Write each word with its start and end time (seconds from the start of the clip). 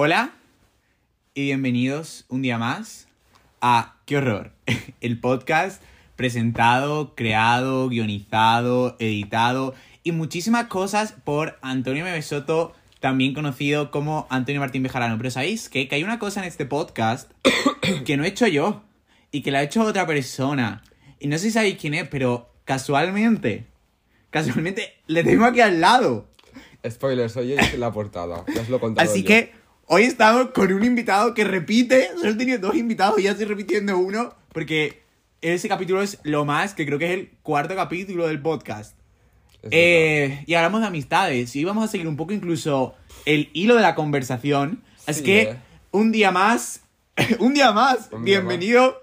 Hola 0.00 0.30
y 1.34 1.46
bienvenidos 1.46 2.24
un 2.28 2.40
día 2.40 2.56
más 2.56 3.08
a 3.60 3.96
¡Qué 4.06 4.18
horror! 4.18 4.52
El 5.00 5.18
podcast 5.18 5.82
presentado, 6.14 7.16
creado, 7.16 7.88
guionizado, 7.88 8.94
editado 9.00 9.74
y 10.04 10.12
muchísimas 10.12 10.68
cosas 10.68 11.16
por 11.24 11.58
Antonio 11.62 12.04
Mebesoto, 12.04 12.76
también 13.00 13.34
conocido 13.34 13.90
como 13.90 14.28
Antonio 14.30 14.60
Martín 14.60 14.84
Bejarano. 14.84 15.18
Pero 15.18 15.32
¿sabéis 15.32 15.68
qué? 15.68 15.88
Que 15.88 15.96
hay 15.96 16.04
una 16.04 16.20
cosa 16.20 16.42
en 16.42 16.46
este 16.46 16.64
podcast 16.64 17.32
que 18.06 18.16
no 18.16 18.22
he 18.22 18.28
hecho 18.28 18.46
yo 18.46 18.84
y 19.32 19.42
que 19.42 19.50
la 19.50 19.58
ha 19.58 19.62
hecho 19.64 19.82
otra 19.82 20.06
persona. 20.06 20.84
Y 21.18 21.26
no 21.26 21.38
sé 21.38 21.46
si 21.46 21.50
sabéis 21.50 21.76
quién 21.76 21.94
es, 21.94 22.06
pero 22.08 22.52
casualmente, 22.64 23.66
casualmente 24.30 24.94
le 25.08 25.24
tengo 25.24 25.44
aquí 25.44 25.60
al 25.60 25.80
lado. 25.80 26.28
Spoiler, 26.88 27.28
soy 27.28 27.48
yo 27.48 27.56
y 27.74 27.76
la 27.76 27.90
portada. 27.90 28.44
Ya 28.54 28.60
os 28.60 28.68
lo 28.68 28.76
he 28.76 28.80
contado 28.80 29.10
Así 29.10 29.22
yo. 29.22 29.26
que 29.26 29.57
hoy 29.88 30.04
estamos 30.04 30.50
con 30.50 30.72
un 30.72 30.84
invitado 30.84 31.34
que 31.34 31.44
repite. 31.44 32.10
Solo 32.16 32.30
he 32.30 32.34
tenido 32.34 32.58
dos 32.58 32.76
invitados 32.76 33.18
y 33.18 33.24
ya 33.24 33.32
estoy 33.32 33.46
repitiendo 33.46 33.98
uno. 33.98 34.34
Porque 34.52 35.02
ese 35.40 35.68
capítulo 35.68 36.02
es 36.02 36.18
lo 36.22 36.44
más, 36.44 36.74
que 36.74 36.86
creo 36.86 36.98
que 36.98 37.06
es 37.06 37.12
el 37.18 37.30
cuarto 37.42 37.74
capítulo 37.74 38.26
del 38.26 38.40
podcast. 38.40 38.96
Eh, 39.70 40.44
y 40.46 40.54
hablamos 40.54 40.80
de 40.80 40.86
amistades. 40.86 41.54
Y 41.56 41.64
vamos 41.64 41.84
a 41.84 41.88
seguir 41.88 42.08
un 42.08 42.16
poco 42.16 42.32
incluso 42.32 42.94
el 43.24 43.50
hilo 43.52 43.74
de 43.74 43.82
la 43.82 43.94
conversación. 43.94 44.82
Así 45.06 45.20
Sí, 45.20 45.24
que 45.26 45.40
eh. 45.42 45.56
un 45.90 46.12
día 46.12 46.30
más. 46.30 46.82
un 47.38 47.54
día 47.54 47.72
más. 47.72 48.08
Un 48.12 48.24
día 48.24 48.38
bienvenido, 48.38 49.02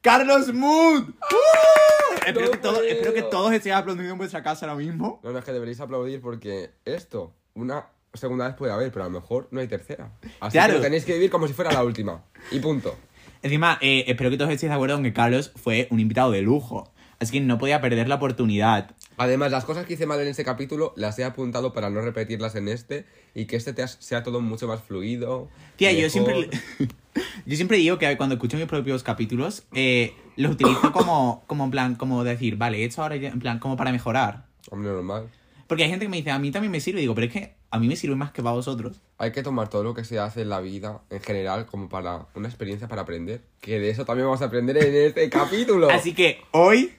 Carlos 0.00 0.52
Mood. 0.52 1.08
¡Uh! 1.08 2.26
espero, 2.26 2.50
que 2.50 2.58
todo- 2.58 2.82
espero 2.82 3.14
que 3.14 3.22
todos 3.22 3.52
estén 3.52 3.72
aplaudiendo 3.72 4.12
en 4.12 4.18
vuestra 4.18 4.42
casa 4.42 4.66
ahora 4.66 4.78
mismo. 4.78 5.20
No, 5.22 5.32
no, 5.32 5.38
es 5.38 5.44
que 5.44 5.52
deberéis 5.52 5.80
aplaudir 5.80 6.20
porque 6.20 6.70
esto, 6.84 7.32
una 7.54 7.86
segunda 8.14 8.46
vez 8.46 8.56
puede 8.56 8.72
haber, 8.72 8.90
pero 8.92 9.04
a 9.04 9.08
lo 9.08 9.20
mejor 9.20 9.48
no 9.50 9.60
hay 9.60 9.68
tercera. 9.68 10.12
Así 10.40 10.52
Claro. 10.52 10.72
que 10.74 10.78
lo 10.78 10.84
tenéis 10.84 11.04
que 11.04 11.14
vivir 11.14 11.30
como 11.30 11.46
si 11.46 11.52
fuera 11.54 11.72
la 11.72 11.82
última. 11.84 12.22
Y 12.50 12.60
punto. 12.60 12.96
Encima, 13.42 13.78
eh, 13.80 14.04
espero 14.06 14.30
que 14.30 14.36
todos 14.38 14.50
estéis 14.50 14.70
de 14.70 14.74
acuerdo 14.74 14.96
con 14.96 15.04
que 15.04 15.12
Carlos 15.12 15.52
fue 15.56 15.86
un 15.90 16.00
invitado 16.00 16.30
de 16.30 16.42
lujo. 16.42 16.90
Así 17.20 17.32
que 17.32 17.40
no 17.40 17.58
podía 17.58 17.80
perder 17.80 18.08
la 18.08 18.16
oportunidad. 18.16 18.90
Además, 19.16 19.52
las 19.52 19.64
cosas 19.64 19.86
que 19.86 19.94
hice 19.94 20.06
mal 20.06 20.20
en 20.20 20.26
ese 20.28 20.44
capítulo 20.44 20.92
las 20.96 21.16
he 21.18 21.24
apuntado 21.24 21.72
para 21.72 21.88
no 21.88 22.00
repetirlas 22.00 22.56
en 22.56 22.66
este 22.68 23.06
y 23.34 23.44
que 23.46 23.56
este 23.56 23.72
te- 23.72 23.86
sea 23.86 24.22
todo 24.24 24.40
mucho 24.40 24.66
más 24.66 24.82
fluido. 24.82 25.48
Tía, 25.76 25.92
yo 25.92 25.98
mejor. 25.98 26.10
siempre, 26.10 26.48
yo 27.46 27.56
siempre 27.56 27.76
digo 27.78 27.98
que 27.98 28.16
cuando 28.16 28.34
escucho 28.34 28.56
mis 28.56 28.66
propios 28.66 29.02
capítulos, 29.04 29.64
eh, 29.72 30.14
los 30.36 30.52
utilizo 30.52 30.90
como, 30.92 31.44
como 31.46 31.64
en 31.64 31.70
plan, 31.70 31.94
como 31.94 32.24
decir, 32.24 32.56
vale, 32.56 32.78
he 32.78 32.84
hecho 32.84 33.02
ahora 33.02 33.16
ya- 33.16 33.28
en 33.28 33.38
plan, 33.38 33.58
como 33.60 33.76
para 33.76 33.92
mejorar. 33.92 34.46
Hombre, 34.70 34.90
normal. 34.90 35.28
Porque 35.68 35.84
hay 35.84 35.90
gente 35.90 36.04
que 36.06 36.10
me 36.10 36.16
dice, 36.18 36.30
a 36.32 36.38
mí 36.38 36.50
también 36.50 36.72
me 36.72 36.80
sirve. 36.80 36.98
Y 37.00 37.02
digo, 37.02 37.14
pero 37.14 37.28
es 37.28 37.32
que 37.32 37.54
a 37.74 37.78
mí 37.80 37.88
me 37.88 37.96
sirve 37.96 38.14
más 38.14 38.30
que 38.30 38.40
para 38.40 38.54
vosotros. 38.54 39.00
Hay 39.18 39.32
que 39.32 39.42
tomar 39.42 39.68
todo 39.68 39.82
lo 39.82 39.94
que 39.94 40.04
se 40.04 40.20
hace 40.20 40.42
en 40.42 40.48
la 40.48 40.60
vida 40.60 41.00
en 41.10 41.20
general 41.20 41.66
como 41.66 41.88
para 41.88 42.26
una 42.36 42.46
experiencia 42.46 42.86
para 42.86 43.02
aprender. 43.02 43.40
Que 43.60 43.80
de 43.80 43.90
eso 43.90 44.04
también 44.04 44.26
vamos 44.26 44.42
a 44.42 44.44
aprender 44.44 44.76
en 44.76 44.94
este 44.94 45.28
capítulo. 45.30 45.90
Así 45.90 46.14
que 46.14 46.38
hoy 46.52 46.92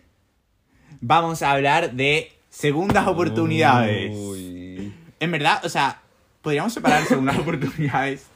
vamos 1.00 1.42
a 1.44 1.52
hablar 1.52 1.94
de 1.94 2.34
segundas 2.50 3.08
oportunidades. 3.08 4.14
Uy. 4.14 4.94
En 5.22 5.32
verdad, 5.32 5.64
o 5.64 5.70
sea, 5.70 6.02
podríamos 6.42 6.74
separar 6.74 7.06
segundas 7.06 7.40
oportunidades. 7.40 8.28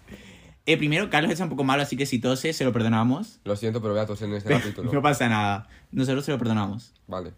Eh, 0.66 0.78
primero, 0.78 1.09
Carlos 1.09 1.34
está 1.34 1.44
un 1.44 1.50
poco 1.50 1.66
malo, 1.66 1.84
así 1.84 1.98
que 1.98 2.06
si 2.06 2.20
tose, 2.20 2.53
se 2.53 2.64
lo 2.64 2.72
perdonamos. 2.72 3.42
Lo 3.44 3.58
siento, 3.58 3.81
pero 3.81 3.96
voy 3.96 4.02
a 4.02 4.06
toser 4.06 4.30
en 4.30 4.36
este 4.36 4.53
capítulo. 4.53 4.90
No 4.94 5.02
pasa 5.02 5.28
nada. 5.28 5.68
Nosotros 5.92 6.24
se 6.24 6.31
lo 6.31 6.38
perdonamos. 6.38 6.94
Vale. 7.06 7.34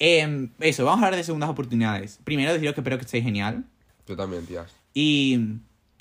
Eh, 0.00 0.48
eso, 0.58 0.84
vamos 0.84 1.00
a 1.04 1.06
hablar 1.06 1.16
de 1.16 1.22
segundas 1.22 1.48
oportunidades. 1.48 2.18
Primero, 2.24 2.52
deciros 2.52 2.74
que 2.74 2.80
espero 2.80 2.98
que 2.98 3.04
estéis 3.04 3.22
genial. 3.22 3.66
Yo 4.06 4.16
también, 4.16 4.46
tías. 4.46 4.72
Y, 4.94 5.38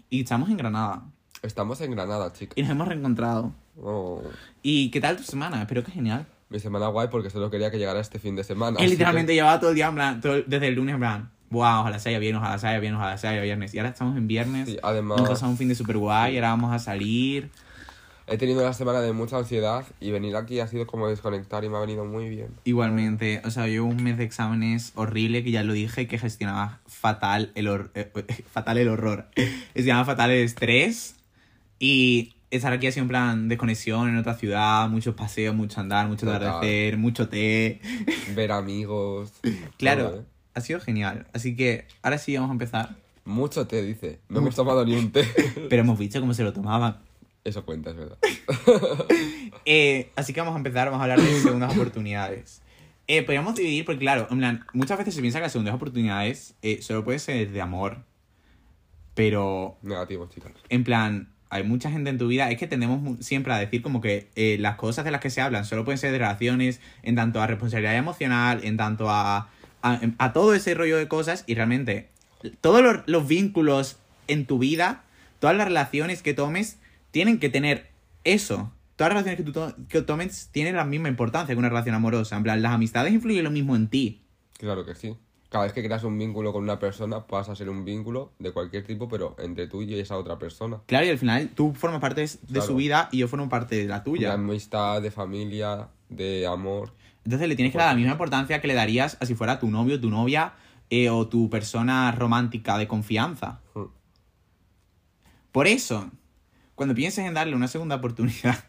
y 0.10 0.22
estamos 0.22 0.50
en 0.50 0.58
Granada. 0.58 1.04
Estamos 1.42 1.80
en 1.82 1.92
Granada, 1.92 2.32
chicos. 2.34 2.58
Y 2.58 2.62
nos 2.62 2.72
hemos 2.72 2.88
reencontrado. 2.88 3.52
Oh. 3.82 4.22
¿Y 4.62 4.90
qué 4.92 5.00
tal 5.02 5.18
tu 5.18 5.24
semana? 5.24 5.62
Espero 5.62 5.84
que 5.84 5.92
genial. 5.92 6.26
Mi 6.50 6.60
semana 6.60 6.88
guay 6.88 7.08
porque 7.10 7.30
solo 7.30 7.50
quería 7.50 7.72
que 7.72 7.78
llegara 7.78 8.00
este 8.00 8.20
fin 8.20 8.36
de 8.36 8.44
semana. 8.44 8.80
Él 8.80 8.90
literalmente 8.90 9.32
que- 9.32 9.36
llevaba 9.36 9.60
todo 9.60 9.70
el 9.70 9.76
día, 9.76 9.88
en 9.88 9.96
plan, 9.96 10.22
todo- 10.22 10.42
desde 10.46 10.68
el 10.68 10.76
lunes, 10.76 10.94
en 10.94 11.00
plan, 11.00 11.32
wow, 11.50 11.80
ojalá 11.82 11.98
sea 12.00 12.20
viernes, 12.20 12.42
ojalá 12.42 12.60
sea 12.60 12.78
viernes, 12.80 13.00
ojalá 13.00 13.18
sea 13.18 13.42
viernes. 13.42 13.74
Y 13.74 13.78
ahora 13.80 13.90
estamos 13.92 14.18
en 14.18 14.28
viernes. 14.28 14.68
Sí, 14.70 14.78
además- 14.84 15.18
Hemos 15.20 15.30
pasado 15.30 15.52
un 15.52 15.58
fin 15.58 15.70
de 15.70 15.76
super 15.76 15.98
guay, 15.98 16.36
ahora 16.36 16.50
vamos 16.50 16.74
a 16.74 16.80
salir. 16.80 17.50
He 18.32 18.38
tenido 18.38 18.62
una 18.62 18.72
semana 18.74 19.02
de 19.02 19.12
mucha 19.12 19.38
ansiedad 19.38 19.86
y 20.00 20.12
venir 20.12 20.36
aquí 20.38 20.60
ha 20.62 20.68
sido 20.68 20.88
como 20.88 21.08
desconectar 21.10 21.64
y 21.66 21.70
me 21.70 21.76
ha 21.78 21.82
venido 21.82 22.06
muy 22.06 22.30
bien. 22.30 22.48
Igualmente, 22.64 23.42
o 23.44 23.52
sea, 23.52 23.68
yo 23.68 23.84
un 23.84 24.02
mes 24.02 24.18
de 24.18 24.24
exámenes 24.24 24.94
horrible 24.96 25.44
que 25.44 25.52
ya 25.52 25.64
lo 25.64 25.74
dije 25.74 26.08
que 26.08 26.18
gestionaba 26.18 26.80
fatal 26.88 27.52
el, 27.56 27.68
hor- 27.68 27.92
eh, 27.94 28.10
fatal 28.52 28.78
el 28.78 28.88
horror. 28.88 29.28
Gestionaba 29.74 30.06
fatal 30.06 30.32
el 30.32 30.44
estrés 30.46 31.16
y 31.78 32.34
estar 32.52 32.72
aquí 32.74 32.88
ha 32.88 32.92
sido 32.92 33.04
en 33.04 33.10
plan 33.10 33.48
desconexión 33.50 34.08
en 34.10 34.18
otra 34.18 34.36
ciudad, 34.36 34.88
muchos 34.88 35.14
paseos, 35.16 35.54
mucho 35.56 35.82
andar, 35.82 36.08
mucho 36.08 36.32
atardecer, 36.32 36.98
mucho 36.98 37.28
té. 37.28 37.82
Ver 38.36 38.52
amigos. 38.54 39.34
Claro, 39.78 40.10
todo, 40.10 40.20
¿eh? 40.22 40.26
ha 40.54 40.62
sido 40.62 40.80
genial. 40.80 41.28
Así 41.34 41.56
que 41.56 41.86
ahora 42.02 42.18
sí 42.18 42.34
vamos 42.36 42.50
a 42.50 42.54
empezar. 42.54 42.96
Mucho 43.26 43.68
té, 43.68 43.82
dice. 43.84 44.20
No 44.30 44.40
hemos 44.40 44.56
tomado 44.56 44.84
ni 44.86 44.96
un 44.96 45.12
té. 45.12 45.26
Pero 45.70 45.82
hemos 45.82 46.00
visto 46.00 46.20
cómo 46.22 46.34
se 46.34 46.44
lo 46.44 46.54
tomaban. 46.54 46.98
Eso 47.44 47.66
cuenta, 47.66 47.92
es 47.92 47.96
verdad. 47.98 48.18
Eh, 49.66 50.12
así 50.16 50.34
que 50.34 50.40
vamos 50.40 50.56
a 50.56 50.58
empezar, 50.58 50.88
vamos 50.88 51.02
a 51.02 51.04
hablar 51.04 51.22
de 51.22 51.40
segundas 51.40 51.72
oportunidades. 51.78 52.62
Eh, 53.08 53.22
podríamos 53.22 53.56
dividir, 53.56 53.86
porque 53.86 54.00
claro, 54.00 54.28
en 54.32 54.40
plan, 54.40 54.66
muchas 54.74 54.98
veces 54.98 55.14
se 55.14 55.22
piensa 55.22 55.38
que 55.38 55.44
las 55.44 55.52
segundas 55.52 55.76
oportunidades 55.76 56.56
eh, 56.64 56.82
solo 56.82 57.04
puede 57.04 57.20
ser 57.20 57.52
de 57.52 57.62
amor. 57.62 58.00
Pero, 59.14 59.78
Negativo, 59.84 60.28
chicas. 60.34 60.54
en 60.70 60.84
plan, 60.84 61.30
hay 61.50 61.64
mucha 61.64 61.92
gente 61.92 62.10
en 62.10 62.18
tu 62.18 62.28
vida. 62.28 62.50
Es 62.50 62.58
que 62.58 62.66
tendemos 62.66 63.24
siempre 63.24 63.54
a 63.54 63.58
decir 63.58 63.82
como 63.82 64.02
que 64.02 64.30
eh, 64.36 64.58
las 64.60 64.78
cosas 64.78 65.06
de 65.06 65.12
las 65.12 65.20
que 65.22 65.30
se 65.30 65.42
hablan 65.42 65.66
solo 65.66 65.84
pueden 65.84 65.98
ser 66.00 66.12
de 66.12 66.18
relaciones, 66.18 66.80
en 67.04 67.16
tanto 67.16 67.42
a 67.42 67.48
responsabilidad 67.48 67.96
emocional, 67.98 68.62
en 68.64 68.78
tanto 68.78 69.10
a, 69.10 69.50
a, 69.84 70.00
a 70.18 70.34
todo 70.34 70.56
ese 70.56 70.74
rollo 70.74 70.98
de 70.98 71.08
cosas. 71.08 71.44
Y 71.46 71.56
realmente, 71.56 72.10
todos 72.62 72.82
los, 72.82 73.04
los 73.06 73.28
vínculos 73.28 73.98
en 74.28 74.46
tu 74.46 74.58
vida, 74.58 75.04
todas 75.40 75.56
las 75.56 75.68
relaciones 75.68 76.22
que 76.24 76.34
tomes, 76.34 76.80
tienen 77.12 77.40
que 77.40 77.50
tener 77.50 77.92
eso. 78.24 78.72
Todas 78.96 79.14
las 79.14 79.24
relaciones 79.24 79.46
que 79.46 79.52
tú 79.52 79.88
que 79.88 80.02
tomes 80.02 80.50
tienen 80.52 80.76
la 80.76 80.86
misma 80.86 81.10
importancia 81.10 81.54
que 81.54 81.60
una 81.60 81.70
relación 81.70 81.96
amorosa. 81.96 82.38
En 82.38 82.44
plan, 82.44 82.62
las 82.62 82.74
amistades 82.74 83.14
influyen 83.14 83.44
lo 83.44 83.52
mismo 83.52 83.76
en 83.76 83.88
ti. 83.88 84.24
Claro 84.58 84.86
que 84.86 84.96
sí. 84.96 85.16
Cada 85.50 85.66
vez 85.66 85.74
que 85.74 85.84
creas 85.84 86.04
un 86.06 86.18
vínculo 86.18 86.54
con 86.54 86.64
una 86.64 86.80
persona, 86.80 87.28
pasa 87.28 87.52
a 87.52 87.56
ser 87.56 87.70
un 87.70 87.84
vínculo 87.84 88.32
de 88.40 88.54
cualquier 88.54 88.86
tipo, 88.86 89.10
pero 89.10 89.36
entre 89.40 89.68
tú 89.68 89.82
y 89.82 90.00
esa 90.00 90.18
otra 90.18 90.40
persona. 90.40 90.80
Claro, 90.86 91.06
y 91.06 91.10
al 91.10 91.18
final 91.18 91.50
tú 91.50 91.74
formas 91.74 92.00
parte 92.00 92.22
de 92.22 92.62
su 92.62 92.76
vida 92.76 93.10
y 93.12 93.18
yo 93.18 93.28
formo 93.28 93.50
parte 93.50 93.76
de 93.76 93.86
la 93.86 94.00
De 94.00 94.06
tuya. 94.06 94.34
amistad, 94.34 95.02
de 95.02 95.12
familia, 95.12 95.90
de 96.08 96.48
amor. 96.48 96.94
Entonces 97.26 97.50
le 97.50 97.56
tienes 97.56 97.74
que 97.74 97.78
dar 97.78 97.90
la 97.90 97.96
misma 97.96 98.14
importancia 98.14 98.62
que 98.62 98.68
le 98.68 98.76
darías 98.76 99.18
a 99.20 99.26
si 99.26 99.36
fuera 99.36 99.60
tu 99.60 99.70
novio, 99.70 100.00
tu 100.00 100.10
novia 100.10 100.54
eh, 100.90 101.10
o 101.10 101.28
tu 101.28 101.50
persona 101.50 102.12
romántica 102.14 102.78
de 102.78 102.88
confianza. 102.88 103.60
Mm. 103.76 103.84
Por 105.52 105.68
eso, 105.68 106.10
cuando 106.82 106.96
pienses 106.96 107.24
en 107.28 107.36
darle 107.36 107.56
una 107.56 107.68
segunda 107.68 107.98
oportunidad, 107.98 108.64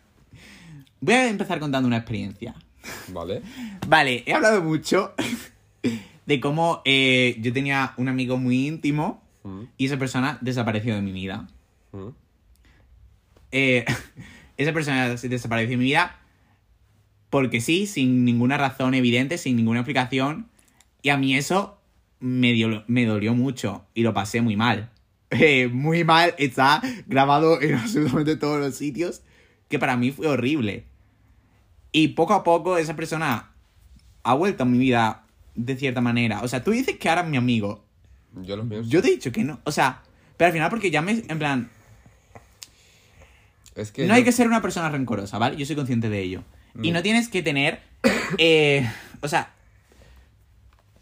voy 1.01 1.15
a 1.15 1.29
empezar 1.31 1.59
contando 1.61 1.87
una 1.87 1.97
experiencia. 1.97 2.55
¿Vale? 3.09 3.41
Vale, 3.89 4.23
he 4.27 4.35
hablado 4.35 4.63
mucho 4.63 5.15
de 6.27 6.41
cómo 6.41 6.83
eh, 6.85 7.37
yo 7.41 7.55
tenía 7.55 7.95
un 7.97 8.09
amigo 8.09 8.37
muy 8.37 8.67
íntimo 8.69 9.23
Mm, 9.45 9.63
y 9.77 9.87
esa 9.87 9.99
persona 9.99 10.39
desapareció 10.41 10.95
de 10.95 11.01
mi 11.03 11.11
vida. 11.11 11.49
mm. 11.91 12.09
Eh, 13.51 13.85
esa 14.57 14.73
persona 14.73 15.09
desapareció 15.09 15.71
de 15.71 15.77
mi 15.79 15.85
vida 15.87 16.17
porque 17.29 17.61
sí, 17.61 17.87
sin 17.89 18.25
ninguna 18.25 18.57
razón 18.57 18.95
evidente, 18.95 19.39
sin 19.39 19.57
ninguna 19.57 19.81
explicación. 19.81 20.47
Y 21.03 21.09
a 21.09 21.17
mí 21.17 21.35
eso 21.35 21.77
me, 22.21 22.53
dio- 22.53 22.85
me 22.87 23.05
dolió 23.05 23.35
mucho 23.35 23.85
y 23.95 24.03
lo 24.03 24.15
pasé 24.15 24.43
muy 24.43 24.55
mal. 24.55 24.91
Eh, 25.41 25.69
muy 25.69 26.05
mal, 26.05 26.35
está 26.39 26.83
grabado 27.07 27.61
en 27.63 27.75
absolutamente 27.77 28.37
todos 28.37 28.61
los 28.61 28.75
sitios, 28.75 29.23
que 29.69 29.79
para 29.79 29.97
mí 29.97 30.11
fue 30.11 30.27
horrible. 30.27 30.85
Y 31.91 32.09
poco 32.09 32.35
a 32.35 32.45
poco 32.45 32.77
esa 32.79 32.97
persona 32.97 33.51
ha 34.25 34.35
vuelto 34.35 34.63
a 34.65 34.67
mi 34.67 34.79
vida 34.79 35.25
de 35.55 35.77
cierta 35.77 36.01
manera. 36.01 36.41
O 36.43 36.49
sea, 36.49 36.63
tú 36.63 36.71
dices 36.71 36.99
que 36.99 37.09
ahora 37.09 37.23
es 37.23 37.29
mi 37.29 37.37
amigo. 37.39 37.85
Yo 38.43 38.57
lo 38.57 38.69
pienso. 38.69 38.89
Yo 38.91 39.01
te 39.03 39.09
he 39.09 39.11
dicho 39.13 39.33
que 39.33 39.43
no. 39.45 39.61
O 39.65 39.73
sea, 39.73 40.03
pero 40.37 40.47
al 40.47 40.53
final 40.53 40.71
porque 40.71 40.91
ya 40.91 41.03
me... 41.03 41.23
En 41.29 41.39
plan, 41.39 41.71
Es 43.75 43.91
que 43.93 44.03
no 44.03 44.09
yo- 44.09 44.15
hay 44.15 44.25
que 44.25 44.33
ser 44.33 44.47
una 44.47 44.63
persona 44.63 44.89
rencorosa, 44.91 45.39
¿vale? 45.39 45.57
Yo 45.57 45.67
soy 45.67 45.77
consciente 45.77 46.09
de 46.09 46.21
ello. 46.21 46.45
Y 46.83 46.89
No. 46.91 46.99
no 46.99 47.03
tienes 47.03 47.29
que 47.29 47.43
tener. 47.43 47.81
eh, 48.39 48.89
o 49.21 49.29
sea. 49.29 49.53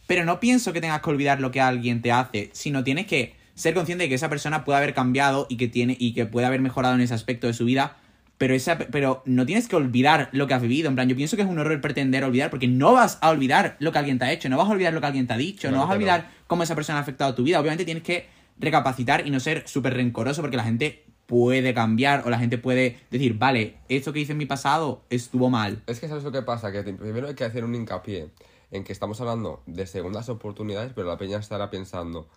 Pero 0.06 0.25
no 0.25 0.41
pienso 0.41 0.73
que 0.73 0.81
tengas 0.81 1.00
que 1.03 1.11
olvidar 1.11 1.41
lo 1.41 1.50
que 1.53 1.61
alguien 1.61 2.03
te 2.03 2.11
hace, 2.11 2.50
sino 2.53 2.83
tienes 2.83 3.06
que 3.06 3.37
ser 3.61 3.75
consciente 3.75 4.05
de 4.05 4.09
que 4.09 4.15
esa 4.15 4.31
persona 4.31 4.65
puede 4.65 4.79
haber 4.79 4.95
cambiado 4.95 5.47
y 5.51 5.59
que 5.59 5.69
tiene 5.69 5.95
y 5.99 6.15
que 6.15 6.25
puede 6.25 6.47
haber 6.47 6.61
mejorado 6.61 6.95
en 6.95 7.03
ese 7.03 7.12
aspecto 7.12 7.47
de 7.47 7.53
su 7.53 7.67
vida, 7.67 7.99
pero 8.39 8.55
esa 8.55 8.79
pero 8.79 9.23
no 9.27 9.45
tienes 9.45 9.69
que 9.69 9.77
olvidar 9.77 10.31
lo 10.33 10.47
que 10.47 10.55
has 10.55 10.62
vivido, 10.62 10.89
en 10.89 10.95
plan, 10.95 11.09
yo 11.11 11.15
pienso 11.15 11.37
que 11.37 11.43
es 11.43 11.49
un 11.49 11.59
error 11.59 11.79
pretender 11.83 12.25
olvidar 12.25 12.49
porque 12.49 12.69
no 12.69 12.95
vas 12.95 13.19
a 13.21 13.29
olvidar 13.29 13.77
lo 13.79 13.93
que 13.93 13.99
alguien 13.99 14.19
te 14.19 14.25
ha 14.25 14.33
hecho, 14.33 14.49
no 14.49 14.57
vas 14.57 14.69
a 14.69 14.71
olvidar 14.73 14.95
lo 14.95 15.01
que 15.01 15.07
alguien 15.07 15.27
te 15.27 15.35
ha 15.35 15.37
dicho, 15.37 15.71
no 15.71 15.79
vas 15.79 15.91
a 15.91 15.93
olvidar 15.93 16.31
cómo 16.47 16.62
esa 16.62 16.75
persona 16.75 16.99
ha 16.99 17.03
afectado 17.03 17.35
tu 17.35 17.43
vida, 17.43 17.61
obviamente 17.61 17.85
tienes 17.85 18.03
que 18.03 18.29
recapacitar 18.59 19.27
y 19.27 19.31
no 19.31 19.41
ser 19.41 19.69
súper 19.69 19.93
rencoroso 19.93 20.41
porque 20.41 20.57
la 20.57 20.65
gente 20.65 21.05
puede 21.27 21.75
cambiar 21.75 22.23
o 22.27 22.31
la 22.31 22.39
gente 22.39 22.57
puede 22.57 22.99
decir, 23.11 23.37
vale, 23.39 23.77
esto 23.91 24.12
que 24.12 24.21
hice 24.21 24.33
en 24.33 24.39
mi 24.39 24.47
pasado 24.47 25.05
estuvo 25.11 25.51
mal. 25.51 25.83
Es 25.87 26.01
que 26.01 26.09
sabes 26.09 26.25
lo 26.25 26.33
que 26.33 26.43
pasa, 26.43 26.73
que 26.73 26.83
primero 26.83 27.29
hay 27.29 27.35
que 27.35 27.45
hacer 27.45 27.62
un 27.62 27.75
hincapié 27.75 28.31
en 28.71 28.85
que 28.85 28.93
estamos 28.93 29.21
hablando 29.21 29.62
de 29.67 29.87
segundas 29.87 30.29
oportunidades, 30.29 30.93
pero 30.95 31.09
la 31.09 31.19
peña 31.19 31.39
estará 31.39 31.71
pensando, 31.71 32.29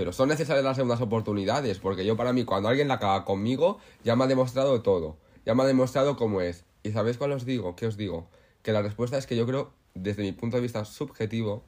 pero 0.00 0.14
son 0.14 0.30
necesarias 0.30 0.64
las 0.64 0.76
segundas 0.76 1.02
oportunidades, 1.02 1.78
porque 1.78 2.06
yo 2.06 2.16
para 2.16 2.32
mí, 2.32 2.46
cuando 2.46 2.70
alguien 2.70 2.88
la 2.88 2.98
caga 2.98 3.26
conmigo, 3.26 3.80
ya 4.02 4.16
me 4.16 4.24
ha 4.24 4.26
demostrado 4.26 4.80
todo, 4.80 5.18
ya 5.44 5.54
me 5.54 5.62
ha 5.62 5.66
demostrado 5.66 6.16
cómo 6.16 6.40
es. 6.40 6.64
¿Y 6.82 6.92
sabéis 6.92 7.18
cuál 7.18 7.32
os 7.32 7.44
digo? 7.44 7.76
¿Qué 7.76 7.86
os 7.86 7.98
digo? 7.98 8.26
Que 8.62 8.72
la 8.72 8.80
respuesta 8.80 9.18
es 9.18 9.26
que 9.26 9.36
yo 9.36 9.44
creo, 9.44 9.74
desde 9.92 10.22
mi 10.22 10.32
punto 10.32 10.56
de 10.56 10.62
vista 10.62 10.86
subjetivo, 10.86 11.64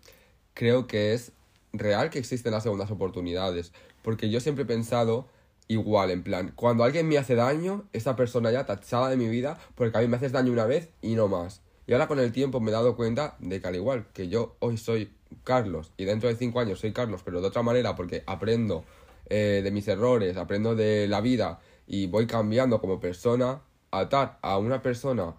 creo 0.55 0.87
que 0.87 1.13
es 1.13 1.33
real 1.75 2.09
que 2.09 2.21
existen 2.21 2.53
las 2.53 2.63
segundas 2.63 2.91
oportunidades, 2.91 3.75
porque 4.01 4.31
yo 4.31 4.41
siempre 4.41 4.65
he 4.65 4.67
pensado 4.67 5.27
igual, 5.69 6.11
en 6.11 6.23
plan, 6.23 6.55
cuando 6.57 6.85
alguien 6.85 7.07
me 7.07 7.19
hace 7.19 7.35
daño, 7.35 7.85
esa 7.93 8.17
persona 8.17 8.51
ya 8.51 8.65
tachada 8.65 9.11
de 9.11 9.19
mi 9.19 9.29
vida, 9.29 9.59
porque 9.75 9.99
a 9.99 10.01
mí 10.01 10.09
me 10.09 10.17
haces 10.17 10.33
daño 10.33 10.53
una 10.53 10.65
vez 10.65 10.89
y 11.03 11.17
no 11.17 11.29
más. 11.29 11.61
Y 11.87 11.93
ahora 11.93 12.09
con 12.09 12.19
el 12.19 12.33
tiempo 12.33 12.61
me 12.61 12.71
he 12.71 12.73
dado 12.73 12.97
cuenta 12.97 13.37
de 13.41 13.61
que 13.61 13.69
al 13.69 13.77
igual 13.77 14.07
que 14.15 14.29
yo 14.29 14.57
hoy 14.61 14.79
soy 14.79 15.13
Carlos 15.45 15.93
y 15.97 16.05
dentro 16.05 16.29
de 16.29 16.37
cinco 16.37 16.61
años 16.61 16.81
soy 16.81 16.93
Carlos, 16.93 17.23
pero 17.25 17.41
de 17.41 17.49
otra 17.49 17.63
manera 17.63 17.95
porque 17.97 18.23
aprendo 18.27 18.85
eh, 19.27 19.61
de 19.65 19.71
mis 19.71 19.87
errores, 19.89 20.37
aprendo 20.37 20.75
de 20.75 21.07
la 21.09 21.21
vida 21.21 21.61
y 21.87 22.07
voy 22.07 22.27
cambiando 22.27 22.81
como 22.81 23.01
persona, 23.01 23.61
atar 23.91 24.39
a 24.43 24.59
una 24.59 24.83
persona 24.83 25.35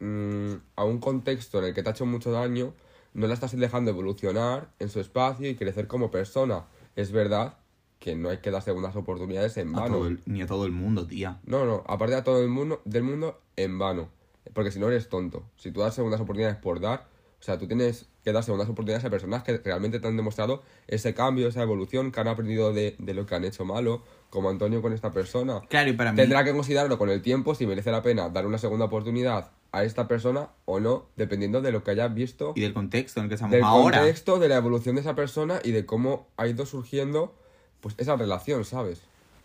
mm, 0.00 0.52
a 0.76 0.84
un 0.84 0.98
contexto 0.98 1.58
en 1.58 1.66
el 1.66 1.74
que 1.74 1.82
te 1.82 1.88
ha 1.88 1.92
hecho 1.92 2.06
mucho 2.06 2.30
daño, 2.32 2.72
no 3.14 3.26
la 3.26 3.34
estás 3.34 3.56
dejando 3.56 3.90
evolucionar 3.90 4.68
en 4.78 4.88
su 4.88 5.00
espacio 5.00 5.48
y 5.48 5.54
crecer 5.56 5.86
como 5.86 6.10
persona. 6.10 6.64
Es 6.96 7.12
verdad 7.12 7.56
que 7.98 8.14
no 8.14 8.28
hay 8.28 8.38
que 8.38 8.50
dar 8.50 8.62
segundas 8.62 8.94
oportunidades 8.96 9.56
en 9.56 9.74
A 9.74 9.80
vano. 9.82 10.06
el- 10.06 10.20
ni 10.26 10.42
a 10.42 10.46
todo 10.46 10.66
el 10.66 10.72
mundo, 10.72 11.06
tía. 11.06 11.40
No, 11.44 11.64
no, 11.64 11.82
aparte 11.86 12.14
de 12.14 12.22
todo 12.22 12.42
el 12.42 12.48
mundo, 12.48 12.82
del 12.84 13.02
mundo, 13.04 13.40
en 13.56 13.78
vano. 13.78 14.08
Porque 14.52 14.70
si 14.70 14.78
no 14.78 14.88
eres 14.88 15.08
tonto. 15.08 15.44
Si 15.56 15.72
tú 15.72 15.80
das 15.80 15.94
segundas 15.94 16.20
oportunidades 16.20 16.58
por 16.58 16.78
dar, 16.80 17.06
sea, 17.46 17.58
tú 17.58 17.66
tienes 17.66 18.06
que 18.24 18.32
dar 18.32 18.42
segundas 18.42 18.68
oportunidades 18.68 19.04
a 19.04 19.10
personas 19.10 19.42
que 19.42 19.58
realmente 19.58 20.00
te 20.00 20.08
han 20.08 20.16
demostrado 20.16 20.62
ese 20.88 21.14
cambio, 21.14 21.48
esa 21.48 21.62
evolución, 21.62 22.12
que 22.12 22.20
han 22.20 22.28
aprendido 22.28 22.72
de, 22.72 22.96
de 22.98 23.14
lo 23.14 23.24
que 23.24 23.34
han 23.34 23.44
hecho 23.44 23.64
malo, 23.64 24.02
como 24.30 24.50
Antonio 24.50 24.82
con 24.82 24.92
esta 24.92 25.12
persona. 25.12 25.60
Claro, 25.68 25.90
y 25.90 25.92
para 25.92 26.12
mí... 26.12 26.16
Tendrá 26.16 26.44
que 26.44 26.52
considerarlo 26.52 26.98
con 26.98 27.08
el 27.08 27.22
tiempo 27.22 27.54
si 27.54 27.66
merece 27.66 27.90
la 27.90 28.02
pena 28.02 28.28
dar 28.28 28.46
una 28.46 28.58
segunda 28.58 28.86
oportunidad 28.86 29.50
a 29.72 29.84
esta 29.84 30.08
persona 30.08 30.48
o 30.64 30.80
no, 30.80 31.06
dependiendo 31.16 31.60
de 31.60 31.72
lo 31.72 31.84
que 31.84 31.92
hayas 31.92 32.12
visto, 32.12 32.52
Y 32.56 32.62
del 32.62 32.74
contexto 32.74 33.20
en 33.20 33.24
el 33.24 33.28
que 33.28 33.34
estamos 33.34 33.52
del 33.52 33.64
ahora. 33.64 33.98
contexto, 33.98 34.38
de 34.38 34.48
la 34.48 34.56
evolución 34.56 34.96
de 34.96 35.02
esa 35.02 35.14
persona 35.14 35.60
y 35.62 35.70
de 35.70 35.86
cómo 35.86 36.28
ha 36.36 36.46
ido 36.46 36.66
surgiendo 36.66 37.34
pues 37.80 37.94
esa 37.98 38.16
relación, 38.16 38.64
¿sabes? 38.64 39.02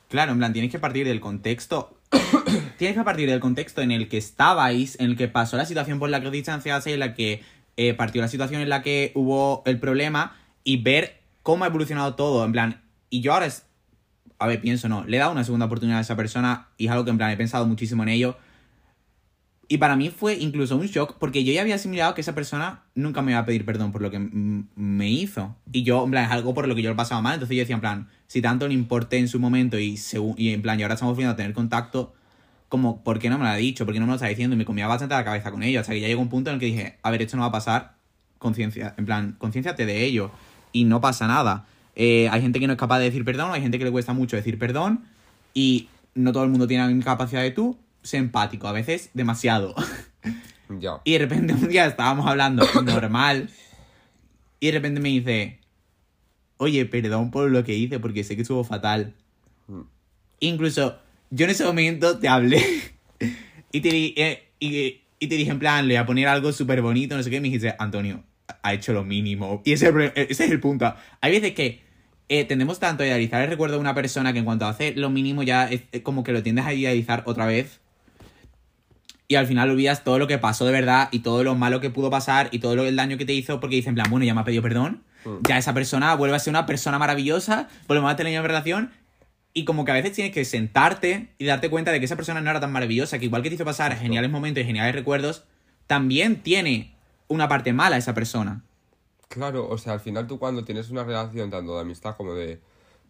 Claro, 0.10 0.32
en 0.32 0.40
plan, 0.40 0.54
tienes 0.54 0.72
que 0.72 0.80
partir 0.80 1.08
del 1.08 1.22
contexto. 1.22 1.96
tienes 2.78 2.98
que 2.98 3.04
partir 3.04 3.30
del 3.30 3.40
contexto 3.40 3.82
en 3.82 3.92
el 3.92 4.10
que 4.10 4.18
estabais, 4.18 5.00
en 5.00 5.12
el 5.12 5.18
que 5.18 5.28
pasó 5.28 5.58
la 5.58 5.66
situación 5.66 6.00
por 6.00 6.10
la 6.10 6.20
que 6.22 6.28
os 6.28 6.34
distanciasteis, 6.34 6.96
en 6.96 7.00
la 7.00 7.14
que 7.14 7.42
eh, 7.78 7.94
partió 7.94 8.22
la 8.22 8.28
situación 8.28 8.62
en 8.62 8.70
la 8.70 8.82
que 8.82 9.12
hubo 9.16 9.64
el 9.66 9.80
problema 9.80 10.36
y 10.64 10.78
ver 10.78 11.22
cómo 11.44 11.64
ha 11.64 11.68
evolucionado 11.68 12.16
todo. 12.16 12.46
En 12.46 12.52
plan, 12.52 12.82
y 13.10 13.22
yo 13.22 13.34
ahora 13.34 13.46
es. 13.46 13.66
A 14.40 14.48
ver, 14.48 14.60
pienso, 14.60 14.90
no. 14.90 15.04
Le 15.06 15.18
he 15.18 15.20
dado 15.20 15.32
una 15.32 15.44
segunda 15.44 15.68
oportunidad 15.68 16.00
a 16.00 16.02
esa 16.02 16.16
persona 16.16 16.70
y 16.78 16.86
es 16.86 16.92
algo 16.92 17.06
que 17.06 17.12
en 17.12 17.18
plan 17.18 17.30
he 17.30 17.38
pensado 17.38 17.66
muchísimo 17.68 18.04
en 18.04 18.10
ello. 18.10 18.38
Y 19.68 19.78
para 19.78 19.96
mí 19.96 20.10
fue 20.10 20.36
incluso 20.36 20.76
un 20.76 20.88
shock 20.88 21.16
porque 21.18 21.46
yo 21.46 21.54
ya 21.54 21.62
había 21.62 21.76
asimilado 21.76 22.14
que 22.14 22.22
esa 22.22 22.36
persona 22.36 22.84
nunca 22.94 23.22
me 23.22 23.32
iba 23.32 23.40
a 23.40 23.46
pedir 23.46 23.66
perdón 23.66 23.94
por 23.94 24.02
lo 24.02 24.12
que 24.12 24.20
me 24.20 25.10
hizo. 25.10 25.56
Y 25.72 25.84
yo, 25.84 26.04
en 26.04 26.12
plan, 26.12 26.26
es 26.26 26.32
algo 26.32 26.54
por 26.54 26.68
lo 26.68 26.76
que 26.76 26.82
yo 26.82 26.90
lo 26.90 26.96
pasaba 26.96 27.22
mal. 27.22 27.36
Entonces 27.36 27.56
yo 27.56 27.62
decía, 27.62 27.76
en 27.76 27.82
plan, 27.82 28.10
si 28.28 28.42
tanto 28.42 28.68
le 28.68 28.74
importé 28.74 29.18
en 29.18 29.28
su 29.28 29.40
momento 29.40 29.80
y, 29.80 29.98
y 30.38 30.50
en 30.50 30.62
plan, 30.62 30.80
y 30.80 30.84
ahora 30.84 30.96
estamos 30.96 31.14
volviendo 31.14 31.34
a 31.34 31.36
tener 31.38 31.54
contacto, 31.54 32.14
como, 32.72 33.04
¿por 33.04 33.20
qué 33.20 33.30
no 33.30 33.38
me 33.38 33.44
lo 33.44 33.50
ha 33.50 33.58
dicho? 33.58 33.84
¿Por 33.84 33.94
qué 33.94 34.00
no 34.00 34.06
me 34.06 34.12
lo 34.12 34.16
está 34.16 34.28
diciendo? 34.28 34.56
Y 34.56 34.58
me 34.58 34.64
comía 34.64 34.88
bastante 34.88 35.14
la 35.14 35.26
cabeza 35.26 35.52
con 35.52 35.62
ello. 35.62 35.82
Hasta 35.82 35.92
que 35.92 36.00
ya 36.00 36.08
llegó 36.08 36.22
un 36.22 36.30
punto 36.30 36.52
en 36.52 36.54
el 36.54 36.60
que 36.62 36.68
dije, 36.68 36.98
a 37.04 37.12
ver, 37.12 37.22
esto 37.22 37.36
no 37.36 37.42
va 37.42 37.50
a 37.50 37.52
pasar. 37.52 37.98
Conciencia, 38.38 38.96
en 38.98 39.06
plan, 39.06 39.36
concienciate 39.38 39.86
de 39.86 40.06
ello. 40.06 40.32
Y 40.72 40.86
no 40.86 41.02
pasa 41.02 41.28
nada. 41.28 41.66
Eh, 41.98 42.30
hay 42.32 42.42
gente 42.42 42.62
que 42.62 42.68
no 42.68 42.74
es 42.74 42.80
capaz 42.80 43.00
de 43.00 43.06
decir 43.06 43.26
perdón, 43.26 43.52
hay 43.52 43.62
gente 43.62 43.78
que 43.78 43.84
le 43.84 43.92
cuesta 43.92 44.14
mucho 44.14 44.38
decir 44.38 44.58
perdón. 44.58 45.04
Y 45.54 45.90
no 46.16 46.32
todo 46.32 46.46
el 46.46 46.50
mundo 46.50 46.66
tiene 46.66 46.84
la 46.84 46.88
misma 46.88 47.04
capacidad 47.04 47.42
de 47.42 47.52
tú. 47.52 47.78
Sé 48.04 48.16
empático, 48.16 48.70
a 48.70 48.72
veces 48.72 49.10
demasiado. 49.14 49.76
Ya. 50.80 51.02
Y 51.04 51.12
de 51.12 51.20
repente 51.20 51.54
un 51.54 51.68
día 51.68 51.86
estábamos 51.86 52.26
hablando 52.26 52.66
normal. 52.86 53.50
Y 54.62 54.68
de 54.68 54.72
repente 54.72 55.02
me 55.02 55.10
dice, 55.10 55.60
oye, 56.56 56.86
perdón 56.86 57.32
por 57.32 57.52
lo 57.52 57.66
que 57.66 57.76
hice 57.76 58.00
porque 58.00 58.24
sé 58.24 58.38
que 58.38 58.44
estuvo 58.44 58.64
fatal. 58.64 59.14
Mm. 59.68 59.82
Incluso 60.40 60.98
yo 61.32 61.46
en 61.46 61.50
ese 61.52 61.66
momento 61.66 62.20
te 62.20 62.28
hablé 62.28 62.64
y 63.72 63.82
te, 63.82 63.90
eh, 63.90 64.50
y, 64.60 65.02
y 65.20 65.28
te 65.28 65.36
dije 65.36 65.50
en 65.52 65.60
plan, 65.60 65.88
le 65.88 65.96
voy 65.96 66.04
a 66.04 66.06
poner 66.06 66.28
algo 66.28 66.52
súper 66.52 66.82
bonito, 66.82 67.18
no 67.18 67.24
sé 67.24 67.30
qué, 67.30 67.38
y 67.38 67.40
me 67.40 67.48
dijiste, 67.48 67.74
Antonio, 67.80 68.24
ha 68.62 68.74
hecho 68.74 68.94
lo 68.94 69.04
mínimo. 69.04 69.62
Y 69.66 69.72
ese, 69.74 69.86
es 69.86 69.90
el 69.90 69.94
pro- 69.96 70.12
ese 70.16 70.46
es 70.46 70.52
el 70.52 70.60
punto. 70.60 70.94
Hay 71.22 71.32
veces 71.32 71.54
que 71.54 71.82
eh, 72.30 72.46
tendemos 72.46 72.80
tanto 72.80 73.04
a 73.04 73.08
idealizar 73.08 73.42
el 73.42 73.50
recuerdo 73.50 73.76
de 73.76 73.82
una 73.82 73.96
persona 73.96 74.34
que 74.34 74.40
en 74.40 74.46
cuanto 74.46 74.66
hace 74.66 74.94
lo 74.96 75.10
mínimo 75.10 75.44
ya 75.44 75.70
es, 75.70 75.82
es 75.92 76.02
como 76.02 76.24
que 76.24 76.32
lo 76.32 76.44
tiendes 76.44 76.66
a 76.66 76.74
idealizar 76.74 77.24
otra 77.26 77.46
vez. 77.46 77.80
Y 79.28 79.36
al 79.36 79.48
final 79.48 79.70
olvidas 79.70 80.04
todo 80.04 80.20
lo 80.20 80.28
que 80.28 80.38
pasó 80.38 80.66
de 80.66 80.74
verdad 80.74 81.08
y 81.12 81.20
todo 81.20 81.46
lo 81.46 81.56
malo 81.56 81.80
que 81.80 81.90
pudo 81.90 82.10
pasar 82.10 82.50
y 82.52 82.60
todo 82.60 82.76
lo, 82.76 82.84
el 82.86 82.98
daño 82.98 83.18
que 83.18 83.26
te 83.26 83.34
hizo 83.34 83.62
porque 83.62 83.78
dicen, 83.78 83.92
en 83.92 83.96
plan, 83.96 84.10
bueno, 84.10 84.26
ya 84.26 84.34
me 84.34 84.42
ha 84.42 84.44
pedido 84.44 84.62
perdón. 84.62 85.04
Mm. 85.24 85.36
Ya 85.48 85.58
esa 85.58 85.74
persona 85.74 86.14
vuelve 86.16 86.36
a 86.36 86.40
ser 86.40 86.52
una 86.52 86.66
persona 86.66 87.00
maravillosa, 87.00 87.70
volvemos 87.88 88.12
a 88.12 88.16
tener 88.18 88.38
una 88.38 88.48
relación. 88.48 88.92
Y 89.54 89.66
como 89.66 89.84
que 89.84 89.92
a 89.92 89.96
veces 89.96 90.14
tienes 90.14 90.34
que 90.34 90.46
sentarte 90.46 91.30
y 91.38 91.46
darte 91.46 91.70
cuenta 91.70 91.92
de 91.92 92.00
que 92.00 92.06
esa 92.06 92.16
persona 92.16 92.42
no 92.42 92.50
era 92.50 92.60
tan 92.60 92.72
maravillosa, 92.72 93.20
que 93.20 93.26
igual 93.26 93.44
que 93.44 93.50
te 93.50 93.56
hizo 93.56 93.66
pasar 93.66 93.96
geniales 93.98 94.32
momentos 94.32 94.64
y 94.64 94.66
geniales 94.66 94.96
recuerdos, 94.96 95.44
también 95.88 96.42
tiene 96.42 96.96
una 97.28 97.48
parte 97.48 97.74
mala 97.74 97.98
esa 97.98 98.14
persona. 98.14 98.64
Claro, 99.28 99.68
o 99.70 99.78
sea, 99.78 99.94
al 99.94 100.00
final 100.00 100.28
tú 100.28 100.40
cuando 100.40 100.64
tienes 100.64 100.90
una 100.90 101.04
relación 101.04 101.50
tanto 101.50 101.76
de 101.76 101.82
amistad 101.82 102.16
como 102.16 102.34
de 102.34 102.60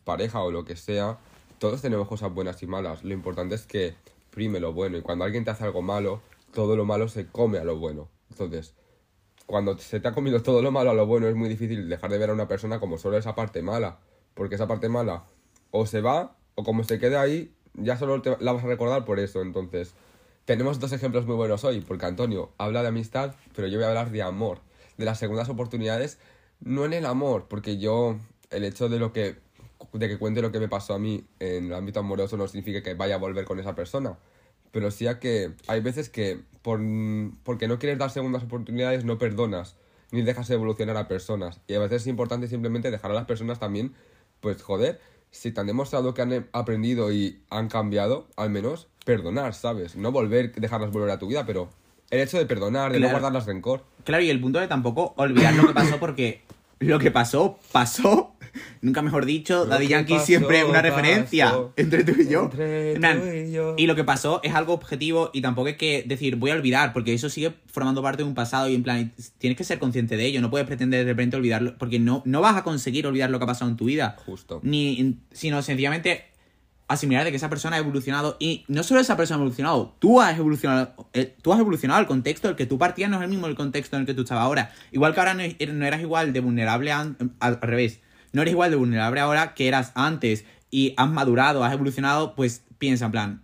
pareja 0.04 0.42
o 0.42 0.52
lo 0.52 0.66
que 0.66 0.76
sea, 0.76 1.18
todos 1.60 1.82
tenemos 1.82 2.08
cosas 2.08 2.34
buenas 2.34 2.62
y 2.64 2.68
malas. 2.68 3.04
Lo 3.04 3.14
importante 3.14 3.56
es 3.56 3.66
que 3.66 3.96
prime 4.32 4.60
lo 4.60 4.74
bueno 4.74 4.98
y 4.98 5.02
cuando 5.02 5.26
alguien 5.26 5.44
te 5.44 5.52
hace 5.52 5.64
algo 5.64 5.82
malo, 5.82 6.22
todo 6.54 6.76
lo 6.76 6.86
malo 6.86 7.08
se 7.08 7.28
come 7.28 7.60
a 7.60 7.64
lo 7.64 7.78
bueno. 7.78 8.10
Entonces, 8.32 8.74
cuando 9.46 9.78
se 9.78 10.00
te 10.00 10.08
ha 10.08 10.14
comido 10.14 10.42
todo 10.42 10.62
lo 10.62 10.72
malo 10.72 10.92
a 10.92 10.94
lo 10.94 11.06
bueno 11.06 11.28
es 11.28 11.36
muy 11.36 11.50
difícil 11.50 11.90
dejar 11.90 12.10
de 12.10 12.18
ver 12.18 12.30
a 12.30 12.34
una 12.34 12.48
persona 12.48 12.80
como 12.80 12.98
solo 12.98 13.18
esa 13.18 13.36
parte 13.36 13.62
mala, 13.62 14.00
porque 14.34 14.56
esa 14.56 14.68
parte 14.68 14.90
mala 14.90 15.26
o 15.72 15.86
se 15.86 16.02
va 16.02 16.36
o 16.56 16.64
como 16.64 16.84
se 16.84 17.00
quede 17.00 17.18
ahí, 17.18 17.54
ya 17.74 17.98
solo 17.98 18.22
te 18.22 18.38
la 18.40 18.52
vas 18.52 18.64
a 18.64 18.68
recordar 18.68 19.06
por 19.06 19.20
eso. 19.20 19.42
Entonces, 19.42 19.94
tenemos 20.46 20.80
dos 20.80 20.92
ejemplos 20.92 21.26
muy 21.26 21.36
buenos 21.36 21.64
hoy, 21.64 21.82
porque 21.82 22.06
Antonio 22.06 22.52
habla 22.58 22.82
de 22.82 22.90
amistad, 22.90 23.36
pero 23.56 23.68
yo 23.68 23.78
voy 23.78 23.86
a 23.86 23.90
hablar 23.90 24.12
de 24.12 24.22
amor, 24.22 24.60
de 24.98 25.06
las 25.06 25.20
segundas 25.20 25.50
oportunidades, 25.50 26.20
no 26.60 26.86
en 26.86 26.94
el 26.94 27.06
amor, 27.06 27.48
porque 27.48 27.78
yo, 27.78 28.18
el 28.50 28.64
hecho 28.64 28.90
de 28.90 29.00
lo 29.00 29.14
que 29.14 29.38
de 29.94 30.08
que 30.08 30.18
cuente 30.18 30.42
lo 30.42 30.52
que 30.52 30.60
me 30.60 30.68
pasó 30.68 30.94
a 30.94 31.00
mí 31.00 31.26
en 31.40 31.66
el 31.66 31.74
ámbito 31.74 32.00
amoroso 32.00 32.38
no 32.38 32.48
significa 32.48 32.84
que 32.84 32.94
vaya 32.94 33.16
a 33.16 33.18
volver 33.18 33.46
con 33.46 33.60
esa 33.60 33.76
persona, 33.76 34.18
pero 34.72 34.92
sí 34.92 35.08
a 35.08 35.20
que 35.20 35.54
hay 35.68 35.82
veces 35.82 36.10
que 36.10 36.42
por, 36.62 36.80
porque 37.44 37.68
no 37.68 37.80
quieres 37.80 37.98
dar 37.98 38.12
segundas 38.12 38.44
oportunidades 38.44 39.06
no 39.06 39.18
perdonas, 39.18 39.76
ni 40.12 40.22
dejas 40.22 40.50
evolucionar 40.50 40.98
a 40.98 41.08
personas, 41.08 41.62
y 41.68 41.74
a 41.74 41.80
veces 41.80 42.04
es 42.04 42.08
importante 42.08 42.48
simplemente 42.48 42.92
dejar 42.92 43.12
a 43.12 43.14
las 43.14 43.26
personas 43.26 43.60
también, 43.60 43.94
pues 44.40 44.62
joder, 44.62 45.00
si 45.32 45.52
te 45.52 45.62
han 45.62 45.68
demostrado 45.68 46.14
que 46.14 46.22
han 46.22 46.48
aprendido 46.54 47.12
y 47.12 47.42
han 47.50 47.68
cambiado, 47.70 48.28
al 48.36 48.50
menos 48.50 48.88
perdonar, 49.06 49.54
¿sabes? 49.54 49.96
No 49.96 50.12
volver, 50.12 50.54
dejarlas 50.54 50.92
volver 50.92 51.10
a 51.12 51.20
tu 51.20 51.28
vida, 51.28 51.46
pero 51.46 51.70
el 52.10 52.20
hecho 52.20 52.38
de 52.38 52.46
perdonar, 52.46 52.92
de 52.92 53.00
no 53.00 53.06
Claro. 53.06 53.14
guardarlas 53.20 53.46
rencor. 53.46 53.84
Claro, 54.04 54.24
y 54.24 54.30
el 54.30 54.42
punto 54.42 54.60
de 54.60 54.68
tampoco 54.68 55.14
olvidar 55.18 55.54
lo 55.56 55.66
que 55.68 55.74
pasó 55.74 55.98
porque 56.00 56.42
lo 56.80 57.00
que 57.00 57.12
pasó, 57.12 57.58
pasó. 57.72 58.31
Nunca 58.82 59.02
mejor 59.02 59.26
dicho, 59.26 59.66
Daddy 59.66 59.88
Yankee 59.88 60.14
pasó, 60.14 60.26
siempre 60.26 60.64
una 60.64 60.82
referencia 60.82 61.54
entre 61.76 62.04
tú 62.04 62.14
y 62.22 62.28
yo. 62.28 62.44
Entre 62.46 62.96
tú 63.16 63.50
y 63.50 63.52
yo. 63.52 63.76
y 63.78 63.88
lo 63.88 63.96
que 63.96 64.04
pasó 64.04 64.40
es 64.44 64.54
algo 64.54 64.74
objetivo 64.74 65.30
y 65.34 65.42
tampoco 65.42 65.68
hay 65.68 65.78
que 65.78 66.04
decir 66.06 66.36
voy 66.36 66.52
a 66.52 66.56
olvidar 66.56 66.94
porque 66.94 67.14
eso 67.14 67.30
sigue 67.30 67.54
formando 67.68 68.02
parte 68.02 68.24
de 68.24 68.30
un 68.30 68.36
pasado 68.36 68.68
y 68.70 68.76
en 68.76 68.84
plan 68.84 69.12
tienes 69.38 69.58
que 69.58 69.64
ser 69.64 69.80
consciente 69.80 70.18
de 70.18 70.26
ello, 70.26 70.42
no 70.42 70.50
puedes 70.50 70.68
pretender 70.68 71.06
de 71.06 71.12
repente 71.12 71.38
olvidarlo 71.38 71.78
porque 71.78 72.00
no, 72.00 72.22
no 72.26 72.42
vas 72.42 72.56
a 72.58 72.64
conseguir 72.64 73.06
olvidar 73.08 73.30
lo 73.30 73.38
que 73.40 73.44
ha 73.44 73.48
pasado 73.48 73.70
en 73.70 73.78
tu 73.78 73.86
vida. 73.86 74.16
Justo. 74.26 74.60
Ni, 74.64 75.18
sino 75.32 75.62
sencillamente 75.62 76.26
asimilar 76.88 77.24
de 77.24 77.32
que 77.32 77.38
esa 77.38 77.50
persona 77.50 77.78
ha 77.78 77.80
evolucionado 77.80 78.36
y 78.38 78.66
no 78.68 78.84
solo 78.84 79.00
esa 79.00 79.16
persona 79.16 79.38
ha 79.38 79.40
evolucionado, 79.42 79.96
tú 80.00 80.20
has 80.20 80.38
evolucionado, 80.38 80.94
eh, 81.14 81.34
tú 81.42 81.54
has 81.54 81.60
evolucionado, 81.62 82.02
el 82.02 82.06
contexto 82.08 82.50
del 82.50 82.58
que 82.58 82.66
tú 82.66 82.78
partías 82.78 83.10
no 83.10 83.16
es 83.16 83.24
el 83.24 83.30
mismo 83.30 83.48
el 83.48 83.56
contexto 83.56 83.96
en 83.96 84.02
el 84.02 84.06
que 84.06 84.14
tú 84.14 84.24
estabas 84.24 84.44
ahora. 84.44 84.74
Igual 84.92 85.14
que 85.14 85.20
ahora 85.22 85.34
no, 85.34 85.42
er- 85.42 85.72
no 85.72 85.86
eras 85.86 86.02
igual 86.02 86.34
de 86.34 86.42
vulnerable 86.42 86.92
al 86.92 87.62
revés, 87.62 88.02
no 88.34 88.42
eres 88.42 88.52
igual 88.54 88.72
de 88.72 88.78
vulnerable 88.78 89.20
ahora 89.20 89.54
que 89.54 89.68
eras 89.68 89.92
antes 89.96 90.46
y 90.70 90.94
has 90.98 91.10
madurado, 91.10 91.64
has 91.64 91.74
evolucionado, 91.74 92.36
pues 92.36 92.64
piensa 92.78 93.06
en 93.06 93.12
plan, 93.12 93.42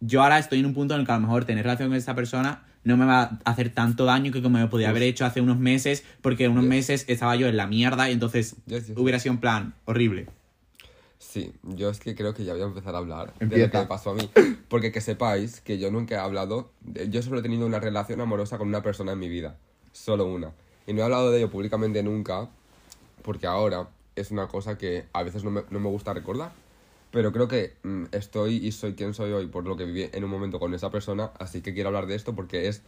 yo 0.00 0.22
ahora 0.22 0.38
estoy 0.38 0.60
en 0.60 0.66
un 0.66 0.74
punto 0.74 0.94
en 0.94 1.00
el 1.00 1.06
que 1.06 1.12
a 1.12 1.16
lo 1.16 1.20
mejor 1.22 1.44
tener 1.44 1.64
relación 1.64 1.88
con 1.90 1.96
esta 1.98 2.14
persona 2.14 2.64
no 2.82 2.96
me 2.96 3.04
va 3.04 3.38
a 3.44 3.50
hacer 3.50 3.68
tanto 3.74 4.06
daño 4.06 4.32
que 4.32 4.40
como 4.40 4.56
me 4.58 4.66
podía 4.68 4.88
haber 4.88 5.02
hecho 5.02 5.26
hace 5.26 5.42
unos 5.42 5.58
meses, 5.58 6.02
porque 6.22 6.48
unos 6.48 6.62
Yes. 6.64 6.68
meses 6.70 7.04
estaba 7.08 7.36
yo 7.36 7.46
en 7.48 7.56
la 7.58 7.66
mierda 7.66 8.08
y 8.08 8.14
entonces 8.14 8.56
Yes, 8.66 8.86
yes. 8.88 8.96
hubiera 8.96 9.18
sido 9.18 9.34
un 9.34 9.40
plan 9.40 9.74
horrible. 9.84 10.26
Sí, 11.18 11.52
yo 11.62 11.90
es 11.90 12.00
que 12.00 12.14
creo 12.14 12.32
que 12.32 12.44
ya 12.46 12.54
voy 12.54 12.62
a 12.62 12.64
empezar 12.64 12.94
a 12.94 12.98
hablar 12.98 13.34
de 13.38 13.58
lo 13.58 13.70
que 13.70 13.76
me 13.78 13.86
pasó 13.86 14.10
a 14.10 14.14
mí. 14.14 14.30
Porque 14.68 14.90
que 14.90 15.02
sepáis 15.02 15.60
que 15.60 15.78
yo 15.78 15.90
nunca 15.90 16.14
he 16.14 16.18
hablado, 16.18 16.70
de- 16.80 17.10
yo 17.10 17.20
solo 17.22 17.40
he 17.40 17.42
tenido 17.42 17.66
una 17.66 17.78
relación 17.78 18.22
amorosa 18.22 18.56
con 18.56 18.68
una 18.68 18.82
persona 18.82 19.12
en 19.12 19.18
mi 19.18 19.28
vida, 19.28 19.58
solo 19.92 20.24
una. 20.24 20.52
Y 20.86 20.94
no 20.94 21.00
he 21.00 21.04
hablado 21.04 21.30
de 21.30 21.36
ello 21.38 21.50
públicamente 21.50 22.02
nunca, 22.02 22.48
porque 23.22 23.46
ahora 23.46 23.88
es 24.16 24.30
una 24.30 24.48
cosa 24.48 24.78
que 24.78 25.06
a 25.12 25.22
veces 25.22 25.44
no 25.44 25.50
me, 25.50 25.62
no 25.70 25.80
me 25.80 25.88
gusta 25.88 26.12
recordar. 26.14 26.52
Pero 27.10 27.32
creo 27.32 27.48
que 27.48 27.74
mm, 27.82 28.04
estoy 28.12 28.56
y 28.56 28.72
soy 28.72 28.94
quien 28.94 29.14
soy 29.14 29.32
hoy 29.32 29.46
por 29.46 29.66
lo 29.66 29.76
que 29.76 29.84
viví 29.84 30.08
en 30.12 30.24
un 30.24 30.30
momento 30.30 30.60
con 30.60 30.74
esa 30.74 30.90
persona, 30.90 31.32
así 31.38 31.60
que 31.60 31.74
quiero 31.74 31.88
hablar 31.88 32.06
de 32.06 32.14
esto 32.14 32.34
porque 32.34 32.68
es, 32.68 32.82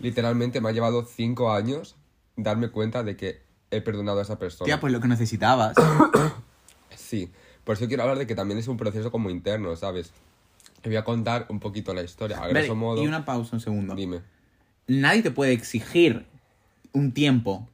literalmente, 0.00 0.60
me 0.60 0.68
ha 0.68 0.72
llevado 0.72 1.04
cinco 1.04 1.52
años 1.52 1.94
darme 2.36 2.70
cuenta 2.70 3.04
de 3.04 3.16
que 3.16 3.40
he 3.70 3.80
perdonado 3.80 4.18
a 4.18 4.22
esa 4.22 4.38
persona. 4.38 4.66
Tía, 4.66 4.80
pues 4.80 4.92
lo 4.92 5.00
que 5.00 5.08
necesitabas. 5.08 5.76
Sí, 6.96 7.30
por 7.64 7.76
eso 7.76 7.88
quiero 7.88 8.02
hablar 8.02 8.18
de 8.18 8.26
que 8.26 8.34
también 8.34 8.58
es 8.58 8.68
un 8.68 8.76
proceso 8.76 9.10
como 9.10 9.30
interno, 9.30 9.74
¿sabes? 9.76 10.12
Te 10.82 10.90
voy 10.90 10.96
a 10.96 11.04
contar 11.04 11.46
un 11.48 11.58
poquito 11.58 11.94
la 11.94 12.02
historia. 12.02 12.38
A 12.38 12.48
grosso 12.48 12.74
modo, 12.74 13.02
y 13.02 13.06
una 13.06 13.24
pausa 13.24 13.56
un 13.56 13.60
segundo. 13.60 13.94
dime. 13.94 14.20
Nadie 14.86 15.22
te 15.22 15.30
puede 15.30 15.52
exigir 15.52 16.26
un 16.92 17.12
tiempo. 17.12 17.66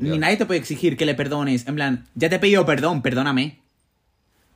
Ya. 0.00 0.12
Ni 0.12 0.18
nadie 0.18 0.36
te 0.36 0.46
puede 0.46 0.60
exigir 0.60 0.96
que 0.96 1.06
le 1.06 1.14
perdones. 1.14 1.66
En 1.66 1.74
plan, 1.74 2.06
ya 2.14 2.28
te 2.28 2.36
he 2.36 2.38
pedido 2.38 2.64
perdón, 2.66 3.02
perdóname. 3.02 3.60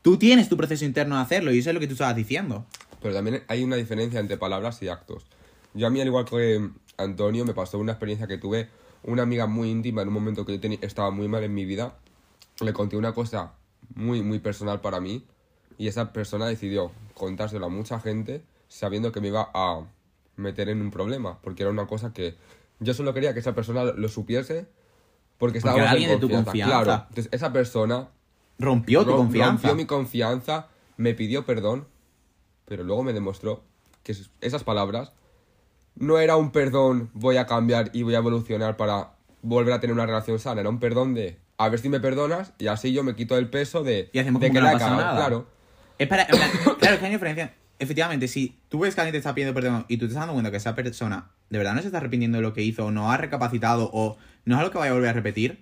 Tú 0.02 0.16
tienes 0.16 0.48
tu 0.48 0.56
proceso 0.56 0.84
interno 0.84 1.16
de 1.16 1.22
hacerlo 1.22 1.52
y 1.52 1.58
eso 1.58 1.70
es 1.70 1.74
lo 1.74 1.80
que 1.80 1.86
tú 1.86 1.92
estabas 1.94 2.16
diciendo. 2.16 2.66
Pero 3.02 3.14
también 3.14 3.42
hay 3.48 3.62
una 3.62 3.76
diferencia 3.76 4.20
entre 4.20 4.36
palabras 4.36 4.82
y 4.82 4.88
actos. 4.88 5.26
Yo 5.74 5.86
a 5.86 5.90
mí, 5.90 6.00
al 6.00 6.06
igual 6.06 6.24
que 6.24 6.68
Antonio, 6.96 7.44
me 7.44 7.54
pasó 7.54 7.78
una 7.78 7.92
experiencia 7.92 8.26
que 8.26 8.38
tuve 8.38 8.68
una 9.04 9.22
amiga 9.22 9.46
muy 9.46 9.70
íntima 9.70 10.02
en 10.02 10.08
un 10.08 10.14
momento 10.14 10.44
que 10.44 10.54
yo 10.54 10.60
teni- 10.60 10.78
estaba 10.82 11.10
muy 11.10 11.28
mal 11.28 11.44
en 11.44 11.54
mi 11.54 11.64
vida. 11.64 11.96
Le 12.60 12.72
conté 12.72 12.96
una 12.96 13.12
cosa 13.12 13.52
muy, 13.94 14.22
muy 14.22 14.38
personal 14.38 14.80
para 14.80 15.00
mí 15.00 15.24
y 15.76 15.86
esa 15.88 16.12
persona 16.12 16.46
decidió 16.46 16.90
contárselo 17.14 17.66
a 17.66 17.68
mucha 17.68 18.00
gente 18.00 18.42
sabiendo 18.68 19.12
que 19.12 19.20
me 19.20 19.28
iba 19.28 19.50
a 19.54 19.82
meter 20.36 20.68
en 20.68 20.80
un 20.80 20.90
problema, 20.90 21.38
porque 21.42 21.62
era 21.62 21.70
una 21.70 21.86
cosa 21.86 22.12
que 22.12 22.34
yo 22.80 22.94
solo 22.94 23.14
quería 23.14 23.32
que 23.34 23.40
esa 23.40 23.54
persona 23.54 23.84
lo 23.84 24.08
supiese 24.08 24.66
porque 25.38 25.58
estábamos 25.58 25.84
en 25.86 25.90
alguien 25.90 26.10
de 26.10 26.16
tu 26.16 26.28
confianza. 26.28 26.44
confianza. 26.50 26.84
Claro, 26.84 27.04
entonces 27.08 27.28
esa 27.32 27.52
persona 27.52 28.08
Rompió 28.58 29.04
tu 29.04 29.10
Rom- 29.12 29.16
confianza. 29.18 29.50
Rompió 29.68 29.74
mi 29.76 29.86
confianza, 29.86 30.66
me 30.96 31.14
pidió 31.14 31.46
perdón, 31.46 31.86
pero 32.64 32.82
luego 32.84 33.02
me 33.04 33.12
demostró 33.12 33.62
que 34.02 34.12
es- 34.12 34.30
esas 34.40 34.64
palabras 34.64 35.12
no 35.94 36.18
era 36.18 36.36
un 36.36 36.50
perdón, 36.50 37.10
voy 37.14 37.36
a 37.36 37.46
cambiar 37.46 37.90
y 37.92 38.02
voy 38.02 38.14
a 38.14 38.18
evolucionar 38.18 38.76
para 38.76 39.12
volver 39.42 39.72
a 39.74 39.80
tener 39.80 39.94
una 39.94 40.06
relación 40.06 40.38
sana, 40.38 40.60
era 40.60 40.70
un 40.70 40.80
perdón 40.80 41.14
de 41.14 41.38
a 41.56 41.68
ver 41.68 41.78
si 41.80 41.88
me 41.88 41.98
perdonas 42.00 42.52
y 42.58 42.66
así 42.68 42.92
yo 42.92 43.02
me 43.04 43.14
quito 43.16 43.36
el 43.36 43.48
peso 43.48 43.82
de, 43.82 44.10
Y 44.12 44.18
hacemos 44.18 44.40
de 44.40 44.50
que 44.50 44.60
no 44.60 44.70
pasa 44.72 44.90
nada. 44.90 45.16
claro. 45.16 45.46
Es 45.98 46.06
para, 46.08 46.26
claro, 46.78 46.94
es 46.94 46.98
que 46.98 47.06
hay 47.06 47.12
diferencia. 47.12 47.54
Efectivamente, 47.80 48.26
si 48.28 48.58
tú 48.68 48.80
ves 48.80 48.94
que 48.94 49.00
alguien 49.00 49.12
te 49.12 49.18
está 49.18 49.34
pidiendo 49.34 49.54
perdón 49.54 49.84
y 49.88 49.96
tú 49.96 50.06
te 50.06 50.12
estás 50.12 50.20
dando 50.22 50.34
cuenta 50.34 50.50
que 50.50 50.56
esa 50.56 50.74
persona 50.74 51.30
de 51.50 51.58
verdad 51.58 51.74
no 51.74 51.80
se 51.80 51.86
está 51.86 51.98
arrepintiendo 51.98 52.38
de 52.38 52.42
lo 52.42 52.52
que 52.52 52.62
hizo 52.62 52.86
o 52.86 52.90
no 52.90 53.10
ha 53.10 53.16
recapacitado 53.16 53.90
o 53.92 54.16
no 54.44 54.54
es 54.54 54.58
algo 54.60 54.70
que 54.72 54.78
vaya 54.78 54.90
a 54.90 54.94
volver 54.94 55.10
a 55.10 55.12
repetir, 55.14 55.58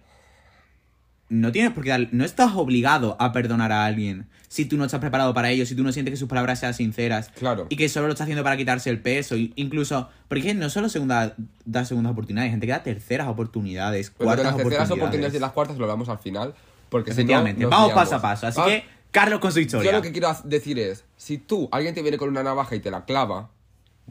no 1.28 1.50
tienes 1.50 1.72
por 1.72 1.82
qué 1.82 1.90
dar, 1.90 2.08
no 2.12 2.24
estás 2.24 2.52
obligado 2.54 3.16
a 3.18 3.32
perdonar 3.32 3.72
a 3.72 3.84
alguien 3.84 4.28
si 4.48 4.64
tú 4.64 4.76
no 4.76 4.84
estás 4.84 5.00
preparado 5.00 5.34
para 5.34 5.50
ello, 5.50 5.66
si 5.66 5.74
tú 5.74 5.82
no 5.82 5.90
sientes 5.92 6.12
que 6.12 6.16
sus 6.16 6.28
palabras 6.28 6.60
sean 6.60 6.72
sinceras 6.72 7.30
Claro. 7.30 7.66
y 7.68 7.76
que 7.76 7.88
solo 7.88 8.06
lo 8.06 8.12
está 8.12 8.22
haciendo 8.24 8.44
para 8.44 8.56
quitarse 8.56 8.90
el 8.90 9.00
peso, 9.00 9.34
incluso 9.36 10.08
porque 10.28 10.54
no 10.54 10.70
solo 10.70 10.88
segunda, 10.88 11.34
da 11.64 11.84
segundas 11.84 12.12
oportunidades, 12.12 12.46
hay 12.46 12.50
gente 12.52 12.66
que 12.66 12.72
da 12.72 12.82
terceras 12.84 13.26
oportunidades, 13.26 14.10
Pero 14.10 14.18
de 14.20 14.24
cuartas 14.36 14.44
las 14.46 14.56
terceras 14.56 14.72
oportunidades. 14.90 15.02
oportunidades 15.02 15.34
y 15.34 15.40
las 15.40 15.52
cuartas 15.52 15.76
lo 15.78 15.84
hablamos 15.84 16.08
al 16.08 16.18
final, 16.20 16.54
porque 16.88 17.10
si 17.10 17.16
no, 17.16 17.20
Efectivamente, 17.22 17.66
vamos 17.66 17.88
liamos. 17.88 18.04
paso 18.04 18.16
a 18.16 18.22
paso, 18.22 18.46
así 18.46 18.60
Ah, 18.62 18.66
que 18.66 18.84
Carlos 19.10 19.40
con 19.40 19.50
su 19.50 19.58
historia. 19.58 19.90
Yo 19.90 19.96
lo 19.96 20.02
que 20.02 20.12
quiero 20.12 20.28
decir 20.44 20.78
es, 20.78 21.04
si 21.16 21.38
tú, 21.38 21.68
alguien 21.72 21.92
te 21.94 22.02
viene 22.02 22.18
con 22.18 22.28
una 22.28 22.44
navaja 22.44 22.76
y 22.76 22.80
te 22.80 22.90
la 22.92 23.04
clava, 23.04 23.50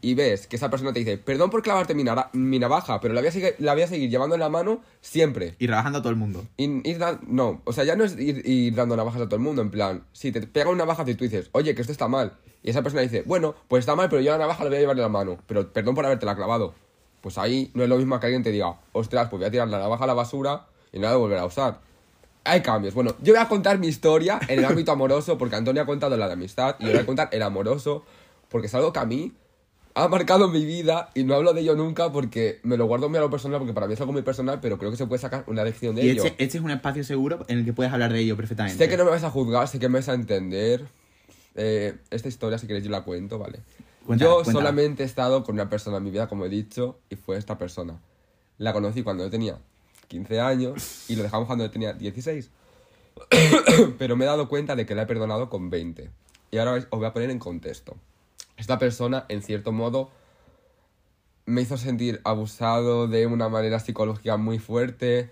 y 0.05 0.13
ves 0.13 0.45
que 0.45 0.55
esa 0.55 0.69
persona 0.69 0.93
te 0.93 0.99
dice, 0.99 1.17
perdón 1.17 1.49
por 1.49 1.63
clavarte 1.63 1.95
mi, 1.95 2.03
navaja, 2.03 3.01
pero 3.01 3.15
la 3.15 3.21
voy, 3.21 3.29
a 3.29 3.31
seguir, 3.31 3.55
la 3.57 3.73
voy 3.73 3.81
a 3.81 3.87
seguir 3.87 4.07
llevando 4.07 4.35
en 4.35 4.41
la 4.41 4.49
mano 4.49 4.81
siempre. 5.01 5.55
Y 5.57 5.65
rebajando 5.65 5.97
a 5.97 6.01
todo 6.03 6.11
el 6.11 6.15
mundo. 6.15 6.45
Y- 6.57 6.93
dan- 6.93 7.21
no, 7.25 7.63
o 7.65 7.73
sea, 7.73 7.85
ya 7.85 7.95
no 7.95 8.03
es 8.03 8.15
ir, 8.19 8.47
ir 8.47 8.75
dando 8.75 8.95
navajas 8.95 9.23
a 9.23 9.25
todo 9.25 9.37
el 9.37 9.41
mundo, 9.41 9.63
en 9.63 9.71
plan, 9.71 10.03
si 10.13 10.31
te 10.31 10.41
pega 10.45 10.69
una 10.69 10.85
navaja 10.85 11.03
y 11.07 11.15
tú 11.15 11.23
dices, 11.23 11.49
oye, 11.53 11.73
que 11.73 11.81
esto 11.81 11.91
está 11.91 12.07
mal, 12.07 12.33
y 12.61 12.69
esa 12.69 12.83
persona 12.83 13.01
dice, 13.01 13.23
bueno, 13.25 13.55
pues 13.67 13.79
está 13.79 13.95
mal, 13.95 14.07
pero 14.07 14.21
yo 14.21 14.29
la 14.31 14.37
navaja 14.37 14.63
la 14.63 14.69
voy 14.69 14.77
a 14.77 14.81
llevar 14.81 14.95
en 14.95 15.01
la 15.01 15.09
mano, 15.09 15.39
pero 15.47 15.73
perdón 15.73 15.95
por 15.95 16.05
haberte 16.05 16.27
la 16.27 16.35
clavado. 16.35 16.75
Pues 17.21 17.39
ahí 17.39 17.71
no 17.73 17.81
es 17.81 17.89
lo 17.89 17.97
mismo 17.97 18.19
que 18.19 18.27
alguien 18.27 18.43
te 18.43 18.51
diga, 18.51 18.75
ostras, 18.91 19.29
pues 19.29 19.39
voy 19.39 19.47
a 19.47 19.51
tirar 19.51 19.67
la 19.69 19.79
navaja 19.79 20.03
a 20.03 20.07
la 20.07 20.13
basura 20.13 20.67
y 20.93 20.99
no 20.99 21.07
la 21.07 21.13
voy 21.13 21.15
a 21.15 21.19
volver 21.21 21.39
a 21.39 21.45
usar. 21.45 21.79
Hay 22.43 22.61
cambios. 22.61 22.93
Bueno, 22.93 23.15
yo 23.23 23.33
voy 23.33 23.41
a 23.41 23.47
contar 23.47 23.79
mi 23.79 23.87
historia 23.87 24.39
en 24.47 24.59
el 24.59 24.65
ámbito 24.65 24.91
amoroso, 24.91 25.35
porque 25.35 25.55
Antonio 25.55 25.81
ha 25.81 25.87
contado 25.87 26.15
la 26.15 26.27
de 26.27 26.33
amistad, 26.33 26.75
y 26.77 26.85
yo 26.85 26.91
voy 26.91 26.99
a 26.99 27.05
contar 27.07 27.29
el 27.31 27.41
amoroso, 27.41 28.03
porque 28.49 28.67
es 28.67 28.75
algo 28.75 28.93
que 28.93 28.99
a 28.99 29.05
mí 29.05 29.33
ha 29.97 30.07
marcado 30.09 30.49
mi 30.49 30.65
vida 30.65 31.09
y 31.15 31.23
no 31.23 31.35
hablo 31.35 31.53
de 31.53 31.61
ello 31.61 31.73
nunca 31.75 32.11
porque 32.11 32.59
me 32.63 32.75
lo 32.75 32.85
guardo 32.85 33.07
muy 33.07 33.17
a 33.17 33.21
lo 33.21 33.29
personal, 33.29 33.59
porque 33.59 33.73
para 33.73 33.87
mí 33.87 33.93
es 33.93 34.01
algo 34.01 34.11
muy 34.11 34.23
personal, 34.23 34.59
pero 34.61 34.77
creo 34.77 34.91
que 34.91 34.97
se 34.97 35.07
puede 35.07 35.21
sacar 35.21 35.45
una 35.47 35.63
lección 35.63 35.95
de 35.95 36.03
Y 36.03 36.09
ello. 36.09 36.25
este, 36.25 36.43
este 36.43 36.57
es 36.57 36.63
un 36.63 36.69
espacio 36.71 37.03
seguro 37.05 37.45
en 37.47 37.59
el 37.59 37.65
que 37.65 37.71
puedes 37.71 37.91
hablar 37.93 38.11
de 38.11 38.19
ello 38.19 38.35
perfectamente. 38.35 38.77
Sé 38.77 38.89
que 38.89 38.97
no 38.97 39.05
me 39.05 39.11
vais 39.11 39.23
a 39.23 39.29
juzgar, 39.31 39.67
sé 39.69 39.79
que 39.79 39.87
me 39.87 39.93
vais 39.95 40.09
a 40.09 40.13
entender. 40.13 40.85
Eh, 41.55 41.95
esta 42.11 42.27
historia, 42.27 42.57
si 42.57 42.67
queréis, 42.67 42.83
yo 42.83 42.91
la 42.91 43.03
cuento, 43.03 43.39
¿vale? 43.39 43.59
Cuéntala, 44.05 44.29
yo 44.29 44.35
cuéntala. 44.35 44.53
solamente 44.59 45.03
he 45.03 45.05
estado 45.05 45.45
con 45.45 45.55
una 45.55 45.69
persona 45.69 45.97
en 45.97 46.03
mi 46.03 46.11
vida, 46.11 46.27
como 46.27 46.45
he 46.45 46.49
dicho, 46.49 46.99
y 47.09 47.15
fue 47.15 47.37
esta 47.37 47.57
persona. 47.57 47.97
La 48.57 48.73
conocí 48.73 49.01
cuando 49.01 49.23
yo 49.23 49.29
tenía 49.31 49.59
15 50.09 50.41
años 50.41 51.09
y 51.09 51.15
lo 51.15 51.23
dejamos 51.23 51.47
cuando 51.47 51.63
yo 51.63 51.71
tenía 51.71 51.93
16. 51.93 52.49
Pero 53.97 54.17
me 54.17 54.25
he 54.25 54.27
dado 54.27 54.49
cuenta 54.49 54.75
de 54.75 54.85
que 54.85 54.93
la 54.93 55.03
he 55.03 55.05
perdonado 55.05 55.49
con 55.49 55.69
20. 55.69 56.09
Y 56.51 56.57
ahora 56.57 56.73
os 56.73 56.99
voy 56.99 57.05
a 57.05 57.13
poner 57.13 57.29
en 57.29 57.39
contexto. 57.39 57.95
Esta 58.57 58.79
persona, 58.79 59.25
en 59.29 59.41
cierto 59.41 59.71
modo, 59.71 60.11
me 61.45 61.61
hizo 61.61 61.77
sentir 61.77 62.21
abusado 62.23 63.07
de 63.07 63.27
una 63.27 63.49
manera 63.49 63.79
psicológica 63.79 64.37
muy 64.37 64.59
fuerte. 64.59 65.29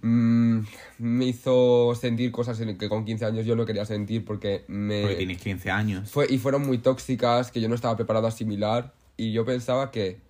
Mm, 0.00 0.60
me 0.98 1.26
hizo 1.26 1.94
sentir 1.94 2.32
cosas 2.32 2.60
en 2.60 2.76
que 2.76 2.88
con 2.88 3.04
15 3.04 3.24
años 3.24 3.46
yo 3.46 3.54
no 3.54 3.66
quería 3.66 3.84
sentir 3.84 4.24
porque 4.24 4.64
me... 4.66 5.02
Porque 5.02 5.16
tienes 5.16 5.38
15 5.38 5.70
años. 5.70 6.10
Fue, 6.10 6.26
y 6.28 6.38
fueron 6.38 6.66
muy 6.66 6.78
tóxicas 6.78 7.52
que 7.52 7.60
yo 7.60 7.68
no 7.68 7.74
estaba 7.74 7.96
preparado 7.96 8.26
a 8.26 8.30
asimilar. 8.30 8.94
Y 9.16 9.32
yo 9.32 9.44
pensaba 9.44 9.90
que, 9.90 10.20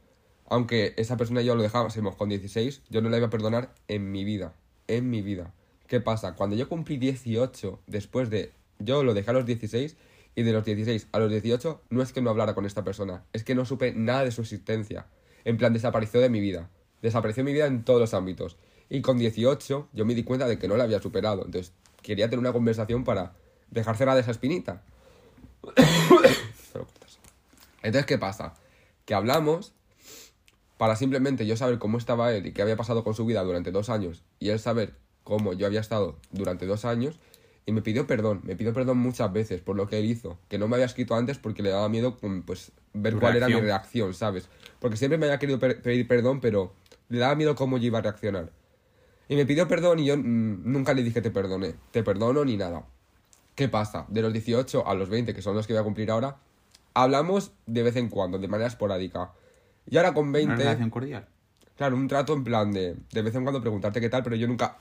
aunque 0.48 0.94
esa 0.96 1.16
persona 1.16 1.42
y 1.42 1.46
yo 1.46 1.54
lo 1.54 1.62
dejásemos 1.62 2.16
con 2.16 2.28
16, 2.28 2.82
yo 2.90 3.00
no 3.00 3.08
la 3.08 3.18
iba 3.18 3.28
a 3.28 3.30
perdonar 3.30 3.72
en 3.88 4.10
mi 4.10 4.24
vida. 4.24 4.54
En 4.88 5.08
mi 5.08 5.22
vida. 5.22 5.54
¿Qué 5.86 6.00
pasa? 6.00 6.34
Cuando 6.34 6.56
yo 6.56 6.68
cumplí 6.68 6.96
18, 6.96 7.80
después 7.86 8.28
de. 8.30 8.52
Yo 8.78 9.04
lo 9.04 9.14
dejé 9.14 9.30
a 9.30 9.34
los 9.34 9.46
16, 9.46 9.96
y 10.34 10.42
de 10.42 10.52
los 10.52 10.64
16 10.64 11.08
a 11.12 11.18
los 11.18 11.30
18, 11.30 11.82
no 11.90 12.02
es 12.02 12.12
que 12.12 12.22
no 12.22 12.30
hablara 12.30 12.54
con 12.54 12.64
esta 12.64 12.84
persona, 12.84 13.24
es 13.32 13.44
que 13.44 13.54
no 13.54 13.64
supe 13.64 13.92
nada 13.92 14.24
de 14.24 14.30
su 14.30 14.40
existencia. 14.42 15.06
En 15.44 15.56
plan, 15.58 15.72
desapareció 15.72 16.20
de 16.20 16.30
mi 16.30 16.40
vida. 16.40 16.70
Desapareció 17.02 17.42
de 17.42 17.50
mi 17.50 17.52
vida 17.52 17.66
en 17.66 17.84
todos 17.84 18.00
los 18.00 18.14
ámbitos. 18.14 18.56
Y 18.88 19.02
con 19.02 19.18
18, 19.18 19.88
yo 19.92 20.04
me 20.04 20.14
di 20.14 20.22
cuenta 20.22 20.46
de 20.46 20.58
que 20.58 20.68
no 20.68 20.76
la 20.76 20.84
había 20.84 21.00
superado. 21.00 21.44
Entonces, 21.44 21.72
quería 22.02 22.26
tener 22.26 22.38
una 22.38 22.52
conversación 22.52 23.04
para 23.04 23.34
dejar 23.70 23.96
cerrada 23.96 24.20
esa 24.20 24.30
espinita. 24.30 24.82
Entonces, 27.82 28.06
¿qué 28.06 28.18
pasa? 28.18 28.54
Que 29.04 29.14
hablamos 29.14 29.72
para 30.76 30.96
simplemente 30.96 31.46
yo 31.46 31.56
saber 31.56 31.78
cómo 31.78 31.98
estaba 31.98 32.32
él 32.32 32.46
y 32.46 32.52
qué 32.52 32.62
había 32.62 32.76
pasado 32.76 33.04
con 33.04 33.14
su 33.14 33.24
vida 33.24 33.42
durante 33.44 33.70
dos 33.70 33.88
años 33.88 34.24
y 34.40 34.48
él 34.48 34.58
saber 34.58 34.96
cómo 35.22 35.52
yo 35.52 35.66
había 35.66 35.80
estado 35.80 36.18
durante 36.32 36.66
dos 36.66 36.84
años 36.84 37.20
y 37.66 37.72
me 37.72 37.82
pidió 37.82 38.06
perdón, 38.06 38.40
me 38.44 38.56
pidió 38.56 38.72
perdón 38.72 38.98
muchas 38.98 39.32
veces 39.32 39.60
por 39.60 39.76
lo 39.76 39.86
que 39.88 39.98
él 39.98 40.06
hizo, 40.06 40.38
que 40.48 40.58
no 40.58 40.66
me 40.68 40.76
había 40.76 40.86
escrito 40.86 41.14
antes 41.14 41.38
porque 41.38 41.62
le 41.62 41.70
daba 41.70 41.88
miedo 41.88 42.16
mm, 42.20 42.40
pues 42.40 42.72
ver 42.92 43.16
cuál 43.16 43.36
era 43.36 43.46
mi 43.46 43.52
reacción. 43.54 43.66
reacción, 43.66 44.14
¿sabes? 44.14 44.48
Porque 44.80 44.96
siempre 44.96 45.16
me 45.18 45.26
había 45.26 45.38
querido 45.38 45.58
per- 45.58 45.80
pedir 45.80 46.06
perdón, 46.08 46.40
pero 46.40 46.74
le 47.08 47.18
daba 47.18 47.34
miedo 47.34 47.54
cómo 47.54 47.78
yo 47.78 47.86
iba 47.86 47.98
a 47.98 48.02
reaccionar. 48.02 48.50
Y 49.28 49.36
me 49.36 49.46
pidió 49.46 49.68
perdón 49.68 50.00
y 50.00 50.06
yo 50.06 50.16
mm, 50.16 50.62
nunca 50.72 50.92
le 50.94 51.02
dije 51.02 51.22
te 51.22 51.30
perdoné, 51.30 51.74
te 51.92 52.02
perdono 52.02 52.44
ni 52.44 52.56
nada. 52.56 52.84
¿Qué 53.54 53.68
pasa? 53.68 54.06
De 54.08 54.22
los 54.22 54.32
18 54.32 54.86
a 54.86 54.94
los 54.94 55.08
20, 55.08 55.34
que 55.34 55.42
son 55.42 55.54
los 55.54 55.66
que 55.66 55.72
voy 55.74 55.80
a 55.80 55.84
cumplir 55.84 56.10
ahora, 56.10 56.38
hablamos 56.94 57.52
de 57.66 57.82
vez 57.82 57.96
en 57.96 58.08
cuando, 58.08 58.38
de 58.38 58.48
manera 58.48 58.68
esporádica. 58.68 59.32
Y 59.88 59.96
ahora 59.98 60.14
con 60.14 60.24
Una 60.28 60.38
20, 60.38 60.56
relación 60.56 60.90
cordial. 60.90 61.26
claro, 61.76 61.96
un 61.96 62.08
trato 62.08 62.32
en 62.34 62.44
plan 62.44 62.72
de 62.72 62.96
de 63.12 63.22
vez 63.22 63.34
en 63.34 63.42
cuando 63.42 63.60
preguntarte 63.60 64.00
qué 64.00 64.08
tal, 64.08 64.22
pero 64.22 64.36
yo 64.36 64.46
nunca... 64.48 64.78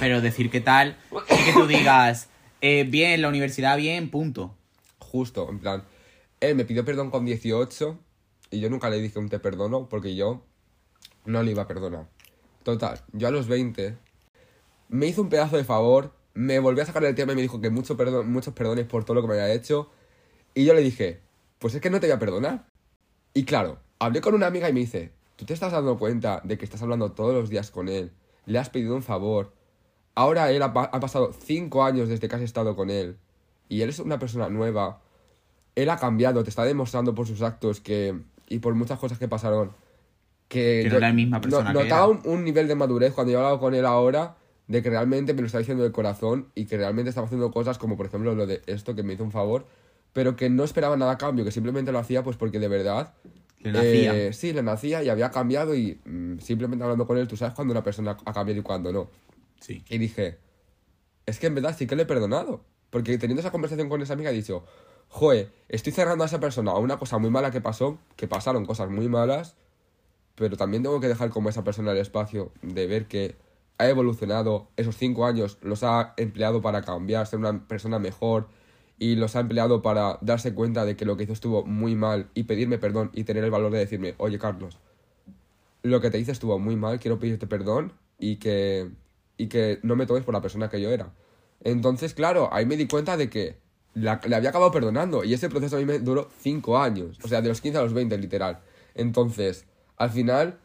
Pero 0.00 0.20
decir 0.20 0.50
qué 0.50 0.60
tal, 0.60 0.96
que 1.44 1.52
tú 1.52 1.66
digas, 1.66 2.28
eh, 2.60 2.84
bien, 2.88 3.20
la 3.22 3.28
universidad, 3.28 3.76
bien, 3.76 4.10
punto. 4.10 4.54
Justo, 4.98 5.48
en 5.50 5.58
plan, 5.58 5.84
él 6.40 6.54
me 6.54 6.64
pidió 6.64 6.84
perdón 6.84 7.10
con 7.10 7.24
18 7.24 7.98
y 8.50 8.60
yo 8.60 8.70
nunca 8.70 8.90
le 8.90 9.00
dije 9.00 9.18
un 9.18 9.28
te 9.28 9.38
perdono 9.38 9.88
porque 9.88 10.14
yo 10.14 10.42
no 11.24 11.42
le 11.42 11.52
iba 11.52 11.62
a 11.62 11.66
perdonar. 11.66 12.08
Total, 12.62 13.00
yo 13.12 13.28
a 13.28 13.30
los 13.30 13.48
20 13.48 13.96
me 14.88 15.06
hizo 15.06 15.22
un 15.22 15.28
pedazo 15.28 15.56
de 15.56 15.64
favor, 15.64 16.14
me 16.34 16.58
volvió 16.58 16.82
a 16.82 16.86
sacar 16.86 17.04
el 17.04 17.14
tema 17.14 17.32
y 17.32 17.36
me 17.36 17.42
dijo 17.42 17.60
que 17.60 17.70
mucho 17.70 17.96
perdón, 17.96 18.30
muchos 18.30 18.54
perdones 18.54 18.86
por 18.86 19.04
todo 19.04 19.14
lo 19.16 19.22
que 19.22 19.28
me 19.28 19.34
había 19.34 19.52
hecho 19.52 19.90
y 20.54 20.64
yo 20.64 20.74
le 20.74 20.82
dije, 20.82 21.20
pues 21.58 21.74
es 21.74 21.80
que 21.80 21.90
no 21.90 21.98
te 21.98 22.06
voy 22.06 22.16
a 22.16 22.18
perdonar. 22.18 22.66
Y 23.34 23.44
claro, 23.44 23.78
hablé 23.98 24.20
con 24.20 24.34
una 24.34 24.46
amiga 24.46 24.68
y 24.68 24.72
me 24.72 24.80
dice, 24.80 25.12
¿tú 25.36 25.46
te 25.46 25.54
estás 25.54 25.72
dando 25.72 25.98
cuenta 25.98 26.40
de 26.44 26.58
que 26.58 26.64
estás 26.64 26.82
hablando 26.82 27.12
todos 27.12 27.34
los 27.34 27.48
días 27.48 27.70
con 27.70 27.88
él? 27.88 28.12
Le 28.44 28.58
has 28.58 28.68
pedido 28.68 28.94
un 28.94 29.02
favor. 29.02 29.54
Ahora 30.14 30.50
él 30.50 30.62
ha, 30.62 30.72
pa- 30.72 30.90
ha 30.92 31.00
pasado 31.00 31.32
cinco 31.32 31.84
años 31.84 32.08
desde 32.08 32.28
que 32.28 32.36
has 32.36 32.42
estado 32.42 32.76
con 32.76 32.90
él. 32.90 33.16
y 33.68 33.80
él 33.82 33.88
es 33.88 33.98
una 33.98 34.18
persona 34.18 34.48
nueva, 34.50 35.00
él 35.74 35.88
ha 35.88 35.96
cambiado, 35.96 36.44
te 36.44 36.50
está 36.50 36.64
demostrando 36.64 37.14
por 37.14 37.26
sus 37.26 37.40
actos 37.42 37.80
que 37.80 38.14
y 38.48 38.58
por 38.58 38.74
muchas 38.74 38.98
cosas 38.98 39.18
que 39.18 39.28
pasaron 39.28 39.72
que, 40.48 40.80
Que 40.82 40.90
no 40.90 40.96
era 40.98 41.08
la 41.08 41.14
misma 41.14 41.40
persona 41.40 41.72
no- 41.72 41.78
que 41.78 41.84
notaba 41.84 42.04
era. 42.12 42.12
un, 42.12 42.20
un 42.38 42.44
nivel 42.44 42.68
de 42.68 42.74
madurez 42.74 43.14
cuando 43.14 43.32
yo 43.32 43.38
he 43.38 43.40
hablado 43.40 43.58
con 43.60 43.74
él 43.74 43.86
ahora 43.86 44.36
de 44.68 44.82
que 44.82 44.90
realmente 44.90 45.32
me 45.32 45.40
lo 45.40 45.46
está 45.46 45.58
diciendo 45.58 45.82
del 45.82 45.92
corazón 45.92 46.48
y 46.54 46.66
que 46.66 46.76
realmente 46.76 47.08
estaba 47.08 47.26
haciendo 47.26 47.50
cosas 47.50 47.78
como 47.78 47.96
por 47.96 48.06
ejemplo 48.06 48.34
lo 48.34 48.46
de 48.46 48.60
esto 48.66 48.94
que 48.94 49.02
me 49.02 49.14
hizo 49.14 49.24
un 49.24 49.32
favor, 49.32 49.64
pero 50.12 50.36
que 50.36 50.50
no 50.50 50.64
esperaba 50.64 50.96
nada 50.98 51.12
a 51.12 51.18
cambio, 51.18 51.44
que 51.46 51.50
simplemente 51.50 51.90
lo 51.92 51.98
hacía 51.98 52.22
pues 52.22 52.36
porque 52.36 52.58
de 52.58 52.68
verdad 52.68 53.14
Le 53.60 53.72
nacía. 53.72 54.12
eh, 54.14 54.30
sí, 54.34 54.52
le 54.52 54.62
nacía 54.62 55.02
y 55.02 55.08
había 55.08 55.30
cambiado 55.30 55.74
y 55.74 55.98
mm, 56.04 56.38
simplemente 56.40 56.82
hablando 56.84 57.06
con 57.06 57.16
él, 57.16 57.26
tú 57.26 57.36
sabes 57.38 57.54
cuando 57.54 57.72
una 57.72 57.82
persona 57.82 58.16
ha 58.24 58.32
cambiado 58.34 58.60
y 58.60 58.62
cuando 58.62 58.92
no. 58.92 59.08
Sí. 59.62 59.84
Y 59.88 59.98
dije, 59.98 60.38
es 61.24 61.38
que 61.38 61.46
en 61.46 61.54
verdad 61.54 61.74
sí 61.76 61.86
que 61.86 61.96
le 61.96 62.02
he 62.02 62.06
perdonado. 62.06 62.64
Porque 62.90 63.16
teniendo 63.16 63.40
esa 63.40 63.52
conversación 63.52 63.88
con 63.88 64.02
esa 64.02 64.12
amiga 64.12 64.30
he 64.30 64.34
dicho, 64.34 64.64
joe, 65.08 65.48
estoy 65.68 65.92
cerrando 65.92 66.24
a 66.24 66.26
esa 66.26 66.40
persona 66.40 66.72
a 66.72 66.78
una 66.78 66.98
cosa 66.98 67.16
muy 67.18 67.30
mala 67.30 67.50
que 67.50 67.60
pasó, 67.60 67.98
que 68.16 68.28
pasaron 68.28 68.66
cosas 68.66 68.90
muy 68.90 69.08
malas, 69.08 69.56
pero 70.34 70.56
también 70.56 70.82
tengo 70.82 71.00
que 71.00 71.08
dejar 71.08 71.30
como 71.30 71.48
esa 71.48 71.64
persona 71.64 71.92
el 71.92 71.98
espacio 71.98 72.52
de 72.60 72.86
ver 72.86 73.06
que 73.06 73.36
ha 73.78 73.88
evolucionado, 73.88 74.68
esos 74.76 74.96
cinco 74.96 75.24
años 75.24 75.58
los 75.62 75.84
ha 75.84 76.12
empleado 76.16 76.60
para 76.60 76.82
cambiar, 76.82 77.26
ser 77.26 77.38
una 77.38 77.66
persona 77.66 77.98
mejor 77.98 78.48
y 78.98 79.16
los 79.16 79.36
ha 79.36 79.40
empleado 79.40 79.80
para 79.80 80.18
darse 80.20 80.54
cuenta 80.54 80.84
de 80.84 80.96
que 80.96 81.04
lo 81.04 81.16
que 81.16 81.24
hizo 81.24 81.32
estuvo 81.32 81.64
muy 81.64 81.94
mal 81.94 82.28
y 82.34 82.42
pedirme 82.42 82.78
perdón 82.78 83.10
y 83.14 83.24
tener 83.24 83.44
el 83.44 83.50
valor 83.50 83.72
de 83.72 83.78
decirme, 83.78 84.14
oye 84.18 84.38
Carlos, 84.38 84.78
lo 85.82 86.00
que 86.00 86.10
te 86.10 86.18
hice 86.18 86.32
estuvo 86.32 86.58
muy 86.58 86.76
mal, 86.76 87.00
quiero 87.00 87.18
pedirte 87.18 87.46
perdón 87.46 87.92
y 88.18 88.36
que, 88.36 88.90
y 89.42 89.48
que 89.48 89.78
no 89.82 89.96
me 89.96 90.06
tomes 90.06 90.24
por 90.24 90.34
la 90.34 90.40
persona 90.40 90.68
que 90.68 90.80
yo 90.80 90.90
era. 90.90 91.10
Entonces, 91.64 92.14
claro, 92.14 92.48
ahí 92.52 92.66
me 92.66 92.76
di 92.76 92.86
cuenta 92.86 93.16
de 93.16 93.28
que 93.30 93.56
la- 93.94 94.20
le 94.26 94.36
había 94.36 94.50
acabado 94.50 94.70
perdonando 94.70 95.24
y 95.24 95.34
ese 95.34 95.48
proceso 95.48 95.76
a 95.76 95.78
mí 95.78 95.84
me 95.84 95.98
duró 95.98 96.28
5 96.40 96.78
años, 96.78 97.18
o 97.24 97.28
sea, 97.28 97.42
de 97.42 97.48
los 97.48 97.60
15 97.60 97.78
a 97.78 97.82
los 97.82 97.92
20 97.92 98.16
literal. 98.18 98.60
Entonces, 98.94 99.64
al 99.96 100.10
final, 100.10 100.58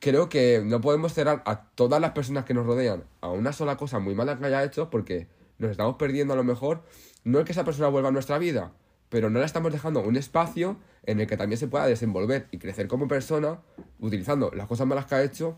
creo 0.00 0.28
que 0.28 0.62
no 0.64 0.80
podemos 0.80 1.12
cerrar 1.12 1.42
a 1.46 1.64
todas 1.74 2.00
las 2.00 2.12
personas 2.12 2.44
que 2.44 2.54
nos 2.54 2.66
rodean 2.66 3.04
a 3.20 3.28
una 3.30 3.52
sola 3.52 3.76
cosa 3.76 3.98
muy 3.98 4.14
mala 4.14 4.38
que 4.38 4.46
haya 4.46 4.62
hecho 4.64 4.90
porque 4.90 5.26
nos 5.58 5.70
estamos 5.70 5.96
perdiendo 5.96 6.34
a 6.34 6.36
lo 6.36 6.44
mejor, 6.44 6.82
no 7.24 7.38
es 7.40 7.44
que 7.44 7.52
esa 7.52 7.64
persona 7.64 7.88
vuelva 7.88 8.10
a 8.10 8.12
nuestra 8.12 8.38
vida, 8.38 8.72
pero 9.08 9.28
no 9.30 9.38
le 9.40 9.44
estamos 9.44 9.72
dejando 9.72 10.00
un 10.00 10.16
espacio 10.16 10.76
en 11.04 11.20
el 11.20 11.26
que 11.26 11.36
también 11.36 11.58
se 11.58 11.66
pueda 11.66 11.86
desenvolver 11.86 12.46
y 12.52 12.58
crecer 12.58 12.86
como 12.88 13.08
persona 13.08 13.58
utilizando 14.00 14.50
las 14.54 14.66
cosas 14.68 14.86
malas 14.86 15.06
que 15.06 15.14
ha 15.16 15.22
hecho 15.22 15.56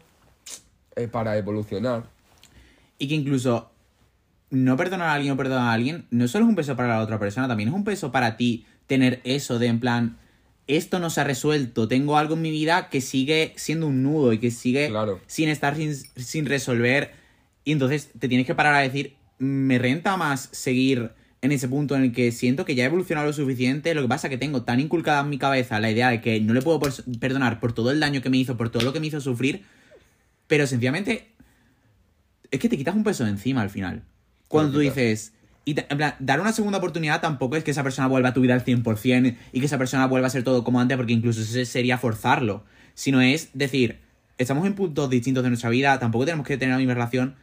eh, 0.96 1.06
para 1.08 1.36
evolucionar. 1.36 2.04
Y 3.00 3.08
que 3.08 3.14
incluso 3.16 3.72
no 4.50 4.76
perdonar 4.76 5.08
a 5.08 5.14
alguien 5.14 5.32
o 5.32 5.36
perdonar 5.36 5.68
a 5.68 5.72
alguien 5.72 6.06
no 6.10 6.28
solo 6.28 6.44
es 6.44 6.48
un 6.50 6.54
peso 6.54 6.76
para 6.76 6.88
la 6.90 7.00
otra 7.00 7.18
persona, 7.18 7.48
también 7.48 7.70
es 7.70 7.74
un 7.74 7.82
peso 7.82 8.12
para 8.12 8.36
ti 8.36 8.66
tener 8.86 9.20
eso 9.24 9.58
de 9.58 9.66
en 9.68 9.80
plan, 9.80 10.18
esto 10.66 10.98
no 11.00 11.08
se 11.10 11.20
ha 11.20 11.24
resuelto, 11.24 11.88
tengo 11.88 12.16
algo 12.18 12.34
en 12.34 12.42
mi 12.42 12.50
vida 12.50 12.90
que 12.90 13.00
sigue 13.00 13.54
siendo 13.56 13.86
un 13.86 14.02
nudo 14.02 14.32
y 14.32 14.38
que 14.38 14.50
sigue 14.50 14.88
Claro. 14.88 15.18
sin 15.26 15.48
estar 15.48 15.74
sin, 15.76 15.94
sin 15.94 16.46
resolver. 16.46 17.12
Y 17.64 17.72
entonces 17.72 18.10
te 18.18 18.28
tienes 18.28 18.46
que 18.46 18.54
parar 18.54 18.74
a 18.74 18.80
decir, 18.80 19.16
me 19.38 19.78
renta 19.78 20.16
más 20.16 20.48
seguir 20.52 21.12
en 21.42 21.52
ese 21.52 21.68
punto 21.68 21.96
en 21.96 22.02
el 22.02 22.12
que 22.12 22.30
siento 22.32 22.66
que 22.66 22.74
ya 22.74 22.82
he 22.84 22.86
evolucionado 22.86 23.26
lo 23.28 23.32
suficiente, 23.32 23.94
lo 23.94 24.02
que 24.02 24.08
pasa 24.08 24.26
es 24.26 24.30
que 24.30 24.36
tengo 24.38 24.62
tan 24.62 24.78
inculcada 24.78 25.22
en 25.22 25.30
mi 25.30 25.38
cabeza 25.38 25.80
la 25.80 25.90
idea 25.90 26.10
de 26.10 26.20
que 26.20 26.38
no 26.40 26.52
le 26.52 26.60
puedo 26.60 26.80
perdonar 27.18 27.60
por 27.60 27.72
todo 27.72 27.90
el 27.92 27.98
daño 28.00 28.20
que 28.20 28.28
me 28.28 28.36
hizo, 28.36 28.58
por 28.58 28.68
todo 28.68 28.82
lo 28.82 28.92
que 28.92 29.00
me 29.00 29.06
hizo 29.06 29.20
sufrir, 29.22 29.64
pero 30.46 30.66
sencillamente 30.66 31.29
es 32.50 32.60
que 32.60 32.68
te 32.68 32.76
quitas 32.76 32.94
un 32.94 33.04
peso 33.04 33.24
de 33.24 33.30
encima 33.30 33.62
al 33.62 33.70
final. 33.70 34.02
Cuando 34.48 34.72
tú 34.72 34.78
dices, 34.80 35.32
y 35.64 35.78
en 35.78 35.96
plan, 35.96 36.14
dar 36.18 36.40
una 36.40 36.52
segunda 36.52 36.78
oportunidad 36.78 37.20
tampoco 37.20 37.56
es 37.56 37.62
que 37.64 37.70
esa 37.70 37.82
persona 37.82 38.08
vuelva 38.08 38.30
a 38.30 38.34
tu 38.34 38.40
vida 38.40 38.54
al 38.54 38.64
100% 38.64 39.36
y 39.52 39.60
que 39.60 39.66
esa 39.66 39.78
persona 39.78 40.06
vuelva 40.06 40.26
a 40.26 40.30
ser 40.30 40.42
todo 40.42 40.64
como 40.64 40.80
antes, 40.80 40.96
porque 40.96 41.12
incluso 41.12 41.40
eso 41.40 41.64
sería 41.70 41.98
forzarlo. 41.98 42.64
Sino 42.94 43.20
es 43.20 43.50
decir, 43.54 43.98
estamos 44.38 44.66
en 44.66 44.74
puntos 44.74 45.08
distintos 45.10 45.42
de 45.44 45.50
nuestra 45.50 45.70
vida, 45.70 45.98
tampoco 46.00 46.24
tenemos 46.24 46.46
que 46.46 46.56
tener 46.56 46.72
la 46.74 46.78
misma 46.78 46.94
relación, 46.94 47.36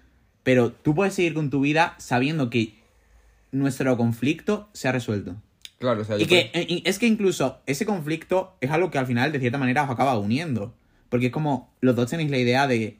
pero 0.43 0.71
tú 0.71 0.93
puedes 0.95 1.13
seguir 1.13 1.33
con 1.33 1.49
tu 1.49 1.61
vida 1.61 1.95
sabiendo 1.97 2.49
que 2.49 2.75
nuestro 3.51 3.95
conflicto 3.97 4.67
se 4.73 4.87
ha 4.87 4.91
resuelto. 4.91 5.35
Claro, 5.79 6.01
o 6.01 6.05
sea, 6.05 6.17
Y 6.17 6.25
que 6.25 6.51
y- 6.67 6.81
es 6.85 6.99
que 6.99 7.05
incluso 7.07 7.59
ese 7.65 7.85
conflicto 7.85 8.55
es 8.61 8.71
algo 8.71 8.89
que 8.91 8.97
al 8.97 9.05
final, 9.05 9.31
de 9.31 9.39
cierta 9.39 9.57
manera, 9.57 9.83
os 9.83 9.89
acaba 9.89 10.17
uniendo. 10.17 10.73
Porque 11.09 11.27
es 11.27 11.31
como 11.31 11.71
los 11.81 11.95
dos 11.95 12.09
tenéis 12.09 12.29
la 12.31 12.37
idea 12.39 12.67
de 12.67 12.97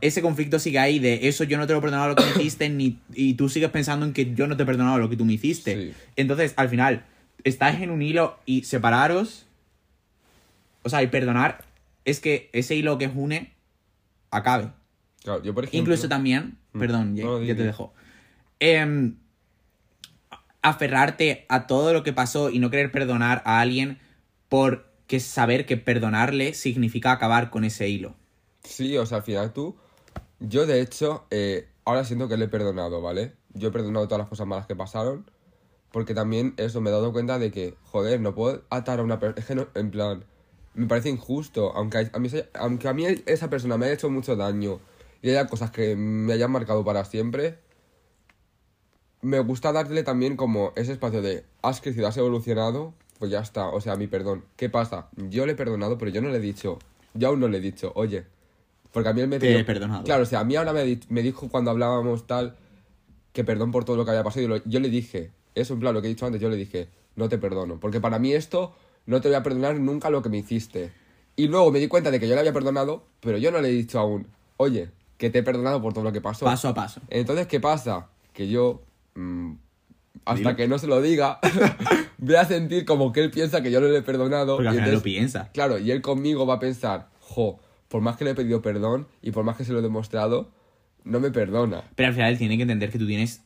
ese 0.00 0.22
conflicto 0.22 0.58
sigue 0.58 0.78
ahí, 0.78 0.98
de 0.98 1.28
eso 1.28 1.44
yo 1.44 1.58
no 1.58 1.66
te 1.66 1.72
lo 1.72 1.78
he 1.78 1.82
perdonado 1.82 2.08
lo 2.08 2.16
que 2.16 2.24
me 2.24 2.30
hiciste, 2.30 2.68
ni, 2.68 2.98
y 3.12 3.34
tú 3.34 3.48
sigues 3.48 3.70
pensando 3.70 4.06
en 4.06 4.12
que 4.12 4.34
yo 4.34 4.46
no 4.46 4.56
te 4.56 4.62
he 4.62 4.66
perdonado 4.66 4.98
lo 4.98 5.10
que 5.10 5.16
tú 5.16 5.24
me 5.24 5.34
hiciste. 5.34 5.74
Sí. 5.74 5.94
Entonces, 6.16 6.54
al 6.56 6.68
final, 6.68 7.04
estáis 7.44 7.80
en 7.80 7.90
un 7.90 8.02
hilo 8.02 8.38
y 8.46 8.64
separaros. 8.64 9.46
O 10.82 10.88
sea, 10.88 11.02
y 11.02 11.08
perdonar 11.08 11.64
es 12.04 12.20
que 12.20 12.48
ese 12.52 12.74
hilo 12.74 12.96
que 12.98 13.06
os 13.06 13.12
une 13.14 13.52
acabe. 14.30 14.70
Claro, 15.22 15.42
yo 15.42 15.54
por 15.54 15.64
ejemplo... 15.64 15.78
Incluso 15.78 16.08
también, 16.08 16.56
perdón, 16.72 17.16
ya, 17.16 17.24
Mm. 17.24 17.26
No, 17.26 17.38
di, 17.38 17.46
ya 17.48 17.56
te 17.56 17.64
dejo. 17.64 17.92
Em, 18.60 19.16
aferrarte 20.62 21.44
a 21.48 21.66
todo 21.66 21.92
lo 21.92 22.02
que 22.02 22.12
pasó 22.12 22.50
y 22.50 22.58
no 22.58 22.70
querer 22.70 22.90
perdonar 22.90 23.42
a 23.44 23.60
alguien 23.60 23.98
porque 24.48 25.20
saber 25.20 25.66
que 25.66 25.76
perdonarle 25.76 26.54
significa 26.54 27.12
acabar 27.12 27.50
con 27.50 27.64
ese 27.64 27.88
hilo. 27.88 28.14
Sí, 28.64 28.96
o 28.96 29.06
sea, 29.06 29.18
al 29.18 29.22
final 29.22 29.52
tú... 29.52 29.76
Yo, 30.40 30.66
de 30.66 30.80
hecho, 30.80 31.26
eh, 31.30 31.68
ahora 31.84 32.04
siento 32.04 32.28
que 32.28 32.36
le 32.36 32.46
he 32.46 32.48
perdonado, 32.48 33.02
¿vale? 33.02 33.34
Yo 33.52 33.68
he 33.68 33.72
perdonado 33.72 34.06
todas 34.06 34.20
las 34.20 34.28
cosas 34.28 34.46
malas 34.46 34.66
que 34.66 34.74
pasaron. 34.74 35.30
Porque 35.92 36.14
también 36.14 36.54
eso, 36.56 36.80
me 36.80 36.90
he 36.90 36.92
dado 36.92 37.12
cuenta 37.12 37.38
de 37.38 37.50
que, 37.50 37.74
joder, 37.84 38.20
no 38.20 38.34
puedo 38.34 38.62
atar 38.70 39.00
a 39.00 39.02
una 39.02 39.18
persona... 39.18 39.40
Es 39.40 39.46
que 39.46 39.54
no, 39.54 39.68
en 39.74 39.90
plan, 39.90 40.24
me 40.74 40.86
parece 40.86 41.10
injusto. 41.10 41.72
Aunque 41.74 42.10
a, 42.12 42.18
mí, 42.18 42.28
aunque 42.54 42.88
a 42.88 42.94
mí 42.94 43.04
esa 43.26 43.50
persona 43.50 43.76
me 43.76 43.86
haya 43.86 43.94
hecho 43.94 44.10
mucho 44.10 44.36
daño 44.36 44.80
y 45.22 45.30
haya 45.30 45.46
cosas 45.46 45.70
que 45.70 45.96
me 45.96 46.32
hayan 46.32 46.50
marcado 46.50 46.84
para 46.84 47.04
siempre, 47.04 47.58
me 49.22 49.40
gusta 49.40 49.72
darle 49.72 50.02
también 50.02 50.36
como 50.36 50.72
ese 50.76 50.92
espacio 50.92 51.22
de, 51.22 51.44
has 51.62 51.80
crecido, 51.80 52.06
has 52.06 52.16
evolucionado, 52.16 52.94
pues 53.18 53.30
ya 53.30 53.40
está. 53.40 53.68
O 53.68 53.80
sea, 53.80 53.96
mi 53.96 54.06
perdón. 54.06 54.44
¿Qué 54.56 54.70
pasa? 54.70 55.08
Yo 55.16 55.44
le 55.44 55.52
he 55.52 55.56
perdonado, 55.56 55.98
pero 55.98 56.10
yo 56.10 56.22
no 56.22 56.30
le 56.30 56.38
he 56.38 56.40
dicho, 56.40 56.78
yo 57.14 57.28
aún 57.28 57.40
no 57.40 57.48
le 57.48 57.58
he 57.58 57.60
dicho, 57.60 57.92
oye, 57.94 58.24
porque 58.92 59.08
a 59.08 59.12
mí 59.12 59.20
él 59.20 59.28
me 59.28 59.36
he 59.36 59.64
perdonado. 59.64 60.04
Claro, 60.04 60.22
o 60.22 60.26
sea, 60.26 60.40
a 60.40 60.44
mí 60.44 60.56
ahora 60.56 60.72
me, 60.72 60.98
me 61.08 61.22
dijo 61.22 61.48
cuando 61.48 61.70
hablábamos 61.70 62.26
tal 62.26 62.56
que 63.32 63.44
perdón 63.44 63.70
por 63.70 63.84
todo 63.84 63.96
lo 63.96 64.04
que 64.04 64.10
había 64.10 64.24
pasado. 64.24 64.44
Y 64.44 64.48
lo- 64.48 64.64
yo 64.64 64.80
le 64.80 64.88
dije, 64.88 65.30
eso 65.54 65.74
en 65.74 65.80
plan 65.80 65.94
lo 65.94 66.02
que 66.02 66.08
he 66.08 66.10
dicho 66.10 66.26
antes, 66.26 66.40
yo 66.40 66.48
le 66.48 66.56
dije, 66.56 66.88
no 67.16 67.28
te 67.28 67.38
perdono. 67.38 67.78
Porque 67.78 68.00
para 68.00 68.18
mí 68.18 68.32
esto 68.32 68.74
no 69.06 69.20
te 69.20 69.28
voy 69.28 69.36
a 69.36 69.42
perdonar 69.42 69.78
nunca 69.78 70.10
lo 70.10 70.22
que 70.22 70.28
me 70.28 70.38
hiciste. 70.38 70.92
Y 71.36 71.46
luego 71.48 71.70
me 71.70 71.78
di 71.78 71.88
cuenta 71.88 72.10
de 72.10 72.18
que 72.20 72.26
yo 72.28 72.34
le 72.34 72.40
había 72.40 72.52
perdonado, 72.52 73.04
pero 73.20 73.38
yo 73.38 73.50
no 73.50 73.60
le 73.60 73.68
he 73.68 73.72
dicho 73.72 73.98
aún, 74.00 74.26
oye, 74.56 74.90
que 75.16 75.30
te 75.30 75.38
he 75.38 75.42
perdonado 75.42 75.80
por 75.80 75.92
todo 75.92 76.04
lo 76.04 76.12
que 76.12 76.20
pasó. 76.20 76.44
Paso 76.44 76.68
a 76.68 76.74
paso. 76.74 77.00
Entonces, 77.08 77.46
¿qué 77.46 77.60
pasa? 77.60 78.08
Que 78.32 78.48
yo, 78.48 78.82
mm, 79.14 79.52
hasta 80.24 80.38
Dilo. 80.38 80.56
que 80.56 80.68
no 80.68 80.78
se 80.78 80.86
lo 80.86 81.00
diga, 81.00 81.38
voy 82.18 82.34
a 82.34 82.44
sentir 82.44 82.84
como 82.84 83.12
que 83.12 83.22
él 83.22 83.30
piensa 83.30 83.62
que 83.62 83.70
yo 83.70 83.80
no 83.80 83.88
le 83.88 83.98
he 83.98 84.02
perdonado. 84.02 84.56
Porque 84.56 84.68
al 84.68 84.74
y 84.74 84.78
final 84.78 84.94
lo 84.94 85.02
piensa. 85.02 85.50
Claro, 85.52 85.78
y 85.78 85.90
él 85.92 86.02
conmigo 86.02 86.46
va 86.46 86.54
a 86.54 86.58
pensar, 86.58 87.08
jo, 87.20 87.60
por 87.90 88.00
más 88.00 88.16
que 88.16 88.24
le 88.24 88.30
he 88.30 88.34
pedido 88.34 88.62
perdón 88.62 89.06
y 89.20 89.32
por 89.32 89.44
más 89.44 89.56
que 89.58 89.64
se 89.64 89.72
lo 89.72 89.80
he 89.80 89.82
demostrado, 89.82 90.50
no 91.04 91.20
me 91.20 91.30
perdona. 91.30 91.82
Pero 91.96 92.06
al 92.08 92.14
final 92.14 92.38
tiene 92.38 92.56
que 92.56 92.62
entender 92.62 92.90
que 92.90 92.98
tú 92.98 93.06
tienes 93.06 93.42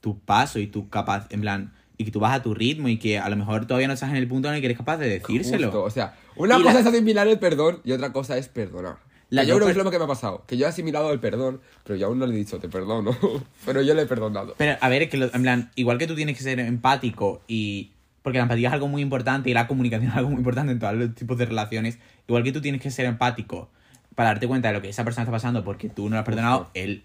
tu 0.00 0.20
paso 0.20 0.58
y 0.60 0.66
tu 0.68 0.88
capaz, 0.88 1.26
en 1.30 1.40
plan, 1.40 1.72
y 1.96 2.04
que 2.04 2.10
tú 2.10 2.20
vas 2.20 2.36
a 2.36 2.42
tu 2.42 2.52
ritmo 2.54 2.88
y 2.88 2.98
que 2.98 3.18
a 3.18 3.28
lo 3.30 3.36
mejor 3.36 3.66
todavía 3.66 3.88
no 3.88 3.94
estás 3.94 4.10
en 4.10 4.16
el 4.16 4.28
punto 4.28 4.48
en 4.48 4.54
el 4.54 4.60
que 4.60 4.66
eres 4.66 4.76
capaz 4.78 4.98
de 4.98 5.08
decírselo. 5.08 5.68
Justo, 5.68 5.82
o 5.82 5.90
sea, 5.90 6.14
una 6.36 6.58
Y 6.58 6.62
cosa 6.62 6.74
la- 6.74 6.80
es 6.80 6.86
asimilar 6.86 7.26
el 7.26 7.38
perdón 7.38 7.80
y 7.84 7.92
otra 7.92 8.12
cosa 8.12 8.36
es 8.36 8.48
perdonar. 8.48 8.98
La 9.30 9.42
yo 9.42 9.54
no 9.54 9.56
creo 9.56 9.66
que 9.74 9.78
es 9.80 9.84
lo 9.84 9.90
que 9.90 9.98
me 9.98 10.04
ha 10.04 10.08
pasado, 10.08 10.44
que 10.46 10.56
yo 10.56 10.66
he 10.66 10.68
asimilado 10.68 11.10
el 11.12 11.18
perdón, 11.18 11.60
pero 11.82 11.96
yo 11.98 12.06
aún 12.06 12.18
no 12.20 12.26
le 12.26 12.34
he 12.34 12.36
dicho 12.36 12.58
te 12.60 12.68
perdono, 12.68 13.16
pero 13.64 13.82
yo 13.82 13.94
le 13.94 14.02
he 14.02 14.06
perdonado. 14.06 14.54
Pero 14.58 14.76
a 14.80 14.88
ver, 14.88 15.08
que 15.08 15.16
lo- 15.16 15.34
en 15.34 15.42
plan, 15.42 15.70
igual 15.74 15.98
que 15.98 16.06
tú 16.06 16.14
tienes 16.14 16.36
que 16.36 16.42
ser 16.42 16.60
empático 16.60 17.40
y. 17.48 17.92
Porque 18.22 18.38
la 18.38 18.42
empatía 18.44 18.68
es 18.68 18.74
algo 18.74 18.88
muy 18.88 19.02
importante 19.02 19.48
y 19.50 19.54
la 19.54 19.68
comunicación 19.68 20.10
es 20.12 20.16
algo 20.16 20.30
muy 20.30 20.38
importante 20.38 20.72
en 20.72 20.78
todos 20.80 20.94
los 20.94 21.14
tipos 21.14 21.38
de 21.38 21.46
relaciones. 21.46 21.98
Igual 22.28 22.42
que 22.42 22.50
tú 22.52 22.60
tienes 22.60 22.80
que 22.82 22.90
ser 22.90 23.06
empático 23.06 23.70
para 24.16 24.30
darte 24.30 24.48
cuenta 24.48 24.68
de 24.68 24.74
lo 24.74 24.82
que 24.82 24.88
esa 24.88 25.04
persona 25.04 25.22
está 25.22 25.30
pasando 25.30 25.62
porque 25.62 25.88
tú 25.88 26.08
no 26.08 26.16
lo 26.16 26.18
has 26.18 26.24
perdonado, 26.24 26.70
él, 26.74 27.04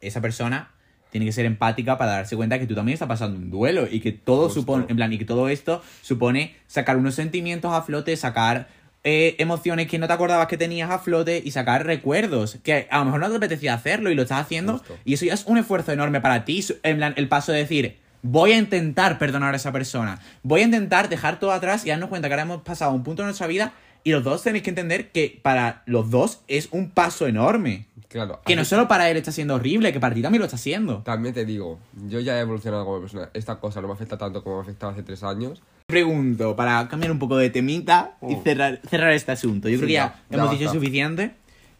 esa 0.00 0.20
persona, 0.20 0.70
tiene 1.10 1.26
que 1.26 1.32
ser 1.32 1.46
empática 1.46 1.96
para 1.96 2.12
darse 2.12 2.34
cuenta 2.34 2.58
que 2.58 2.66
tú 2.66 2.74
también 2.74 2.94
estás 2.94 3.08
pasando 3.08 3.38
un 3.38 3.50
duelo 3.50 3.86
y 3.88 4.00
que 4.00 4.12
todo 4.12 4.46
Justo. 4.46 4.60
supone, 4.60 4.86
en 4.88 4.96
plan, 4.96 5.12
y 5.12 5.18
que 5.18 5.24
todo 5.24 5.48
esto 5.48 5.82
supone 6.02 6.56
sacar 6.66 6.96
unos 6.96 7.14
sentimientos 7.14 7.72
a 7.72 7.82
flote, 7.82 8.16
sacar 8.16 8.68
eh, 9.04 9.36
emociones 9.38 9.86
que 9.86 9.98
no 9.98 10.08
te 10.08 10.12
acordabas 10.14 10.48
que 10.48 10.56
tenías 10.56 10.90
a 10.90 10.98
flote 10.98 11.40
y 11.44 11.52
sacar 11.52 11.86
recuerdos 11.86 12.58
que 12.64 12.88
a 12.90 12.98
lo 12.98 13.04
mejor 13.04 13.20
no 13.20 13.30
te 13.30 13.36
apetecía 13.36 13.74
hacerlo 13.74 14.10
y 14.10 14.16
lo 14.16 14.22
estás 14.22 14.40
haciendo 14.40 14.78
Justo. 14.78 14.98
y 15.04 15.14
eso 15.14 15.24
ya 15.24 15.34
es 15.34 15.44
un 15.46 15.58
esfuerzo 15.58 15.92
enorme 15.92 16.20
para 16.20 16.44
ti, 16.44 16.64
en 16.82 16.96
plan, 16.96 17.14
el 17.16 17.28
paso 17.28 17.52
de 17.52 17.58
decir, 17.58 17.98
voy 18.22 18.52
a 18.52 18.58
intentar 18.58 19.18
perdonar 19.18 19.54
a 19.54 19.56
esa 19.56 19.70
persona, 19.72 20.18
voy 20.42 20.62
a 20.62 20.64
intentar 20.64 21.08
dejar 21.08 21.38
todo 21.38 21.52
atrás 21.52 21.86
y 21.86 21.90
darnos 21.90 22.08
cuenta 22.08 22.28
que 22.28 22.34
ahora 22.34 22.42
hemos 22.42 22.62
pasado 22.62 22.92
un 22.92 23.04
punto 23.04 23.22
de 23.22 23.26
nuestra 23.26 23.46
vida 23.46 23.74
Y 24.06 24.12
los 24.12 24.22
dos 24.22 24.40
tenéis 24.44 24.62
que 24.62 24.70
entender 24.70 25.10
que 25.10 25.40
para 25.42 25.82
los 25.86 26.10
dos 26.10 26.38
es 26.46 26.68
un 26.70 26.90
paso 26.90 27.26
enorme. 27.26 27.86
Claro. 28.06 28.40
Que 28.46 28.54
no 28.54 28.64
solo 28.64 28.86
para 28.86 29.10
él 29.10 29.16
está 29.16 29.32
siendo 29.32 29.56
horrible, 29.56 29.92
que 29.92 29.98
para 29.98 30.14
ti 30.14 30.22
también 30.22 30.38
lo 30.38 30.44
está 30.44 30.54
haciendo. 30.54 30.98
También 30.98 31.34
te 31.34 31.44
digo, 31.44 31.80
yo 32.08 32.20
ya 32.20 32.36
he 32.38 32.40
evolucionado 32.42 32.84
como 32.84 33.00
persona. 33.00 33.30
Esta 33.34 33.56
cosa 33.58 33.80
no 33.80 33.88
me 33.88 33.94
afecta 33.94 34.16
tanto 34.16 34.44
como 34.44 34.58
me 34.58 34.62
afectaba 34.62 34.92
hace 34.92 35.02
tres 35.02 35.24
años. 35.24 35.60
Pregunto, 35.88 36.54
para 36.54 36.86
cambiar 36.86 37.10
un 37.10 37.18
poco 37.18 37.36
de 37.36 37.50
temita 37.50 38.12
y 38.22 38.36
Mm. 38.36 38.42
cerrar, 38.44 38.80
cerrar 38.88 39.10
este 39.10 39.32
asunto. 39.32 39.68
Yo 39.68 39.74
Sí, 39.74 39.78
creo 39.78 39.88
que 39.88 39.92
ya, 39.94 40.22
ya, 40.30 40.36
ya 40.36 40.42
hemos 40.44 40.56
dicho 40.56 40.72
suficiente. 40.72 41.32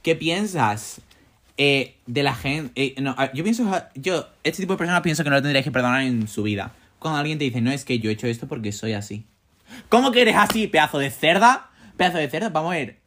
¿Qué 0.03 0.17
piensas 0.17 1.01
eh, 1.59 1.95
de 2.07 2.23
la 2.25 2.35
gente? 2.35 2.73
eh, 2.75 2.95
no, 3.01 3.15
yo 3.35 3.45
pienso, 3.45 3.71
yo, 3.95 4.27
este 4.43 4.63
tipo 4.65 4.73
de 4.73 4.79
personas 4.79 5.01
pienso 5.03 5.23
que 5.23 5.31
no 5.31 5.37
lo 5.37 5.43
tendrías 5.43 5.65
que 5.65 5.71
perdonar 5.71 6.03
en 6.03 6.27
su 6.27 6.43
vida. 6.43 6.73
Cuando 6.99 7.21
alguien 7.21 7.39
te 7.39 7.45
dice, 7.45 7.61
no, 7.61 7.71
es 7.71 7.85
que 7.85 8.01
yo 8.01 8.11
he 8.11 8.15
hecho 8.15 8.27
esto 8.27 8.49
porque 8.49 8.73
soy 8.73 8.95
así. 8.95 9.25
¿Cómo 9.89 10.11
que 10.11 10.23
eres 10.23 10.35
así, 10.37 10.67
pedazo 10.67 10.99
de 10.99 11.11
cerda? 11.11 11.71
Pedazo 11.97 12.19
de 12.19 12.29
cerda, 12.29 12.51
vamos 12.51 12.73
a 12.73 12.77
ver. 12.77 12.99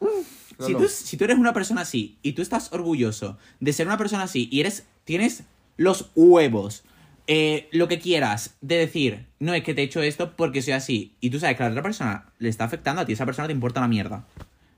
No, 0.00 0.66
si, 0.66 0.72
no. 0.72 0.78
Tú, 0.78 0.88
si 0.88 1.16
tú 1.16 1.24
eres 1.24 1.38
una 1.38 1.52
persona 1.52 1.82
así 1.82 2.18
y 2.22 2.32
tú 2.32 2.42
estás 2.42 2.72
orgulloso 2.72 3.38
de 3.60 3.72
ser 3.72 3.86
una 3.86 3.98
persona 3.98 4.24
así 4.24 4.48
y 4.50 4.60
eres 4.60 4.86
tienes 5.04 5.44
los 5.76 6.10
huevos, 6.14 6.84
eh, 7.28 7.68
lo 7.72 7.88
que 7.88 7.98
quieras, 7.98 8.56
de 8.60 8.76
decir, 8.76 9.26
no 9.38 9.54
es 9.54 9.62
que 9.62 9.74
te 9.74 9.82
he 9.82 9.84
hecho 9.84 10.02
esto 10.02 10.34
porque 10.36 10.60
soy 10.60 10.74
así, 10.74 11.14
y 11.20 11.30
tú 11.30 11.38
sabes 11.38 11.56
que 11.56 11.62
a 11.62 11.66
la 11.66 11.72
otra 11.72 11.82
persona 11.82 12.26
le 12.38 12.48
está 12.48 12.64
afectando 12.64 13.02
a 13.02 13.04
ti, 13.06 13.12
esa 13.12 13.24
persona 13.24 13.48
te 13.48 13.52
importa 13.52 13.80
una 13.80 13.88
mierda. 13.88 14.26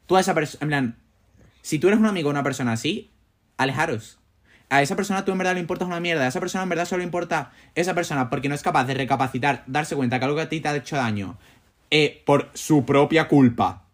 Tú 0.07 0.17
a 0.17 0.21
esa 0.21 0.35
persona, 0.35 0.63
en 0.63 0.69
plan, 0.69 0.97
si 1.63 1.79
tú 1.79 1.89
eres 1.89 1.99
un 1.99 2.07
amigo 2.07 2.29
de 2.29 2.35
una 2.35 2.43
persona 2.43 2.73
así, 2.73 3.11
alejaros. 3.57 4.19
A 4.69 4.83
esa 4.83 4.95
persona 4.95 5.25
tú 5.25 5.33
en 5.33 5.39
verdad 5.39 5.55
le 5.55 5.61
importas 5.61 5.89
una 5.89 5.99
mierda, 5.99 6.25
a 6.25 6.29
esa 6.29 6.39
persona 6.39 6.63
en 6.63 6.69
verdad 6.69 6.87
solo 6.87 6.99
le 6.99 7.05
importa 7.05 7.53
esa 7.75 7.95
persona 7.95 8.31
porque 8.31 8.49
no 8.49 8.55
es 8.55 8.63
capaz 8.63 8.85
de 8.85 8.95
recapacitar, 8.95 9.65
darse 9.67 9.97
cuenta 9.97 10.19
que 10.19 10.25
algo 10.25 10.37
que 10.37 10.43
a 10.43 10.49
ti 10.49 10.61
te 10.61 10.69
ha 10.69 10.77
hecho 10.77 10.97
daño 10.97 11.39
eh, 11.91 12.23
por 12.25 12.51
su 12.55 12.85
propia 12.85 13.29
culpa 13.29 13.91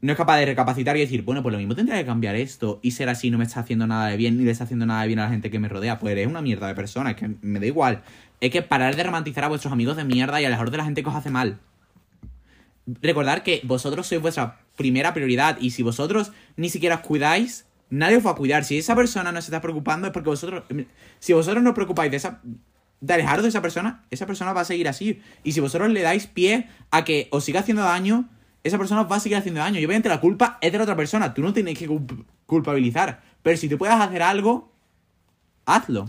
no 0.00 0.12
es 0.12 0.16
capaz 0.16 0.38
de 0.38 0.46
recapacitar 0.46 0.96
y 0.96 1.00
decir, 1.00 1.22
bueno, 1.22 1.42
pues 1.42 1.52
lo 1.52 1.58
mismo 1.58 1.74
tendría 1.74 1.98
que 1.98 2.06
cambiar 2.06 2.36
esto 2.36 2.78
y 2.82 2.92
ser 2.92 3.08
así 3.08 3.30
no 3.30 3.38
me 3.38 3.44
está 3.44 3.60
haciendo 3.60 3.86
nada 3.86 4.08
de 4.08 4.16
bien 4.16 4.36
ni 4.36 4.44
le 4.44 4.50
está 4.50 4.64
haciendo 4.64 4.86
nada 4.86 5.02
de 5.02 5.08
bien 5.08 5.18
a 5.18 5.24
la 5.24 5.30
gente 5.30 5.50
que 5.50 5.58
me 5.58 5.68
rodea. 5.68 5.98
Pues 5.98 6.12
eres 6.12 6.26
una 6.26 6.42
mierda 6.42 6.68
de 6.68 6.74
persona, 6.74 7.10
es 7.10 7.16
que 7.16 7.30
me 7.40 7.60
da 7.60 7.66
igual. 7.66 8.02
Es 8.40 8.50
que 8.50 8.62
parar 8.62 8.94
de 8.94 9.02
romantizar 9.02 9.44
a 9.44 9.48
vuestros 9.48 9.72
amigos 9.72 9.96
de 9.96 10.04
mierda 10.04 10.40
y 10.40 10.44
alejaros 10.44 10.70
de 10.70 10.78
la 10.78 10.84
gente 10.84 11.02
que 11.02 11.08
os 11.08 11.14
hace 11.14 11.30
mal. 11.30 11.58
Recordar 12.86 13.42
que 13.42 13.62
vosotros 13.64 14.06
sois 14.06 14.20
vuestra 14.20 14.60
primera 14.76 15.12
prioridad 15.14 15.58
y 15.60 15.70
si 15.70 15.82
vosotros 15.82 16.32
ni 16.56 16.68
siquiera 16.68 16.96
os 16.96 17.00
cuidáis, 17.00 17.66
nadie 17.90 18.18
os 18.18 18.26
va 18.26 18.32
a 18.32 18.36
cuidar. 18.36 18.64
Si 18.64 18.78
esa 18.78 18.94
persona 18.94 19.32
no 19.32 19.40
se 19.40 19.46
está 19.46 19.60
preocupando 19.60 20.06
es 20.06 20.12
porque 20.12 20.28
vosotros... 20.28 20.64
Si 21.18 21.32
vosotros 21.32 21.62
no 21.62 21.70
os 21.70 21.74
preocupáis 21.74 22.10
de 22.10 22.18
esa... 22.18 22.42
De 23.00 23.12
alejaros 23.14 23.42
de 23.42 23.50
esa 23.50 23.60
persona, 23.62 24.04
esa 24.10 24.26
persona 24.26 24.52
va 24.52 24.62
a 24.62 24.64
seguir 24.64 24.88
así. 24.88 25.20
Y 25.44 25.52
si 25.52 25.60
vosotros 25.60 25.90
le 25.90 26.02
dais 26.02 26.26
pie 26.26 26.68
a 26.90 27.04
que 27.04 27.28
os 27.30 27.44
siga 27.44 27.60
haciendo 27.60 27.82
daño, 27.82 28.28
esa 28.64 28.78
persona 28.78 29.02
os 29.02 29.10
va 29.12 29.16
a 29.16 29.20
seguir 29.20 29.36
haciendo 29.38 29.60
daño. 29.60 29.78
Y 29.78 29.84
obviamente 29.84 30.08
la 30.08 30.20
culpa 30.20 30.58
es 30.60 30.72
de 30.72 30.78
la 30.78 30.84
otra 30.84 30.96
persona. 30.96 31.34
Tú 31.34 31.42
no 31.42 31.52
tienes 31.52 31.78
que 31.78 31.88
culp- 31.88 32.24
culpabilizar. 32.46 33.22
Pero 33.42 33.56
si 33.56 33.68
tú 33.68 33.76
puedes 33.78 33.94
hacer 33.94 34.22
algo, 34.22 34.72
hazlo. 35.66 36.06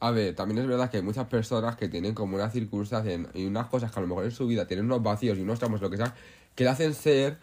A 0.00 0.10
ver, 0.12 0.34
también 0.34 0.58
es 0.58 0.66
verdad 0.66 0.90
que 0.90 0.96
hay 0.96 1.02
muchas 1.02 1.26
personas 1.26 1.76
que 1.76 1.88
tienen 1.88 2.14
como 2.14 2.36
una 2.36 2.50
circunstancia 2.50 3.20
y 3.34 3.44
unas 3.44 3.66
cosas 3.66 3.92
que 3.92 3.98
a 3.98 4.02
lo 4.02 4.08
mejor 4.08 4.24
en 4.24 4.30
su 4.30 4.46
vida 4.46 4.66
tienen 4.66 4.86
unos 4.86 5.02
vacíos 5.02 5.36
y 5.36 5.42
unos 5.42 5.58
tramos, 5.58 5.80
lo 5.82 5.90
que 5.90 5.98
sea, 5.98 6.14
que 6.54 6.64
le 6.64 6.70
hacen 6.70 6.94
ser 6.94 7.38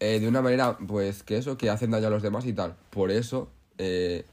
eh, 0.00 0.18
de 0.18 0.26
una 0.26 0.42
manera, 0.42 0.76
pues 0.76 1.22
que 1.22 1.36
eso, 1.36 1.56
que 1.56 1.70
hacen 1.70 1.92
daño 1.92 2.08
a 2.08 2.10
los 2.10 2.22
demás 2.22 2.46
y 2.46 2.52
tal. 2.52 2.74
Por 2.90 3.12
eso, 3.12 3.48
eh, 3.78 4.26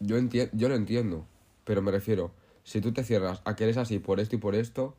yo, 0.00 0.16
enti- 0.18 0.48
yo 0.52 0.68
lo 0.70 0.74
entiendo, 0.74 1.26
pero 1.64 1.82
me 1.82 1.90
refiero, 1.90 2.32
si 2.66 2.80
tú 2.80 2.90
te 2.92 3.04
cierras 3.04 3.40
a 3.44 3.54
que 3.54 3.62
eres 3.62 3.76
así 3.76 4.00
por 4.00 4.18
esto 4.18 4.34
y 4.34 4.38
por 4.40 4.56
esto, 4.56 4.96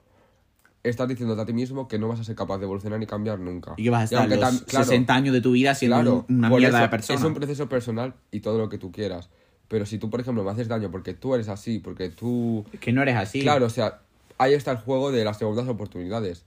estás 0.83 1.07
diciéndote 1.09 1.41
a 1.41 1.45
ti 1.45 1.51
mismo 1.51 1.89
que 1.89 1.99
no 1.99 2.07
vas 2.07 2.19
a 2.21 2.23
ser 2.23 2.33
capaz 2.35 2.59
de 2.59 2.63
evolucionar 2.63 2.97
ni 2.97 3.05
cambiar 3.05 3.39
nunca. 3.39 3.73
Y 3.75 3.83
que 3.83 3.89
vas 3.89 4.01
a 4.01 4.03
estar 4.05 4.29
los 4.29 4.39
tam- 4.39 4.63
claro, 4.65 4.85
60 4.85 5.13
años 5.13 5.33
de 5.33 5.41
tu 5.41 5.51
vida 5.51 5.75
siendo 5.75 5.97
Claro, 5.97 6.25
un- 6.29 6.37
una 6.37 6.49
mierda 6.49 6.79
de 6.81 6.87
persona. 6.89 7.19
Es 7.19 7.25
un 7.25 7.33
proceso 7.33 7.67
personal 7.67 8.13
y 8.31 8.39
todo 8.39 8.57
lo 8.57 8.69
que 8.69 8.77
tú 8.77 8.91
quieras. 8.93 9.29
Pero 9.67 9.85
si 9.85 9.97
tú, 9.97 10.09
por 10.09 10.21
ejemplo, 10.21 10.45
me 10.45 10.51
haces 10.51 10.69
daño 10.69 10.89
porque 10.89 11.13
tú 11.13 11.35
eres 11.35 11.49
así, 11.49 11.79
porque 11.79 12.09
tú... 12.09 12.63
Es 12.71 12.79
que 12.79 12.93
no 12.93 13.01
eres 13.01 13.17
así. 13.17 13.41
Claro, 13.41 13.65
o 13.65 13.69
sea, 13.69 13.99
ahí 14.37 14.53
está 14.53 14.71
el 14.71 14.77
juego 14.77 15.11
de 15.11 15.25
las 15.25 15.37
segundas 15.37 15.67
oportunidades. 15.67 16.45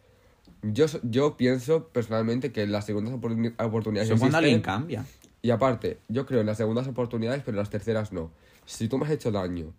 Yo, 0.63 0.87
yo 1.03 1.37
pienso 1.37 1.89
personalmente 1.89 2.51
que 2.51 2.67
las 2.67 2.87
segundas 2.87 3.13
oportuni- 3.13 3.53
oportunidades 3.63 4.09
Eso 4.11 4.19
cuando 4.19 4.39
alguien 4.39 4.63
cambia. 4.63 5.05
Y 5.43 5.51
aparte, 5.51 5.99
yo 6.09 6.25
creo 6.25 6.41
en 6.41 6.47
las 6.47 6.57
segundas 6.57 6.87
oportunidades, 6.87 7.43
pero 7.45 7.57
en 7.57 7.61
las 7.61 7.69
terceras 7.71 8.11
no. 8.13 8.31
Si 8.65 8.89
tú 8.89 8.97
me 8.99 9.05
has 9.07 9.11
hecho 9.13 9.31
daño 9.31 9.73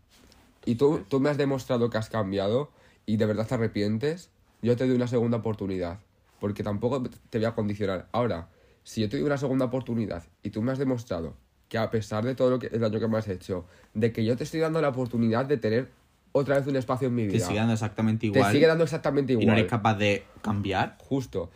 y 0.65 0.75
tú, 0.75 1.03
tú 1.07 1.19
me 1.19 1.29
has 1.29 1.37
demostrado 1.37 1.89
que 1.89 1.97
has 1.97 2.09
cambiado 2.09 2.69
y 3.05 3.17
de 3.17 3.25
verdad 3.25 3.47
te 3.47 3.55
arrepientes, 3.55 4.29
yo 4.61 4.75
te 4.75 4.85
doy 4.85 4.95
una 4.95 5.07
segunda 5.07 5.37
oportunidad. 5.37 5.99
Porque 6.39 6.63
tampoco 6.63 7.03
te 7.29 7.37
voy 7.37 7.45
a 7.45 7.53
condicionar. 7.53 8.07
Ahora, 8.11 8.49
si 8.83 9.01
yo 9.01 9.09
te 9.09 9.17
doy 9.17 9.25
una 9.25 9.37
segunda 9.37 9.65
oportunidad 9.65 10.23
y 10.41 10.49
tú 10.49 10.61
me 10.63 10.71
has 10.71 10.79
demostrado 10.79 11.35
que 11.69 11.77
a 11.77 11.89
pesar 11.91 12.25
de 12.25 12.35
todo 12.35 12.49
lo 12.49 12.59
que, 12.59 12.67
el 12.67 12.79
daño 12.79 12.99
que 12.99 13.07
me 13.07 13.17
has 13.17 13.27
hecho, 13.27 13.65
de 13.93 14.11
que 14.11 14.25
yo 14.25 14.35
te 14.35 14.43
estoy 14.43 14.59
dando 14.59 14.81
la 14.81 14.89
oportunidad 14.89 15.45
de 15.45 15.57
tener 15.57 15.89
otra 16.31 16.57
vez 16.57 16.67
un 16.67 16.75
espacio 16.75 17.07
en 17.09 17.15
mi 17.15 17.27
Te 17.27 17.33
vida. 17.33 17.45
sigue 17.45 17.59
dando 17.59 17.73
exactamente 17.73 18.21
te 18.21 18.37
igual. 18.37 18.51
sigue 18.51 18.67
dando 18.67 18.83
exactamente 18.83 19.33
igual. 19.33 19.43
y 19.43 19.47
no 19.47 19.53
eres 19.53 19.67
capaz 19.69 19.95
de 19.95 20.25
cambiar. 20.41 20.97
Justo. 20.99 21.49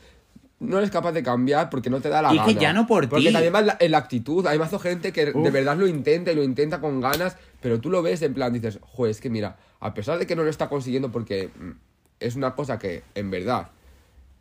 No 0.59 0.77
eres 0.77 0.89
capaz 0.89 1.11
de 1.11 1.21
cambiar 1.21 1.69
porque 1.69 1.89
no 1.89 1.99
te 1.99 2.07
da 2.09 2.21
la 2.21 2.29
Y 2.33 2.37
es 2.37 2.41
gana. 2.41 2.53
que 2.53 2.59
ya 2.59 2.73
no 2.73 2.87
por 2.87 3.09
Porque 3.09 3.27
ti. 3.27 3.33
también 3.33 3.53
va 3.53 3.59
en 3.59 3.65
la, 3.67 3.77
en 3.79 3.91
la 3.91 3.97
actitud. 3.97 4.45
Hay 4.47 4.57
mazo 4.57 4.79
gente 4.79 5.11
que 5.11 5.25
de 5.33 5.51
verdad 5.51 5.75
lo 5.77 5.85
intenta 5.87 6.31
y 6.31 6.35
lo 6.35 6.43
intenta 6.43 6.79
con 6.79 7.01
ganas, 7.01 7.35
pero 7.61 7.79
tú 7.81 7.89
lo 7.89 8.01
ves 8.01 8.21
en 8.21 8.33
plan, 8.33 8.53
dices, 8.53 8.79
joder, 8.81 9.11
es 9.11 9.19
que 9.19 9.29
mira, 9.29 9.57
a 9.81 9.93
pesar 9.93 10.17
de 10.17 10.25
que 10.25 10.35
no 10.35 10.43
lo 10.43 10.49
está 10.49 10.69
consiguiendo 10.69 11.11
porque 11.11 11.49
mm, 11.59 11.71
es 12.21 12.35
una 12.35 12.55
cosa 12.55 12.79
que 12.79 13.03
en 13.15 13.29
verdad 13.31 13.67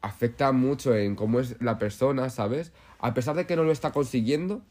afecta 0.02 0.52
mucho 0.52 0.94
en 0.94 1.16
cómo 1.16 1.40
es 1.40 1.56
la 1.60 1.78
persona, 1.78 2.30
¿sabes? 2.30 2.72
A 3.00 3.12
pesar 3.14 3.34
de 3.34 3.46
que 3.46 3.56
no 3.56 3.64
lo 3.64 3.72
está 3.72 3.90
consiguiendo, 3.90 4.62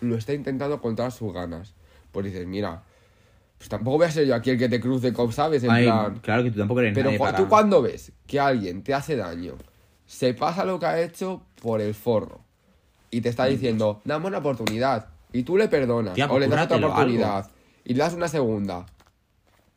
lo 0.00 0.16
está 0.16 0.32
intentando 0.32 0.80
con 0.80 0.96
todas 0.96 1.14
sus 1.14 1.32
ganas. 1.32 1.74
Pues 2.12 2.24
dices, 2.26 2.46
mira, 2.46 2.82
pues 3.58 3.68
tampoco 3.68 3.98
voy 3.98 4.06
a 4.06 4.10
ser 4.10 4.26
yo 4.26 4.34
aquí 4.34 4.50
el 4.50 4.58
que 4.58 4.68
te 4.68 4.80
cruce, 4.80 5.12
¿sabes? 5.32 5.62
En 5.64 5.70
Ay, 5.70 5.84
plan, 5.84 6.18
claro 6.22 6.42
que 6.42 6.50
tú 6.52 6.58
tampoco 6.58 6.80
eres 6.80 6.94
pero 6.94 7.06
nadie 7.06 7.18
para... 7.18 7.36
tú 7.36 7.48
cuando 7.48 7.82
ves 7.82 8.12
que 8.26 8.40
alguien 8.40 8.82
te 8.82 8.94
hace 8.94 9.16
daño, 9.16 9.54
se 10.10 10.34
pasa 10.34 10.64
lo 10.64 10.80
que 10.80 10.86
ha 10.86 11.00
hecho 11.00 11.40
por 11.62 11.80
el 11.80 11.94
forro 11.94 12.40
y 13.12 13.20
te 13.20 13.28
está 13.28 13.46
diciendo, 13.46 14.00
dame 14.04 14.26
una 14.26 14.38
oportunidad 14.38 15.06
y 15.32 15.44
tú 15.44 15.56
le 15.56 15.68
perdonas 15.68 16.14
Tía, 16.14 16.26
o 16.28 16.36
le 16.40 16.48
das 16.48 16.64
otra 16.64 16.84
oportunidad 16.84 17.48
y 17.84 17.94
le 17.94 18.00
das 18.00 18.14
una 18.14 18.26
segunda, 18.26 18.86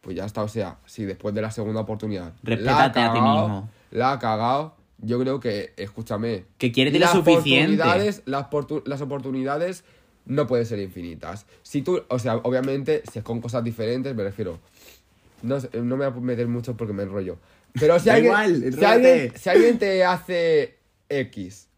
pues 0.02 0.16
ya 0.18 0.26
está. 0.26 0.42
O 0.42 0.48
sea, 0.48 0.78
si 0.88 1.06
después 1.06 1.36
de 1.36 1.42
la 1.44 1.52
segunda 1.52 1.82
oportunidad 1.82 2.34
la 2.42 2.54
ha 2.54 2.56
Respétate 2.56 3.00
a 3.00 3.14
ti 3.14 3.20
cagado, 3.20 3.42
mismo. 3.48 3.70
La 3.92 4.12
ha 4.14 4.20
cagado, 4.20 4.74
yo 4.98 5.20
creo 5.20 5.40
que, 5.40 5.74
escúchame, 5.78 6.46
Que 6.58 6.72
quiérete 6.72 6.98
lo 6.98 7.06
las 7.06 7.14
suficiente. 7.14 7.76
oportunidades- 7.84 8.24
Las, 8.26 8.48
las 8.86 9.02
oportunidades 9.02 9.84
no 10.26 10.48
pueden 10.48 10.66
ser 10.66 10.80
infinitas. 10.80 11.46
Si 11.62 11.84
tú, 11.84 12.02
o 12.08 12.18
sea, 12.18 12.38
obviamente, 12.38 13.04
si 13.12 13.20
es 13.20 13.24
con 13.26 13.40
cosas 13.40 13.64
diferentes, 13.64 14.16
me 14.16 14.24
refiero. 14.24 14.58
No, 15.44 15.58
no 15.74 15.98
me 15.98 16.08
voy 16.10 16.18
a 16.18 16.22
meter 16.26 16.48
mucho 16.48 16.76
porque 16.76 16.94
me 16.94 17.04
enrollo. 17.04 17.38
Pero 17.80 18.00
si 18.00 18.10
alguien, 18.10 18.26
igual, 18.32 18.74
si, 18.78 18.86
alguien, 18.86 19.34
si 19.36 19.50
alguien 19.50 19.80
te 19.80 20.04
hace 20.04 20.78
X, 21.10 21.70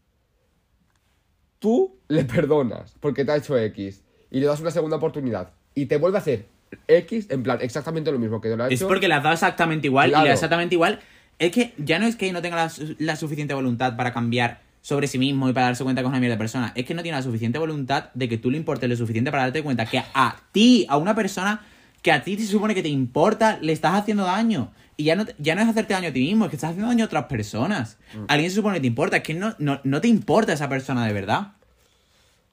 tú 1.58 1.96
le 2.08 2.24
perdonas 2.24 2.94
porque 3.00 3.24
te 3.24 3.32
ha 3.32 3.36
hecho 3.36 3.56
X 3.58 4.02
y 4.30 4.40
le 4.40 4.46
das 4.46 4.60
una 4.60 4.70
segunda 4.70 4.96
oportunidad 4.96 5.50
y 5.74 5.86
te 5.86 5.96
vuelve 5.96 6.18
a 6.18 6.20
hacer 6.20 6.46
X, 6.88 7.26
en 7.30 7.42
plan, 7.42 7.58
exactamente 7.62 8.10
lo 8.12 8.18
mismo 8.18 8.40
que 8.40 8.48
te 8.50 8.56
lo 8.56 8.64
ha 8.64 8.68
Es 8.68 8.74
hecho. 8.80 8.88
porque 8.88 9.08
le 9.08 9.14
has 9.14 9.22
dado 9.22 9.34
exactamente 9.34 9.86
igual 9.86 10.08
y 10.10 10.12
le 10.12 10.16
das 10.28 10.34
exactamente 10.34 10.74
igual. 10.74 11.00
Es 11.38 11.52
que 11.52 11.72
ya 11.78 11.98
no 11.98 12.06
es 12.06 12.16
que 12.16 12.32
no 12.32 12.42
tenga 12.42 12.56
la, 12.56 12.68
su- 12.68 12.96
la 12.98 13.14
suficiente 13.16 13.54
voluntad 13.54 13.96
para 13.96 14.12
cambiar 14.12 14.60
sobre 14.80 15.06
sí 15.06 15.18
mismo 15.18 15.48
y 15.48 15.52
para 15.52 15.66
darse 15.66 15.84
cuenta 15.84 16.00
que 16.02 16.06
es 16.06 16.10
una 16.10 16.18
mierda 16.18 16.34
de 16.34 16.38
persona. 16.38 16.72
Es 16.74 16.84
que 16.86 16.94
no 16.94 17.02
tiene 17.02 17.16
la 17.18 17.22
suficiente 17.22 17.58
voluntad 17.58 18.10
de 18.14 18.28
que 18.28 18.36
tú 18.38 18.50
le 18.50 18.56
importes 18.56 18.88
lo 18.88 18.96
suficiente 18.96 19.30
para 19.30 19.44
darte 19.44 19.62
cuenta 19.62 19.86
que 19.86 19.98
a 20.14 20.36
ti, 20.52 20.86
a 20.88 20.96
una 20.96 21.14
persona 21.14 21.64
que 22.02 22.10
a 22.12 22.22
ti 22.22 22.36
se 22.38 22.46
supone 22.46 22.74
que 22.74 22.82
te 22.82 22.88
importa, 22.88 23.58
le 23.60 23.72
estás 23.72 23.94
haciendo 23.94 24.24
daño. 24.24 24.72
Y 24.96 25.04
ya 25.04 25.16
no, 25.16 25.26
ya 25.38 25.54
no 25.54 25.62
es 25.62 25.68
hacerte 25.68 25.94
daño 25.94 26.08
a 26.08 26.12
ti 26.12 26.20
mismo, 26.20 26.46
es 26.46 26.50
que 26.50 26.56
estás 26.56 26.70
haciendo 26.70 26.88
daño 26.88 27.04
a 27.04 27.06
otras 27.06 27.24
personas. 27.24 27.98
Mm. 28.14 28.24
Alguien 28.28 28.50
se 28.50 28.56
supone 28.56 28.76
que 28.76 28.82
te 28.82 28.86
importa, 28.86 29.18
es 29.18 29.22
que 29.22 29.34
no, 29.34 29.54
no, 29.58 29.80
no 29.84 30.00
te 30.00 30.08
importa 30.08 30.52
esa 30.52 30.68
persona 30.68 31.06
de 31.06 31.12
verdad. 31.12 31.52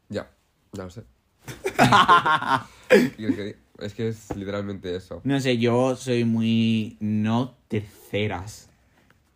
Ya, 0.09 0.29
ya 0.73 0.83
lo 0.83 0.89
sé. 0.89 1.03
Es 3.79 3.95
que 3.95 4.07
es 4.07 4.35
literalmente 4.35 4.95
eso. 4.95 5.21
No 5.23 5.39
sé, 5.39 5.57
yo 5.57 5.95
soy 5.95 6.25
muy... 6.25 6.95
no 6.99 7.55
terceras. 7.67 8.69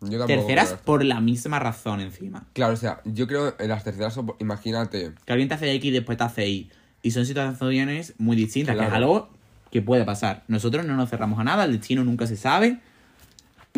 Yo 0.00 0.24
Terceras 0.26 0.74
por 0.84 1.04
la 1.04 1.20
misma 1.20 1.58
razón 1.58 2.00
encima. 2.00 2.46
Claro, 2.52 2.74
o 2.74 2.76
sea, 2.76 3.00
yo 3.04 3.26
creo 3.26 3.56
en 3.58 3.68
las 3.68 3.82
terceras, 3.82 4.18
imagínate, 4.38 5.12
que 5.24 5.32
alguien 5.32 5.48
te 5.48 5.56
hace 5.56 5.72
X 5.72 5.88
y 5.88 5.90
después 5.90 6.16
te 6.16 6.24
hace 6.24 6.48
Y. 6.48 6.70
Y 7.02 7.10
son 7.10 7.26
situaciones 7.26 8.14
muy 8.18 8.36
distintas, 8.36 8.76
que 8.76 8.84
es 8.84 8.92
algo 8.92 9.30
que 9.72 9.82
puede 9.82 10.04
pasar. 10.04 10.44
Nosotros 10.46 10.86
no 10.86 10.94
nos 10.94 11.10
cerramos 11.10 11.38
a 11.40 11.44
nada, 11.44 11.64
el 11.64 11.72
destino 11.72 12.04
nunca 12.04 12.26
se 12.26 12.36
sabe. 12.36 12.80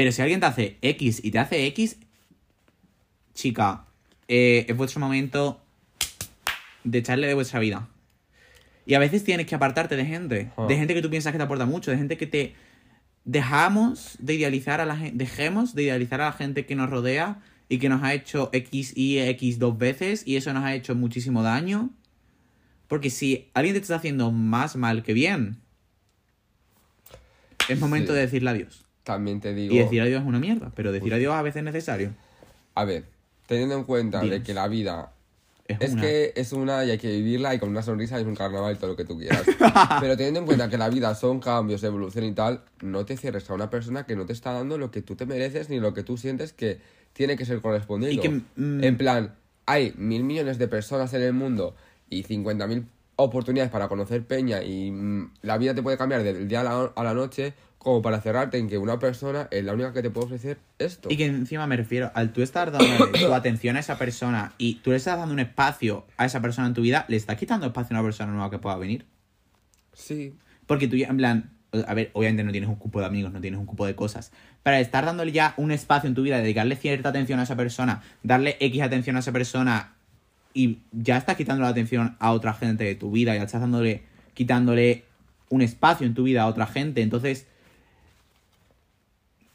Pero 0.01 0.13
si 0.13 0.23
alguien 0.23 0.41
te 0.41 0.47
hace 0.47 0.79
X 0.81 1.21
y 1.23 1.31
te 1.31 1.39
hace 1.39 1.67
X, 1.67 1.99
chica, 3.35 3.85
eh, 4.29 4.65
es 4.67 4.75
vuestro 4.75 4.99
momento 4.99 5.61
de 6.85 7.01
echarle 7.01 7.27
de 7.27 7.35
vuestra 7.35 7.61
vida. 7.61 7.87
Y 8.87 8.95
a 8.95 8.99
veces 8.99 9.25
tienes 9.25 9.45
que 9.47 9.55
apartarte 9.55 9.97
de 9.97 10.07
gente. 10.07 10.53
De 10.69 10.77
gente 10.79 10.95
que 10.95 11.03
tú 11.03 11.11
piensas 11.11 11.33
que 11.33 11.37
te 11.37 11.45
aporta 11.45 11.67
mucho, 11.67 11.91
de 11.91 11.99
gente 11.99 12.17
que 12.17 12.27
te... 12.27 12.55
Dejamos 13.27 14.17
de 14.21 14.37
idealizar 14.37 14.81
a 14.81 14.87
la 14.87 14.97
gente, 14.97 15.19
dejemos 15.19 15.75
de 15.75 15.83
idealizar 15.83 16.23
a 16.23 16.31
la 16.31 16.33
gente 16.33 16.65
que 16.65 16.77
nos 16.77 16.89
rodea 16.89 17.43
y 17.69 17.77
que 17.77 17.91
nos 17.91 18.03
ha 18.03 18.15
hecho 18.15 18.49
X 18.55 18.97
y 18.97 19.19
X 19.19 19.59
dos 19.59 19.77
veces 19.77 20.23
y 20.27 20.37
eso 20.37 20.55
nos 20.55 20.65
ha 20.65 20.75
hecho 20.75 20.95
muchísimo 20.95 21.43
daño. 21.43 21.91
Porque 22.89 23.11
si 23.11 23.51
alguien 23.53 23.75
te 23.75 23.83
está 23.83 23.97
haciendo 23.97 24.33
más 24.33 24.77
mal 24.77 25.03
que 25.03 25.13
bien, 25.13 25.59
es 27.69 27.79
momento 27.79 28.13
Sí. 28.13 28.15
de 28.15 28.21
decirle 28.23 28.49
adiós. 28.49 28.87
También 29.05 29.41
te 29.41 29.55
digo... 29.55 29.75
Y 29.75 29.79
decir 29.79 30.01
adiós 30.03 30.23
es 30.23 30.27
una 30.29 30.39
mierda, 30.39 30.71
pero 30.75 30.93
decir 30.93 31.13
adiós 31.15 31.35
a 31.35 31.43
veces 31.43 31.59
es 31.61 31.65
necesario. 31.65 32.13
A 32.75 32.85
ver, 32.85 33.05
teniendo 33.47 33.77
en 33.77 33.85
cuenta 33.85 34.21
de 34.23 34.43
que 34.43 34.55
la 34.55 34.69
vida 34.69 35.13
Es, 35.67 35.77
Es 35.81 35.93
una- 35.93 36.03
que 36.03 36.33
es 36.35 36.53
una 36.53 36.85
y 36.85 36.91
hay 36.91 36.99
que 36.99 37.09
vivirla 37.09 37.55
y 37.55 37.59
con 37.61 37.69
una 37.69 37.83
sonrisa 37.83 38.19
es 38.19 38.27
un 38.27 38.35
carnaval 38.35 38.75
y 38.75 38.77
todo 38.79 38.89
lo 38.91 38.97
que 38.97 39.05
tú 39.05 39.17
quieras. 39.19 39.45
Pero 40.01 40.17
teniendo 40.17 40.41
en 40.41 40.47
cuenta 40.47 40.69
que 40.69 40.77
la 40.77 40.89
vida 40.89 41.15
son 41.15 41.39
cambios, 41.41 41.83
evolución 41.85 42.25
y 42.25 42.33
tal, 42.33 42.63
no 42.83 43.05
te 43.05 43.17
cierres 43.17 43.49
a 43.51 43.55
una 43.55 43.71
persona 43.71 44.05
que 44.05 44.17
no 44.17 44.27
te 44.27 44.33
está 44.33 44.53
dando 44.53 44.79
lo 44.79 44.91
que 44.91 45.01
tú 45.01 45.15
te 45.15 45.27
mereces 45.27 45.69
ni 45.71 45.79
lo 45.79 45.95
que 45.95 46.03
tú 46.03 46.17
sientes 46.17 46.53
que 46.53 46.79
tiene 47.13 47.37
que 47.37 47.45
ser 47.45 47.61
correspondido. 47.61 48.13
Y 48.13 48.19
que, 48.19 48.29
mm, 48.31 48.83
En 48.85 48.97
plan, 48.97 49.35
hay 49.67 49.95
mil 49.97 50.25
millones 50.25 50.59
de 50.59 50.67
personas 50.69 51.15
en 51.15 51.23
el 51.23 51.33
mundo 51.35 51.77
y 52.09 52.25
50.000 52.25 52.85
oportunidades 53.17 53.71
para 53.71 53.87
conocer 53.89 54.25
Peña 54.25 54.63
y 54.65 54.91
mm, 54.91 55.33
la 55.43 55.57
vida 55.59 55.75
te 55.75 55.83
puede 55.83 55.97
cambiar 55.97 56.23
del 56.25 56.49
día 56.49 56.61
a 56.63 56.65
la, 56.65 56.93
a 56.97 57.05
la 57.05 57.15
noche 57.15 57.55
como 57.81 58.03
para 58.03 58.21
cerrarte 58.21 58.59
en 58.59 58.69
que 58.69 58.77
una 58.77 58.99
persona 58.99 59.49
es 59.51 59.65
la 59.65 59.73
única 59.73 59.95
que 59.95 60.03
te 60.03 60.11
puede 60.11 60.27
ofrecer 60.27 60.59
esto. 60.79 61.09
Y 61.11 61.17
que 61.17 61.25
encima 61.25 61.67
me 61.67 61.79
refiero, 61.79 62.11
al 62.15 62.31
tú 62.31 62.43
estar 62.43 62.71
dando 62.71 63.11
tu 63.19 63.33
atención 63.33 63.77
a 63.77 63.81
esa 63.81 63.97
persona 63.97 64.53
y 64.59 64.75
tú 64.77 64.91
le 64.91 64.97
estás 64.97 65.17
dando 65.17 65.33
un 65.33 65.41
espacio 65.41 66.07
a 66.19 66.27
esa 66.27 66.43
persona 66.43 66.69
en 66.69 66.75
tu 66.75 66.83
vida, 66.83 67.07
le 67.09 67.17
estás 67.17 67.39
quitando 67.39 67.67
espacio 67.67 67.97
a 67.97 68.01
una 68.01 68.07
persona 68.07 68.33
nueva 68.33 68.51
que 68.51 68.59
pueda 68.59 68.77
venir. 68.77 69.07
Sí, 69.95 70.35
Porque 70.67 70.89
tú 70.89 70.97
ya, 70.97 71.09
en 71.09 71.17
plan, 71.17 71.51
a 71.73 71.95
ver, 71.95 72.11
obviamente 72.13 72.45
no 72.45 72.53
tienes 72.53 72.69
un 72.69 72.77
cupo 72.77 73.01
de 73.01 73.07
amigos, 73.07 73.33
no 73.33 73.41
tienes 73.41 73.59
un 73.59 73.65
cupo 73.65 73.87
de 73.87 73.95
cosas. 73.95 74.31
Pero 74.63 74.77
al 74.77 74.83
estar 74.83 75.07
dándole 75.07 75.33
ya 75.33 75.55
un 75.57 75.73
espacio 75.73 76.07
en 76.07 76.15
tu 76.15 76.23
vida, 76.23 76.37
dedicarle 76.37 76.77
cierta 76.77 77.09
atención 77.09 77.41
a 77.41 77.45
esa 77.45 77.57
persona, 77.57 78.03
darle 78.23 78.59
X 78.61 78.83
atención 78.83 79.17
a 79.17 79.21
esa 79.21 79.33
persona 79.33 79.95
y 80.53 80.81
ya 80.93 81.17
estás 81.17 81.37
quitando 81.37 81.63
la 81.63 81.69
atención 81.71 82.15
a 82.19 82.33
otra 82.33 82.53
gente 82.53 82.85
de 82.85 82.95
tu 82.95 83.11
vida, 83.11 83.35
ya 83.35 83.45
estás 83.45 83.63
dándole, 83.63 84.03
quitándole 84.35 85.05
un 85.49 85.63
espacio 85.63 86.07
en 86.07 86.13
tu 86.13 86.25
vida 86.25 86.43
a 86.43 86.47
otra 86.47 86.67
gente. 86.67 87.01
Entonces, 87.01 87.47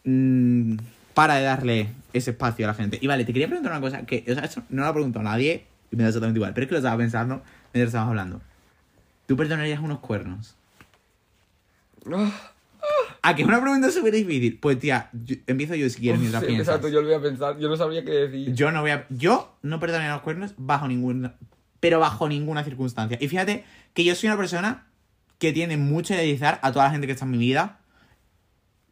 mm, 0.05 0.75
para 1.13 1.35
de 1.35 1.43
darle 1.43 1.89
ese 2.13 2.31
espacio 2.31 2.65
a 2.65 2.69
la 2.69 2.73
gente. 2.73 2.97
Y 3.01 3.07
vale, 3.07 3.25
te 3.25 3.33
quería 3.33 3.47
preguntar 3.47 3.71
una 3.73 3.81
cosa 3.81 4.05
que, 4.05 4.23
o 4.29 4.33
sea, 4.33 4.43
esto 4.45 4.63
no 4.69 4.81
lo 4.83 4.87
ha 4.87 4.93
preguntado 4.93 5.23
nadie 5.23 5.65
y 5.91 5.95
me 5.95 6.03
da 6.03 6.09
exactamente 6.09 6.37
igual, 6.39 6.53
pero 6.53 6.63
es 6.63 6.69
que 6.69 6.73
lo 6.73 6.79
estaba 6.79 6.97
pensando 6.97 7.41
mientras 7.73 7.89
estábamos 7.89 8.11
hablando. 8.11 8.41
¿Tú 9.27 9.35
perdonarías 9.35 9.79
unos 9.79 9.99
cuernos? 9.99 10.55
Ah, 12.11 12.51
Ah, 13.23 13.35
que 13.35 13.41
es 13.41 13.47
una 13.47 13.59
pregunta 13.59 13.89
súper 13.89 14.13
difícil. 14.13 14.59
Pues 14.59 14.77
tía, 14.77 15.09
yo- 15.11 15.35
empiezo 15.47 15.73
yo 15.73 15.89
si 15.89 15.99
quieres 15.99 16.19
mientras 16.19 16.43
sí, 16.43 16.47
piensas. 16.49 16.67
exacto, 16.75 16.89
yo 16.89 17.01
lo 17.01 17.07
voy 17.07 17.15
a 17.15 17.21
pensar, 17.21 17.57
yo 17.57 17.67
no 17.67 17.75
sabría 17.75 18.05
qué 18.05 18.11
decir. 18.11 18.53
Yo 18.53 18.71
no 18.71 18.81
voy 18.81 18.91
a. 18.91 19.07
Yo 19.09 19.57
no 19.63 19.79
perdonaría 19.79 20.13
los 20.13 20.21
cuernos 20.21 20.53
bajo 20.57 20.87
ninguna. 20.87 21.33
Pero 21.79 21.99
bajo 21.99 22.29
ninguna 22.29 22.63
circunstancia. 22.63 23.17
Y 23.19 23.27
fíjate 23.27 23.63
que 23.95 24.03
yo 24.03 24.13
soy 24.13 24.29
una 24.29 24.37
persona 24.37 24.85
que 25.39 25.51
tiene 25.53 25.75
mucho 25.77 26.13
a 26.13 26.17
idealizar 26.17 26.59
a 26.61 26.71
toda 26.71 26.85
la 26.85 26.91
gente 26.91 27.07
que 27.07 27.13
está 27.13 27.25
en 27.25 27.31
mi 27.31 27.39
vida. 27.39 27.79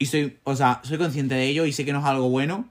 Y 0.04 0.06
soy, 0.06 0.38
o 0.44 0.54
sea, 0.54 0.82
soy 0.84 0.98
consciente 0.98 1.34
de 1.34 1.48
ello 1.48 1.66
y 1.66 1.72
sé 1.72 1.86
que 1.86 1.94
no 1.94 2.00
es 2.00 2.06
algo 2.06 2.28
bueno. 2.30 2.68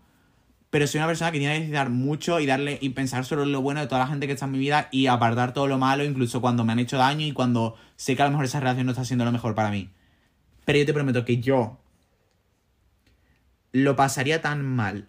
Pero 0.68 0.87
soy 0.87 0.99
una 0.99 1.07
persona 1.07 1.33
que 1.33 1.38
tiene 1.38 1.55
que 1.55 1.61
idealizar 1.61 1.88
mucho 1.88 2.40
y 2.40 2.47
darle 2.47 2.77
y 2.81 2.90
pensar 2.90 3.25
solo 3.25 3.45
en 3.45 3.53
lo 3.53 3.62
bueno 3.62 3.81
de 3.81 3.87
toda 3.87 4.03
la 4.03 4.07
gente 4.07 4.27
que 4.27 4.35
está 4.35 4.45
en 4.45 4.53
mi 4.53 4.59
vida 4.59 4.88
y 4.90 5.07
apartar 5.07 5.55
todo 5.55 5.66
lo 5.66 5.79
malo, 5.79 6.05
incluso 6.05 6.42
cuando 6.42 6.62
me 6.62 6.73
han 6.73 6.79
hecho 6.79 6.99
daño 6.99 7.25
y 7.27 7.33
cuando 7.33 7.75
sé 7.97 8.16
que 8.16 8.23
a 8.23 8.27
lo 8.27 8.33
mejor 8.33 8.45
esa 8.45 8.61
relación 8.61 8.85
no 8.85 8.92
está 8.92 9.07
siendo 9.07 9.25
lo 9.25 9.33
mejor 9.33 9.55
para 9.55 9.71
mí. 9.71 9.88
Pero 10.66 10.79
yo 10.79 10.85
te 10.85 10.92
prometo 10.92 11.25
que 11.25 11.38
yo 11.40 11.79
lo 13.73 13.97
pasaría 13.97 14.42
tan 14.42 14.62
mal, 14.62 15.07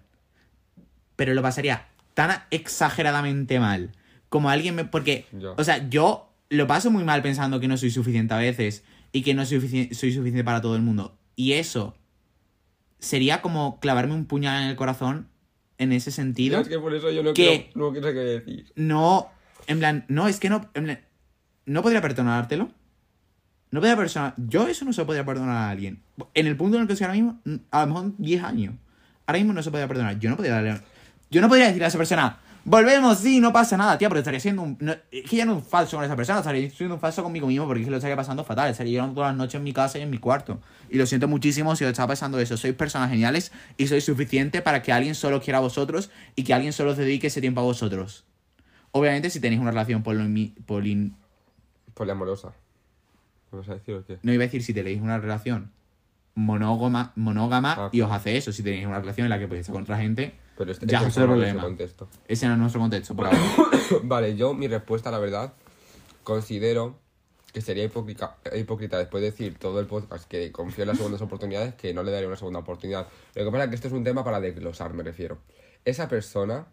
pero 1.17 1.33
lo 1.33 1.41
pasaría 1.41 1.87
tan 2.13 2.43
exageradamente 2.51 3.59
mal 3.59 3.91
como 4.29 4.49
alguien 4.49 4.75
me... 4.75 4.85
Porque, 4.85 5.25
o 5.57 5.63
sea, 5.65 5.89
yo 5.89 6.29
lo 6.49 6.67
paso 6.67 6.89
muy 6.89 7.03
mal 7.03 7.21
pensando 7.21 7.59
que 7.59 7.67
no 7.67 7.75
soy 7.77 7.91
suficiente 7.91 8.33
a 8.33 8.37
veces 8.37 8.83
y 9.11 9.21
que 9.23 9.33
no 9.33 9.45
soy, 9.45 9.59
sufici- 9.59 9.93
soy 9.93 10.11
suficiente 10.13 10.43
para 10.43 10.61
todo 10.61 10.75
el 10.75 10.81
mundo. 10.81 11.17
Y 11.35 11.53
eso 11.53 11.95
sería 13.03 13.41
como 13.41 13.79
clavarme 13.79 14.13
un 14.13 14.25
puñal 14.25 14.63
en 14.63 14.69
el 14.69 14.75
corazón 14.75 15.27
en 15.77 15.91
ese 15.91 16.11
sentido. 16.11 16.59
Es 16.61 16.67
que 16.69 16.79
por 16.79 16.93
eso 16.93 17.11
yo 17.11 17.21
no, 17.23 17.33
que- 17.33 17.69
quiero, 17.73 17.87
no 17.87 17.91
quiero 17.91 18.07
qué 18.13 18.19
decir. 18.19 18.71
No, 18.75 19.29
en 19.67 19.79
plan, 19.79 20.05
no, 20.07 20.27
es 20.27 20.39
que 20.39 20.49
no, 20.49 20.69
en 20.73 20.83
plan, 20.85 20.99
no 21.65 21.81
podría 21.81 22.01
perdonártelo. 22.01 22.69
No 23.71 23.79
podría 23.79 23.97
perdonar, 23.97 24.35
yo 24.37 24.67
eso 24.67 24.85
no 24.85 24.93
se 24.93 25.03
podría 25.03 25.25
perdonar 25.25 25.55
a 25.57 25.69
alguien. 25.71 26.03
En 26.35 26.45
el 26.45 26.55
punto 26.55 26.77
en 26.77 26.81
el 26.81 26.87
que 26.87 26.93
estoy 26.93 27.05
ahora 27.05 27.15
mismo, 27.15 27.39
a 27.71 27.81
lo 27.81 27.87
mejor 27.87 28.11
10 28.19 28.43
años. 28.43 28.75
Ahora 29.25 29.39
mismo 29.39 29.53
no 29.53 29.63
se 29.63 29.71
podría 29.71 29.87
perdonar. 29.87 30.19
Yo 30.19 30.29
no 30.29 30.35
podría 30.35 30.53
darle, 30.55 30.79
yo 31.31 31.41
no 31.41 31.47
podría 31.49 31.65
decirle 31.65 31.85
a 31.85 31.87
esa 31.87 31.97
persona, 31.97 32.39
volvemos, 32.65 33.17
sí, 33.19 33.39
no 33.39 33.51
pasa 33.53 33.75
nada, 33.77 33.97
tía, 33.97 34.07
pero 34.09 34.19
estaría 34.19 34.39
siendo 34.39 34.61
un, 34.61 34.77
no- 34.79 34.95
es 35.11 35.29
que 35.29 35.35
ya 35.37 35.45
no 35.45 35.51
es 35.53 35.57
un 35.57 35.63
falso 35.65 35.97
con 35.97 36.05
esa 36.05 36.15
persona, 36.15 36.39
estaría 36.39 36.69
siendo 36.69 36.95
un 36.95 37.01
falso 37.01 37.23
conmigo 37.23 37.47
mismo 37.47 37.65
porque 37.65 37.81
es 37.81 37.85
que 37.87 37.91
lo 37.91 37.97
estaría 37.97 38.15
pasando 38.15 38.43
fatal, 38.43 38.69
estaría 38.71 38.93
llorando 38.93 39.15
todas 39.15 39.29
las 39.31 39.37
noches 39.37 39.55
en 39.55 39.63
mi 39.63 39.73
casa 39.73 39.99
y 39.99 40.01
en 40.01 40.09
mi 40.09 40.17
cuarto. 40.17 40.59
Y 40.89 40.97
lo 40.97 41.05
siento 41.05 41.27
muchísimo 41.27 41.75
si 41.75 41.83
os 41.83 41.91
está 41.91 42.05
pasando 42.07 42.39
eso. 42.39 42.55
Sois 42.57 42.73
personas 42.75 43.09
geniales 43.09 43.51
y 43.77 43.87
sois 43.87 44.03
suficiente 44.05 44.61
para 44.61 44.81
que 44.81 44.91
alguien 44.93 45.15
solo 45.15 45.41
quiera 45.41 45.57
a 45.57 45.61
vosotros 45.61 46.09
y 46.35 46.43
que 46.43 46.53
alguien 46.53 46.71
solo 46.73 46.91
os 46.91 46.97
dedique 46.97 47.27
ese 47.27 47.41
tiempo 47.41 47.61
a 47.61 47.63
vosotros. 47.63 48.25
Obviamente, 48.91 49.29
si 49.29 49.39
tenéis 49.39 49.59
una 49.59 49.71
relación 49.71 50.03
polimi- 50.03 50.53
polin... 50.65 51.15
Poliamorosa. 51.95 52.53
¿Me 53.51 53.59
vas 53.59 53.69
a 53.69 53.73
decir 53.73 53.95
o 53.95 54.05
qué? 54.05 54.19
No 54.23 54.31
iba 54.33 54.43
a 54.43 54.47
decir 54.47 54.63
si 54.63 54.73
tenéis 54.73 55.01
una 55.01 55.17
relación 55.17 55.71
monógama, 56.35 57.11
monógama 57.15 57.75
Ah, 57.77 57.89
y 57.91 58.01
os 58.01 58.11
hace 58.11 58.37
eso. 58.37 58.51
Si 58.51 58.63
tenéis 58.63 58.85
una 58.85 58.99
relación 58.99 59.25
en 59.25 59.29
la 59.29 59.39
que 59.39 59.47
podéis 59.47 59.61
estar 59.61 59.73
con 59.73 59.83
otra 59.83 59.97
gente, 59.97 60.33
Pero 60.57 60.71
este, 60.71 60.85
ya 60.85 61.01
es 61.07 61.17
otro 61.17 61.35
no 61.35 61.43
es 61.43 61.49
ese 61.49 61.57
contexto. 61.57 62.07
Ese 62.27 62.45
no 62.47 62.53
es 62.53 62.59
nuestro 62.59 62.81
contexto 62.81 63.15
por 63.15 63.25
ahora. 63.27 63.39
vale, 64.03 64.35
yo 64.35 64.53
mi 64.53 64.67
respuesta, 64.67 65.09
la 65.11 65.19
verdad, 65.19 65.53
considero 66.23 66.95
que 67.53 67.61
sería 67.61 67.83
hipócrita, 67.83 68.37
hipócrita 68.55 68.97
después 68.97 69.21
de 69.21 69.29
decir 69.31 69.57
todo 69.59 69.79
el 69.79 69.85
podcast 69.85 70.27
que 70.27 70.51
confío 70.51 70.83
en 70.83 70.87
las 70.89 70.97
segundas 70.97 71.21
oportunidades, 71.21 71.75
que 71.75 71.93
no 71.93 72.01
le 72.03 72.11
daría 72.11 72.27
una 72.27 72.35
segunda 72.37 72.59
oportunidad. 72.59 73.07
Lo 73.35 73.45
que 73.45 73.51
pasa 73.51 73.63
es 73.65 73.69
que 73.69 73.75
esto 73.75 73.87
es 73.87 73.93
un 73.93 74.03
tema 74.03 74.23
para 74.23 74.39
desglosar, 74.39 74.93
me 74.93 75.03
refiero. 75.03 75.37
Esa 75.85 76.07
persona, 76.07 76.65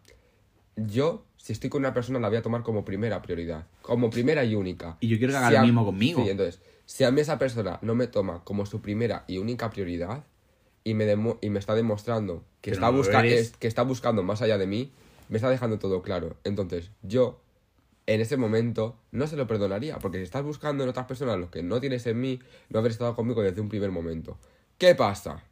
yo, 0.76 1.24
si 1.36 1.52
estoy 1.52 1.68
con 1.68 1.80
una 1.80 1.92
persona, 1.92 2.18
la 2.18 2.28
voy 2.28 2.38
a 2.38 2.42
tomar 2.42 2.62
como 2.62 2.84
primera 2.84 3.20
prioridad. 3.20 3.66
Como 3.82 4.08
primera 4.08 4.42
y 4.44 4.54
única. 4.54 4.96
Y 5.00 5.08
yo 5.08 5.18
quiero 5.18 5.32
que 5.32 5.36
haga 5.38 5.48
Si 5.48 5.54
lo 5.54 5.60
a- 5.60 5.64
mismo 5.64 5.84
conmigo. 5.84 6.22
Sí, 6.24 6.30
entonces, 6.30 6.60
si 6.86 7.04
a 7.04 7.10
mí 7.10 7.20
esa 7.20 7.38
persona 7.38 7.78
no 7.82 7.94
me 7.94 8.06
toma 8.06 8.42
como 8.44 8.64
su 8.64 8.80
primera 8.80 9.24
y 9.26 9.36
única 9.38 9.68
prioridad 9.70 10.24
y 10.82 10.94
me, 10.94 11.04
demo- 11.04 11.38
y 11.42 11.50
me 11.50 11.58
está 11.58 11.74
demostrando 11.74 12.42
que 12.60 12.70
busca- 12.90 13.20
eres. 13.20 13.52
está 13.68 13.82
buscando 13.82 14.22
más 14.22 14.42
allá 14.42 14.58
de 14.58 14.66
mí, 14.66 14.92
me 15.28 15.36
está 15.36 15.48
dejando 15.50 15.78
todo 15.78 16.02
claro. 16.02 16.36
Entonces, 16.44 16.90
yo, 17.02 17.40
en 18.06 18.20
ese 18.20 18.36
momento, 18.36 18.96
no 19.12 19.26
se 19.26 19.36
lo 19.36 19.46
perdonaría, 19.46 19.98
porque 19.98 20.18
si 20.18 20.24
estás 20.24 20.42
buscando 20.42 20.82
en 20.84 20.90
otras 20.90 21.06
personas 21.06 21.38
lo 21.38 21.50
que 21.50 21.62
no 21.62 21.80
tienes 21.80 22.06
en 22.06 22.20
mí, 22.20 22.40
no 22.68 22.80
haber 22.80 22.92
estado 22.92 23.14
conmigo 23.14 23.42
desde 23.42 23.60
un 23.60 23.68
primer 23.68 23.90
momento. 23.90 24.38
¿Qué 24.78 24.94
pasa? 24.94 25.44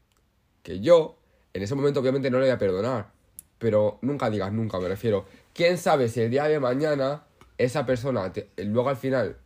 Que 0.62 0.80
yo, 0.80 1.16
en 1.54 1.62
ese 1.62 1.74
momento, 1.74 2.00
obviamente 2.00 2.30
no 2.30 2.38
le 2.38 2.44
voy 2.46 2.52
a 2.52 2.58
perdonar. 2.58 3.10
Pero 3.58 3.98
nunca 4.02 4.30
digas 4.30 4.52
nunca, 4.52 4.78
me 4.78 4.88
refiero. 4.88 5.24
¿Quién 5.52 5.78
sabe 5.78 6.08
si 6.08 6.20
el 6.20 6.30
día 6.30 6.44
de 6.44 6.60
mañana 6.60 7.24
esa 7.56 7.84
persona, 7.86 8.32
te- 8.32 8.48
luego 8.58 8.88
al 8.88 8.96
final, 8.96 9.36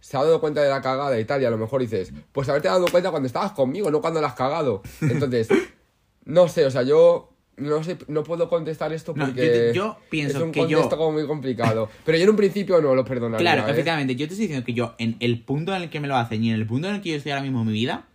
se 0.00 0.16
ha 0.16 0.24
dado 0.24 0.40
cuenta 0.40 0.62
de 0.62 0.68
la 0.68 0.82
cagada 0.82 1.18
y 1.18 1.24
tal, 1.24 1.40
y 1.40 1.44
a 1.46 1.50
lo 1.50 1.56
mejor 1.58 1.80
dices, 1.80 2.12
pues 2.32 2.48
haberte 2.48 2.68
dado 2.68 2.86
cuenta 2.90 3.10
cuando 3.10 3.26
estabas 3.28 3.52
conmigo, 3.52 3.90
no 3.90 4.00
cuando 4.00 4.20
la 4.20 4.26
has 4.28 4.34
cagado. 4.34 4.82
Entonces, 5.00 5.48
no 6.24 6.48
sé, 6.48 6.64
o 6.66 6.70
sea, 6.70 6.82
yo 6.82 7.28
no 7.56 7.84
sé, 7.84 7.98
no 8.08 8.22
puedo 8.24 8.48
contestar 8.48 8.92
esto 8.92 9.12
No, 9.14 9.26
porque 9.26 9.66
yo- 9.68 9.72
yo 9.74 9.98
pienso 10.10 10.38
es 10.38 10.42
un 10.44 10.52
que 10.52 10.60
contexto 10.60 10.90
yo- 10.90 10.96
como 10.96 11.12
muy 11.12 11.26
complicado. 11.26 11.88
Pero 12.04 12.16
yo 12.18 12.24
en 12.24 12.30
un 12.30 12.36
principio 12.36 12.80
no 12.80 12.94
lo 12.94 13.04
perdonaría. 13.04 13.38
Claro, 13.38 13.68
¿eh? 13.68 13.70
efectivamente. 13.72 14.16
Yo 14.16 14.26
te 14.26 14.32
estoy 14.34 14.46
diciendo 14.46 14.64
que 14.64 14.72
yo, 14.72 14.94
en 14.98 15.16
el 15.20 15.40
punto 15.42 15.74
en 15.74 15.82
el 15.82 15.90
que 15.90 16.00
me 16.00 16.08
lo 16.08 16.16
hacen 16.16 16.42
y 16.42 16.48
en 16.50 16.54
el 16.56 16.66
punto 16.66 16.88
en 16.88 16.94
el 16.96 17.00
que 17.02 17.10
yo 17.10 17.16
estoy 17.16 17.32
ahora 17.32 17.42
mismo 17.42 17.60
en 17.60 17.66
mi 17.66 17.72
vida, 17.74 18.06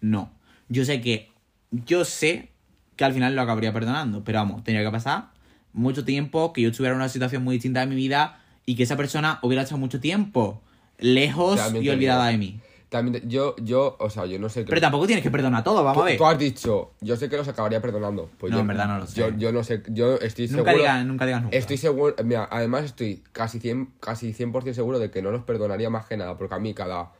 no. 0.00 0.30
Yo 0.68 0.84
sé 0.84 1.00
que. 1.00 1.30
Yo 1.72 2.04
sé 2.04 2.50
que 2.94 3.04
al 3.04 3.12
final 3.12 3.34
lo 3.34 3.42
acabaría 3.42 3.72
perdonando. 3.72 4.22
Pero 4.24 4.38
vamos, 4.38 4.62
tenía 4.64 4.82
que 4.84 4.90
pasar 4.90 5.30
mucho 5.72 6.04
tiempo, 6.04 6.52
que 6.52 6.62
yo 6.62 6.70
estuviera 6.70 6.94
en 6.94 7.00
una 7.00 7.08
situación 7.08 7.42
muy 7.44 7.56
distinta 7.56 7.80
de 7.80 7.86
mi 7.86 7.96
vida 7.96 8.40
y 8.64 8.76
que 8.76 8.84
esa 8.84 8.96
persona 8.96 9.40
hubiera 9.42 9.62
estado 9.64 9.78
mucho 9.78 10.00
tiempo 10.00 10.62
lejos 10.98 11.60
y 11.82 11.88
olvidada 11.90 12.28
de 12.28 12.38
mí. 12.38 12.60
También, 12.88 13.28
yo, 13.28 13.56
yo, 13.56 13.96
o 13.98 14.08
sea, 14.10 14.26
yo 14.26 14.38
no 14.38 14.48
sé 14.48 14.60
qué. 14.64 14.68
Pero 14.68 14.80
tampoco 14.80 15.06
tienes 15.06 15.22
que 15.22 15.30
perdonar 15.30 15.64
todo, 15.64 15.82
vamos 15.82 16.00
a 16.02 16.06
ver. 16.06 16.16
tú 16.16 16.24
has 16.24 16.38
dicho, 16.38 16.92
yo 17.00 17.16
sé 17.16 17.28
que 17.28 17.36
los 17.36 17.48
acabaría 17.48 17.80
perdonando. 17.82 18.30
Pues 18.38 18.52
No, 18.52 18.58
yo, 18.58 18.60
en 18.62 18.66
verdad 18.68 18.86
no 18.86 18.98
lo 18.98 19.06
sé. 19.06 19.18
Yo, 19.18 19.30
yo 19.36 19.50
no 19.52 19.64
sé, 19.64 19.82
yo 19.88 20.14
estoy 20.16 20.46
Nunca 20.46 20.56
seguro. 20.70 20.76
digas, 20.76 21.04
nunca 21.04 21.26
digas 21.26 21.42
nunca. 21.42 21.56
Estoy 21.56 21.76
seguro, 21.78 22.14
mira, 22.24 22.48
además 22.50 22.84
estoy 22.84 23.24
casi 23.32 23.58
100%, 23.58 23.88
casi 24.00 24.32
100 24.32 24.72
seguro 24.74 24.98
de 25.00 25.10
que 25.10 25.20
no 25.20 25.32
los 25.32 25.42
perdonaría 25.42 25.90
más 25.90 26.06
que 26.06 26.16
nada, 26.16 26.38
porque 26.38 26.54
a 26.54 26.58
mí 26.60 26.74
cada, 26.74 27.10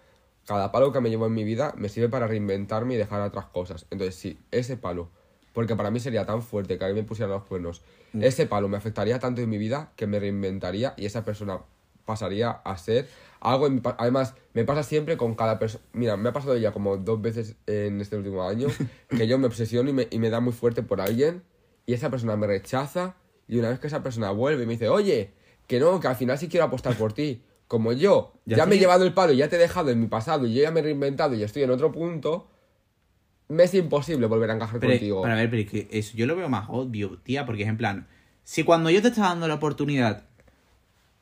cada 0.46 0.70
palo 0.70 0.92
que 0.92 1.00
me 1.00 1.10
llevo 1.10 1.26
en 1.26 1.34
mi 1.34 1.42
vida 1.42 1.74
me 1.76 1.88
sirve 1.88 2.08
para 2.08 2.28
reinventarme 2.28 2.94
y 2.94 2.96
dejar 2.96 3.20
otras 3.22 3.46
cosas. 3.46 3.86
Entonces, 3.90 4.14
sí, 4.14 4.38
ese 4.52 4.76
palo, 4.76 5.08
porque 5.52 5.74
para 5.74 5.90
mí 5.90 5.98
sería 5.98 6.24
tan 6.24 6.42
fuerte 6.42 6.78
que 6.78 6.84
alguien 6.84 7.04
me 7.04 7.08
pusiera 7.08 7.30
los 7.32 7.42
cuernos, 7.42 7.82
Mm. 8.12 8.22
ese 8.22 8.46
palo 8.46 8.68
me 8.68 8.76
afectaría 8.76 9.18
tanto 9.18 9.40
en 9.40 9.50
mi 9.50 9.58
vida 9.58 9.90
que 9.96 10.06
me 10.06 10.20
reinventaría 10.20 10.94
y 10.96 11.06
esa 11.06 11.24
persona 11.24 11.58
pasaría 12.04 12.50
a 12.50 12.78
ser 12.78 13.08
algo. 13.40 13.66
en 13.66 13.82
Además, 13.98 14.34
me 14.54 14.64
pasa 14.64 14.82
siempre 14.82 15.16
con 15.16 15.34
cada 15.34 15.58
persona. 15.58 15.84
Mira, 15.92 16.16
me 16.16 16.28
ha 16.28 16.32
pasado 16.32 16.56
ya 16.56 16.72
como 16.72 16.96
dos 16.96 17.20
veces 17.20 17.56
en 17.66 18.00
este 18.00 18.16
último 18.16 18.42
año 18.48 18.68
que 19.08 19.26
yo 19.26 19.38
me 19.38 19.46
obsesiono 19.46 19.90
y 19.90 19.92
me, 19.92 20.08
y 20.10 20.18
me 20.18 20.30
da 20.30 20.40
muy 20.40 20.52
fuerte 20.52 20.82
por 20.82 21.00
alguien 21.00 21.42
y 21.86 21.94
esa 21.94 22.10
persona 22.10 22.36
me 22.36 22.46
rechaza 22.46 23.16
Y 23.48 23.58
una 23.58 23.68
vez 23.68 23.78
que 23.78 23.86
esa 23.86 24.02
persona 24.02 24.30
vuelve 24.30 24.64
y 24.64 24.66
me 24.66 24.72
dice, 24.72 24.88
oye, 24.88 25.32
que 25.66 25.78
no, 25.80 26.00
que 26.00 26.08
al 26.08 26.16
final 26.16 26.38
sí 26.38 26.48
quiero 26.48 26.66
apostar 26.66 26.94
por 26.96 27.12
ti. 27.12 27.42
Como 27.68 27.92
yo 27.92 28.32
Ya 28.44 28.58
ya, 28.58 28.66
me 28.66 28.76
he 28.76 28.78
llevado 28.78 29.04
el 29.04 29.12
palo 29.12 29.32
y 29.32 29.38
ya 29.38 29.48
te 29.48 29.56
he 29.56 29.58
dejado 29.58 29.90
en 29.90 30.00
mi 30.00 30.06
pasado 30.06 30.46
y 30.46 30.54
yo 30.54 30.62
ya 30.62 30.70
me 30.70 30.80
he 30.80 30.82
reinventado 30.84 31.34
y 31.34 31.42
estoy 31.42 31.62
en 31.64 31.70
otro 31.70 31.90
punto, 31.90 32.48
me 33.48 33.64
es 33.64 33.74
imposible 33.74 34.26
volver 34.26 34.50
a 34.50 34.54
encajar 34.54 34.78
Pero, 34.80 34.92
contigo. 34.92 35.22
pero 35.22 35.34
a 35.34 35.36
ver, 35.36 35.50
pero 35.50 35.62
es 35.62 35.70
que 35.70 35.88
eso 35.90 36.16
yo 36.16 36.26
lo 36.26 36.36
veo 36.36 36.48
más 36.48 36.66
obvio, 36.68 37.18
tía, 37.22 37.44
porque 37.46 37.62
es 37.64 37.68
en 37.68 37.76
plan, 37.76 38.06
si 38.44 38.62
cuando 38.64 38.90
yo 38.90 39.02
te 39.02 39.08
estaba 39.08 39.28
dando 39.28 39.48
la 39.48 39.54
oportunidad, 39.54 40.26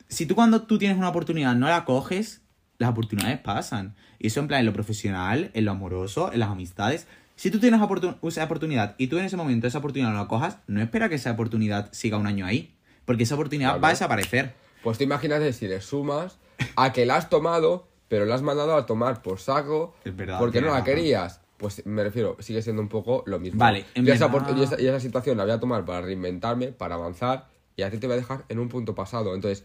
si 0.07 0.25
tú 0.25 0.35
cuando 0.35 0.61
tú 0.63 0.77
tienes 0.77 0.97
una 0.97 1.09
oportunidad 1.09 1.55
no 1.55 1.67
la 1.67 1.85
coges, 1.85 2.41
las 2.77 2.89
oportunidades 2.89 3.39
pasan. 3.39 3.95
Y 4.19 4.27
eso 4.27 4.39
en 4.39 4.47
plan 4.47 4.59
en 4.61 4.65
lo 4.65 4.73
profesional, 4.73 5.51
en 5.53 5.65
lo 5.65 5.71
amoroso, 5.71 6.31
en 6.31 6.39
las 6.39 6.49
amistades. 6.49 7.07
Si 7.35 7.51
tú 7.51 7.59
tienes 7.59 7.79
oportun- 7.81 8.17
esa 8.27 8.43
oportunidad 8.45 8.95
y 8.97 9.07
tú 9.07 9.17
en 9.17 9.25
ese 9.25 9.35
momento 9.37 9.67
esa 9.67 9.79
oportunidad 9.79 10.11
no 10.11 10.17
la 10.17 10.27
cojas, 10.27 10.57
no 10.67 10.81
espera 10.81 11.09
que 11.09 11.15
esa 11.15 11.31
oportunidad 11.31 11.91
siga 11.91 12.17
un 12.17 12.27
año 12.27 12.45
ahí. 12.45 12.75
Porque 13.05 13.23
esa 13.23 13.35
oportunidad 13.35 13.69
Claro. 13.71 13.81
va 13.81 13.87
a 13.89 13.91
desaparecer. 13.91 14.53
Pues 14.83 14.97
tú 14.97 15.03
imagínate 15.03 15.51
si 15.53 15.67
le 15.67 15.81
sumas 15.81 16.37
a 16.75 16.91
que 16.93 17.05
la 17.05 17.17
has 17.17 17.29
tomado, 17.29 17.87
pero 18.07 18.25
la 18.25 18.35
has 18.35 18.41
mandado 18.41 18.75
a 18.75 18.85
tomar 18.85 19.21
por 19.21 19.39
saco 19.39 19.95
Es 20.05 20.15
verdad, 20.15 20.39
porque 20.39 20.61
no 20.61 20.71
la 20.71 20.83
querías. 20.83 21.41
Pues 21.57 21.85
me 21.85 22.03
refiero, 22.03 22.35
sigue 22.39 22.61
siendo 22.61 22.81
un 22.81 22.89
poco 22.89 23.23
lo 23.25 23.39
mismo. 23.39 23.59
Vale, 23.59 23.85
en 23.95 24.05
Yo 24.05 24.11
verdad- 24.13 24.29
opor- 24.31 24.57
y 24.57 24.63
esa, 24.63 24.81
y 24.81 24.87
esa 24.87 24.99
situación 24.99 25.37
la 25.37 25.43
voy 25.43 25.53
a 25.53 25.59
tomar 25.59 25.85
para 25.85 26.01
reinventarme, 26.01 26.67
para 26.67 26.95
avanzar, 26.95 27.47
y 27.77 27.81
a 27.83 27.89
ti 27.91 27.97
te 27.97 28.07
voy 28.07 28.13
a 28.15 28.17
dejar 28.17 28.45
en 28.49 28.59
un 28.59 28.69
punto 28.69 28.93
pasado. 28.95 29.33
Entonces, 29.35 29.63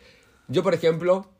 yo, 0.50 0.62
por 0.62 0.74
ejemplo, 0.74 1.30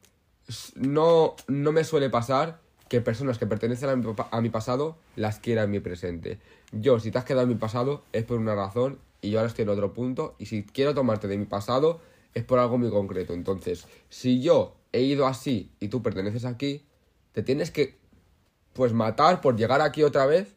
no, 0.75 1.37
no 1.49 1.73
me 1.73 1.85
suele 1.85 2.09
pasar 2.09 2.61
que 2.89 3.01
personas 3.01 3.39
que 3.39 3.47
pertenecen 3.47 3.89
a 3.89 3.97
mi, 3.97 4.05
a 4.31 4.41
mi 4.41 4.51
pasado 4.51 4.97
las 5.17 5.39
quiera 5.39 5.65
en 5.65 5.71
mi 5.71 5.81
presente. 5.81 6.39
Yo, 6.73 6.99
si 6.99 7.11
te 7.11 7.19
has 7.19 7.25
quedado 7.25 7.43
en 7.43 7.51
mi 7.51 7.55
pasado, 7.57 8.03
es 8.13 8.25
por 8.25 8.39
una 8.39 8.55
razón, 8.55 8.99
y 9.21 9.31
yo 9.31 9.39
ahora 9.39 9.49
estoy 9.49 9.65
en 9.65 9.69
otro 9.69 9.93
punto, 9.93 10.35
y 10.39 10.47
si 10.47 10.63
quiero 10.65 10.95
tomarte 10.95 11.29
de 11.29 11.37
mi 11.37 11.45
pasado, 11.45 12.01
es 12.35 12.45
por 12.45 12.59
algo 12.59 12.79
muy 12.79 12.91
concreto. 12.91 13.35
Entonces, 13.35 13.87
si 14.09 14.41
yo 14.41 14.77
he 14.93 15.03
ido 15.03 15.27
así 15.27 15.73
y 15.81 15.89
tú 15.89 16.03
perteneces 16.03 16.45
aquí, 16.45 16.87
te 17.33 17.43
tienes 17.43 17.71
que 17.71 17.99
pues 18.73 18.93
matar 18.93 19.41
por 19.41 19.57
llegar 19.57 19.81
aquí 19.81 20.03
otra 20.03 20.27
vez, 20.27 20.55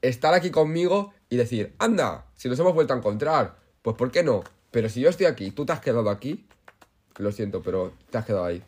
estar 0.00 0.34
aquí 0.34 0.50
conmigo 0.50 1.12
y 1.28 1.36
decir, 1.36 1.74
anda, 1.78 2.26
si 2.34 2.48
nos 2.48 2.58
hemos 2.58 2.74
vuelto 2.74 2.94
a 2.94 2.96
encontrar, 2.96 3.56
pues 3.82 3.96
¿por 3.96 4.10
qué 4.10 4.22
no? 4.22 4.42
Pero 4.70 4.88
si 4.88 5.00
yo 5.00 5.10
estoy 5.10 5.26
aquí, 5.26 5.50
tú 5.50 5.66
te 5.66 5.72
has 5.72 5.80
quedado 5.80 6.08
aquí, 6.10 6.46
lo 7.18 7.32
siento, 7.32 7.62
pero 7.62 7.92
te 8.10 8.18
has 8.18 8.24
quedado 8.24 8.44
ahí. 8.44 8.62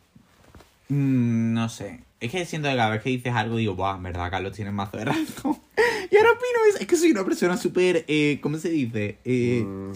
Mm, 0.89 1.55
no 1.55 1.69
sé. 1.69 2.01
Es 2.21 2.31
que 2.31 2.45
siento 2.47 2.69
que 2.69 2.77
cada 2.77 2.91
vez 2.91 3.03
que 3.03 3.11
dices 3.11 3.33
algo 3.35 3.57
digo, 3.57 3.75
Buah, 3.75 3.97
en 3.97 4.03
verdad, 4.03 4.31
Carlos 4.31 4.53
tiene 4.53 4.71
mazo 4.71 4.97
de 4.97 5.05
razón. 5.05 5.59
y 6.11 6.17
ahora 6.17 6.31
opino, 6.31 6.59
es, 6.75 6.81
es 6.81 6.87
que 6.87 6.97
soy 6.97 7.11
una 7.11 7.25
persona 7.25 7.57
súper, 7.57 8.05
eh, 8.09 8.39
¿cómo 8.43 8.59
se 8.59 8.71
dice? 8.71 9.19
Eh, 9.25 9.63
Mm, 9.65 9.93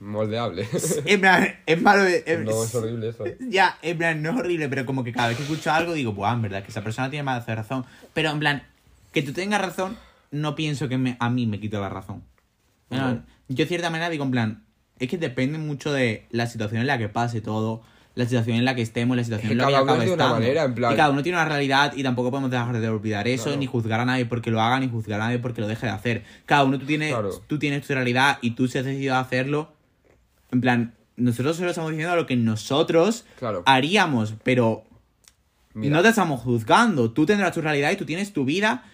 moldeable. 0.00 0.66
en 1.04 1.20
plan, 1.20 1.56
es 1.66 1.82
malo. 1.82 2.04
de- 2.04 2.22
es- 2.26 2.40
no, 2.40 2.64
es 2.64 2.74
horrible 2.74 3.08
eso. 3.08 3.24
Ya, 3.40 3.78
en 3.82 3.98
plan, 3.98 4.22
no 4.22 4.30
es 4.30 4.36
horrible, 4.36 4.68
pero 4.68 4.86
como 4.86 5.04
que 5.04 5.12
cada 5.12 5.28
vez 5.28 5.36
que 5.36 5.42
escucho 5.42 5.70
algo 5.72 5.92
digo, 5.92 6.12
Buah, 6.12 6.32
en 6.34 6.42
verdad, 6.42 6.62
que 6.64 6.70
esa 6.70 6.82
persona 6.82 7.10
tiene 7.10 7.22
más 7.24 7.44
de 7.46 7.54
razón. 7.54 7.84
Pero 8.14 8.30
en 8.30 8.38
plan, 8.38 8.62
que 9.12 9.22
tú 9.22 9.32
tengas 9.32 9.60
razón, 9.60 9.96
no 10.30 10.54
pienso 10.54 10.88
que 10.88 10.96
me- 10.98 11.16
a 11.20 11.28
mí 11.30 11.46
me 11.46 11.60
quite 11.60 11.76
la 11.78 11.88
razón. 11.88 12.22
Bueno, 12.88 13.14
No. 13.14 13.22
Yo 13.48 13.56
de 13.56 13.66
cierta 13.66 13.90
manera 13.90 14.08
digo, 14.08 14.24
en 14.24 14.30
plan, 14.30 14.63
es 14.98 15.08
que 15.08 15.18
depende 15.18 15.58
mucho 15.58 15.92
de 15.92 16.26
la 16.30 16.46
situación 16.46 16.80
en 16.80 16.86
la 16.86 16.98
que 16.98 17.08
pase 17.08 17.40
todo, 17.40 17.82
la 18.14 18.24
situación 18.26 18.56
en 18.58 18.64
la 18.64 18.74
que 18.76 18.82
estemos, 18.82 19.16
la 19.16 19.24
situación 19.24 19.48
que 19.48 19.52
en 19.52 19.58
la 19.58 19.66
que 19.66 19.72
cada 19.72 19.82
uno 19.82 20.12
una 20.14 20.28
manera, 20.28 20.62
en 20.64 20.74
plan- 20.74 20.92
Y 20.92 20.96
cada 20.96 21.10
uno 21.10 21.22
tiene 21.22 21.36
una 21.38 21.46
realidad 21.46 21.92
y 21.96 22.02
tampoco 22.04 22.30
podemos 22.30 22.50
dejar 22.50 22.78
de 22.80 22.88
olvidar 22.88 23.26
eso, 23.26 23.44
Claro. 23.44 23.58
ni 23.58 23.66
juzgar 23.66 23.98
a 24.00 24.04
nadie 24.04 24.24
porque 24.26 24.50
lo 24.52 24.60
haga, 24.60 24.78
ni 24.78 24.88
juzgar 24.88 25.20
a 25.20 25.24
nadie 25.24 25.38
porque 25.40 25.60
lo 25.60 25.66
deje 25.66 25.86
de 25.86 25.92
hacer. 25.92 26.22
Cada 26.46 26.62
uno 26.64 26.78
tú 26.78 26.86
tienes, 26.86 27.10
Claro. 27.10 27.30
tú 27.46 27.58
tienes 27.58 27.84
tu 27.86 27.92
realidad 27.92 28.38
y 28.40 28.52
tú 28.52 28.68
si 28.68 28.78
has 28.78 28.84
decidido 28.84 29.16
hacerlo, 29.16 29.72
en 30.52 30.60
plan, 30.60 30.94
nosotros 31.16 31.56
solo 31.56 31.70
estamos 31.70 31.90
diciendo 31.90 32.14
lo 32.14 32.26
que 32.26 32.36
nosotros 32.36 33.24
Claro. 33.38 33.62
haríamos, 33.66 34.34
pero 34.44 34.84
Mira. 35.74 35.96
no 35.96 36.02
te 36.02 36.08
estamos 36.10 36.40
juzgando. 36.40 37.10
Tú 37.10 37.26
tendrás 37.26 37.52
tu 37.52 37.60
realidad 37.60 37.90
y 37.90 37.96
tú 37.96 38.04
tienes 38.04 38.32
tu 38.32 38.44
vida 38.44 38.84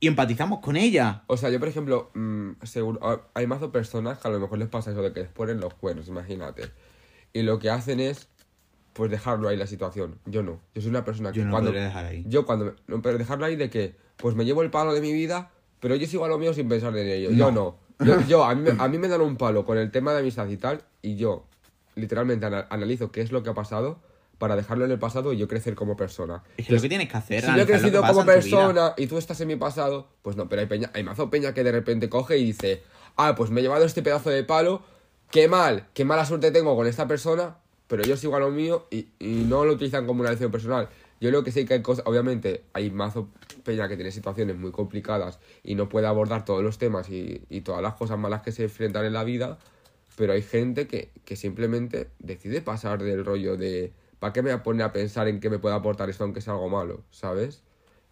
y 0.00 0.08
empatizamos 0.08 0.60
con 0.60 0.76
ella. 0.76 1.22
O 1.26 1.36
sea, 1.36 1.50
yo 1.50 1.58
por 1.58 1.68
ejemplo, 1.68 2.10
mm, 2.14 2.50
seguro, 2.64 3.28
hay 3.34 3.46
mazo 3.46 3.72
personas 3.72 4.18
que 4.18 4.28
a 4.28 4.30
lo 4.30 4.40
mejor 4.40 4.58
les 4.58 4.68
pasa 4.68 4.90
eso 4.90 5.02
de 5.02 5.12
que 5.12 5.20
les 5.20 5.28
ponen 5.30 5.60
los 5.60 5.74
cuernos, 5.74 6.08
imagínate. 6.08 6.70
Y 7.32 7.42
lo 7.42 7.58
que 7.58 7.70
hacen 7.70 8.00
es, 8.00 8.28
pues 8.92 9.10
dejarlo 9.10 9.48
ahí 9.48 9.56
la 9.56 9.66
situación. 9.66 10.18
Yo 10.26 10.42
no. 10.42 10.60
Yo 10.74 10.82
soy 10.82 10.90
una 10.90 11.04
persona 11.04 11.32
que 11.32 11.38
Yo 11.40 11.44
no 11.44 11.50
cuando... 11.50 11.70
podría 11.70 11.84
dejar 11.86 12.04
ahí. 12.06 12.24
Yo 12.28 12.46
cuando... 12.46 12.66
me- 12.66 12.72
no, 12.86 13.02
pero 13.02 13.18
dejarlo 13.18 13.44
ahí 13.46 13.56
de 13.56 13.68
que, 13.70 13.94
pues 14.16 14.34
me 14.34 14.44
llevo 14.44 14.62
el 14.62 14.70
palo 14.70 14.92
de 14.94 15.00
mi 15.00 15.12
vida, 15.12 15.50
pero 15.80 15.96
yo 15.96 16.06
sigo 16.06 16.24
a 16.24 16.28
lo 16.28 16.38
mío 16.38 16.52
sin 16.54 16.68
pensar 16.68 16.96
en 16.96 17.08
ello. 17.08 17.30
Yo 17.30 17.50
no. 17.50 17.76
Yo, 18.04 18.20
yo- 18.28 18.44
a, 18.44 18.54
mí, 18.54 18.62
me- 18.70 18.82
a 18.82 18.88
mí 18.88 18.98
me 18.98 19.08
dan 19.08 19.20
un 19.22 19.36
palo 19.36 19.64
con 19.64 19.78
el 19.78 19.90
tema 19.90 20.12
de 20.12 20.20
amistad 20.20 20.46
y 20.48 20.56
tal, 20.58 20.82
y 21.02 21.16
yo 21.16 21.44
literalmente 21.94 22.44
ana- 22.46 22.66
analizo 22.70 23.10
qué 23.10 23.22
es 23.22 23.32
lo 23.32 23.42
que 23.42 23.50
ha 23.50 23.54
pasado 23.54 23.98
para 24.38 24.56
dejarlo 24.56 24.84
en 24.84 24.90
el 24.90 24.98
pasado 24.98 25.32
y 25.32 25.38
yo 25.38 25.48
crecer 25.48 25.74
como 25.74 25.96
persona. 25.96 26.42
Es 26.56 26.70
lo 26.70 26.80
que 26.80 26.88
tienes 26.88 27.08
que 27.08 27.16
hacer 27.16 27.42
Si 27.42 27.46
yo 27.46 27.62
he 27.62 27.66
crecido 27.66 28.02
como 28.02 28.24
persona 28.24 28.94
y 28.96 29.06
tú 29.06 29.18
estás 29.18 29.40
en 29.40 29.48
mi 29.48 29.56
pasado, 29.56 30.08
pues 30.22 30.36
no, 30.36 30.48
pero 30.48 30.62
hay 30.62 30.68
peña, 30.68 30.90
hay 30.94 31.02
mazo 31.04 31.30
peña 31.30 31.54
que 31.54 31.64
de 31.64 31.72
repente 31.72 32.08
coge 32.08 32.38
y 32.38 32.44
dice, 32.44 32.82
ah, 33.16 33.34
pues 33.34 33.50
me 33.50 33.60
he 33.60 33.62
llevado 33.62 33.84
este 33.84 34.02
pedazo 34.02 34.30
de 34.30 34.44
palo, 34.44 34.82
qué 35.30 35.48
mal, 35.48 35.86
qué 35.94 36.04
mala 36.04 36.24
suerte 36.24 36.50
tengo 36.50 36.76
con 36.76 36.86
esta 36.86 37.06
persona, 37.06 37.56
pero 37.86 38.02
yo 38.02 38.16
sigo 38.16 38.36
a 38.36 38.40
lo 38.40 38.50
mío 38.50 38.86
y, 38.90 39.08
y 39.18 39.44
no 39.46 39.64
lo 39.64 39.72
utilizan 39.72 40.06
como 40.06 40.20
una 40.20 40.30
lección 40.30 40.50
personal. 40.50 40.88
Yo 41.18 41.30
creo 41.30 41.42
que 41.42 41.50
sí 41.50 41.64
que 41.64 41.74
hay 41.74 41.82
cosas, 41.82 42.04
obviamente 42.06 42.64
hay 42.74 42.90
mazo 42.90 43.28
peña 43.64 43.88
que 43.88 43.96
tiene 43.96 44.12
situaciones 44.12 44.56
muy 44.56 44.70
complicadas 44.70 45.38
y 45.64 45.74
no 45.74 45.88
puede 45.88 46.06
abordar 46.06 46.44
todos 46.44 46.62
los 46.62 46.76
temas 46.76 47.08
y, 47.08 47.42
y 47.48 47.62
todas 47.62 47.80
las 47.80 47.94
cosas 47.94 48.18
malas 48.18 48.42
que 48.42 48.52
se 48.52 48.64
enfrentan 48.64 49.06
en 49.06 49.14
la 49.14 49.24
vida, 49.24 49.58
pero 50.16 50.34
hay 50.34 50.42
gente 50.42 50.86
que, 50.86 51.10
que 51.24 51.36
simplemente 51.36 52.08
decide 52.18 52.60
pasar 52.60 53.02
del 53.02 53.24
rollo 53.24 53.56
de 53.56 53.92
¿para 54.18 54.32
qué 54.32 54.42
me 54.42 54.50
voy 54.50 54.58
a 54.58 54.62
poner 54.62 54.82
a 54.86 54.92
pensar 54.92 55.28
en 55.28 55.40
qué 55.40 55.50
me 55.50 55.58
puede 55.58 55.74
aportar 55.74 56.08
esto 56.10 56.24
aunque 56.24 56.40
sea 56.40 56.54
algo 56.54 56.68
malo? 56.68 57.02
¿Sabes? 57.10 57.62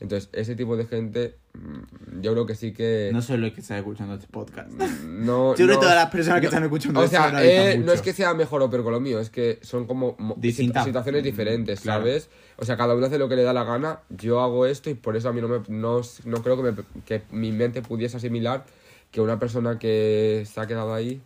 Entonces, 0.01 0.29
ese 0.33 0.57
tipo 0.57 0.77
de 0.77 0.87
gente, 0.87 1.37
mm, 1.55 2.21
yo 2.21 2.33
creo 2.33 2.47
que 2.47 2.57
sí 2.57 2.73
que... 2.73 3.11
No 3.13 3.23
soy 3.23 3.37
lo 3.39 3.53
que 3.55 3.61
está 3.61 3.79
escuchando 3.79 4.15
este 4.15 4.27
podcast. 4.27 4.69
No, 4.71 5.51
Yo 5.57 5.67
creo 5.67 5.69
que 5.69 5.75
no- 5.75 5.81
todas 5.81 5.95
las 5.95 6.11
personas 6.11 6.41
que 6.41 6.47
no- 6.47 6.49
están 6.51 6.65
escuchando 6.65 7.01
O 7.01 7.07
sea, 7.07 7.33
eh, 7.45 7.79
no 7.79 7.93
es 7.93 8.03
que 8.03 8.13
sea 8.13 8.35
mejor 8.35 8.61
o 8.63 8.69
peor 8.69 8.83
con 8.83 8.93
lo 8.93 8.99
mío, 9.01 9.21
es 9.21 9.31
que 9.31 9.61
son 9.63 9.87
como 9.87 10.17
mo- 10.19 10.35
Distintas. 10.37 10.83
situ- 10.83 10.89
situaciones 10.89 11.23
diferentes, 11.23 11.81
Claro. 11.83 12.01
¿sabes? 12.03 12.29
O 12.57 12.65
sea, 12.65 12.77
cada 12.77 12.95
uno 12.97 13.07
hace 13.07 13.19
lo 13.19 13.29
que 13.29 13.37
le 13.37 13.45
da 13.45 13.53
la 13.53 13.63
gana. 13.65 14.01
Yo 14.11 14.41
hago 14.41 14.67
esto 14.67 14.91
y 14.91 14.95
por 14.95 15.17
eso 15.17 15.29
a 15.29 15.33
mí 15.33 15.41
no, 15.41 15.47
me, 15.49 15.61
no, 15.69 16.01
no 16.25 16.43
creo 16.43 16.57
que, 16.61 16.73
me- 16.73 17.03
que 17.07 17.23
mi 17.31 17.53
mente 17.53 17.81
pudiese 17.81 18.17
asimilar 18.17 18.65
que 19.13 19.21
una 19.21 19.39
persona 19.39 19.79
que 19.79 20.45
se 20.53 20.61
ha 20.61 20.67
quedado 20.67 20.93
ahí 20.93 21.23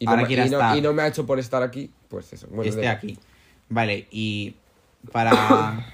y 0.00 0.04
no, 0.06 0.10
Ahora 0.10 0.24
me, 0.26 0.34
y 0.34 0.38
estar. 0.38 0.76
y 0.76 0.80
no 0.80 0.92
me 0.92 1.02
ha 1.02 1.06
hecho 1.06 1.24
por 1.24 1.38
estar 1.38 1.62
aquí, 1.62 1.92
pues 2.08 2.32
eso. 2.32 2.48
Bueno, 2.48 2.64
esté 2.68 2.80
de- 2.82 2.88
aquí. 2.88 3.18
Vale, 3.68 4.06
y 4.10 4.54
para, 5.12 5.32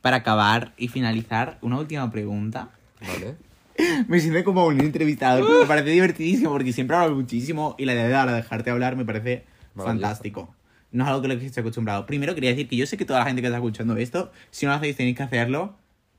para 0.00 0.16
acabar 0.18 0.72
y 0.76 0.88
finalizar, 0.88 1.58
una 1.60 1.78
última 1.78 2.10
pregunta. 2.10 2.70
Vale. 3.00 3.36
Me 4.08 4.20
siento 4.20 4.42
como 4.44 4.66
un 4.66 4.80
entrevistador, 4.80 5.46
pero 5.46 5.60
me 5.60 5.66
parece 5.66 5.90
divertidísimo 5.90 6.50
porque 6.50 6.72
siempre 6.72 6.96
hablo 6.96 7.14
muchísimo 7.14 7.76
y 7.78 7.84
la 7.84 7.94
idea 7.94 8.26
de 8.26 8.32
dejarte 8.32 8.70
hablar 8.70 8.96
me 8.96 9.04
parece 9.04 9.44
fantástico. 9.76 10.52
No 10.90 11.04
es 11.04 11.08
algo 11.08 11.22
que 11.22 11.28
lo 11.28 11.38
que 11.38 11.46
estoy 11.46 11.60
acostumbrado. 11.60 12.06
Primero 12.06 12.34
quería 12.34 12.50
decir 12.50 12.66
que 12.66 12.76
yo 12.76 12.86
sé 12.86 12.96
que 12.96 13.04
toda 13.04 13.20
la 13.20 13.26
gente 13.26 13.40
que 13.40 13.46
está 13.46 13.58
escuchando 13.58 13.96
esto, 13.96 14.32
si 14.50 14.66
no 14.66 14.72
lo 14.72 14.78
hacéis 14.78 14.96
tenéis 14.96 15.16
que 15.16 15.22
hacerlo, 15.22 15.76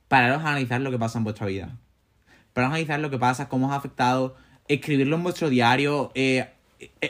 pararos 0.08 0.44
a 0.44 0.50
analizar 0.52 0.80
lo 0.80 0.92
que 0.92 1.00
pasa 1.00 1.18
en 1.18 1.26
vuestra 1.26 1.48
vida. 1.48 1.76
Pararos 2.54 2.72
a 2.72 2.76
analizar 2.76 3.00
lo 3.02 3.10
que 3.10 3.18
pasa, 3.18 3.50
cómo 3.50 3.68
os 3.68 3.74
ha 3.74 3.76
afectado, 3.76 4.38
escribirlo 4.68 5.18
en 5.18 5.24
vuestro 5.24 5.50
diario, 5.50 6.12
eh, 6.16 6.50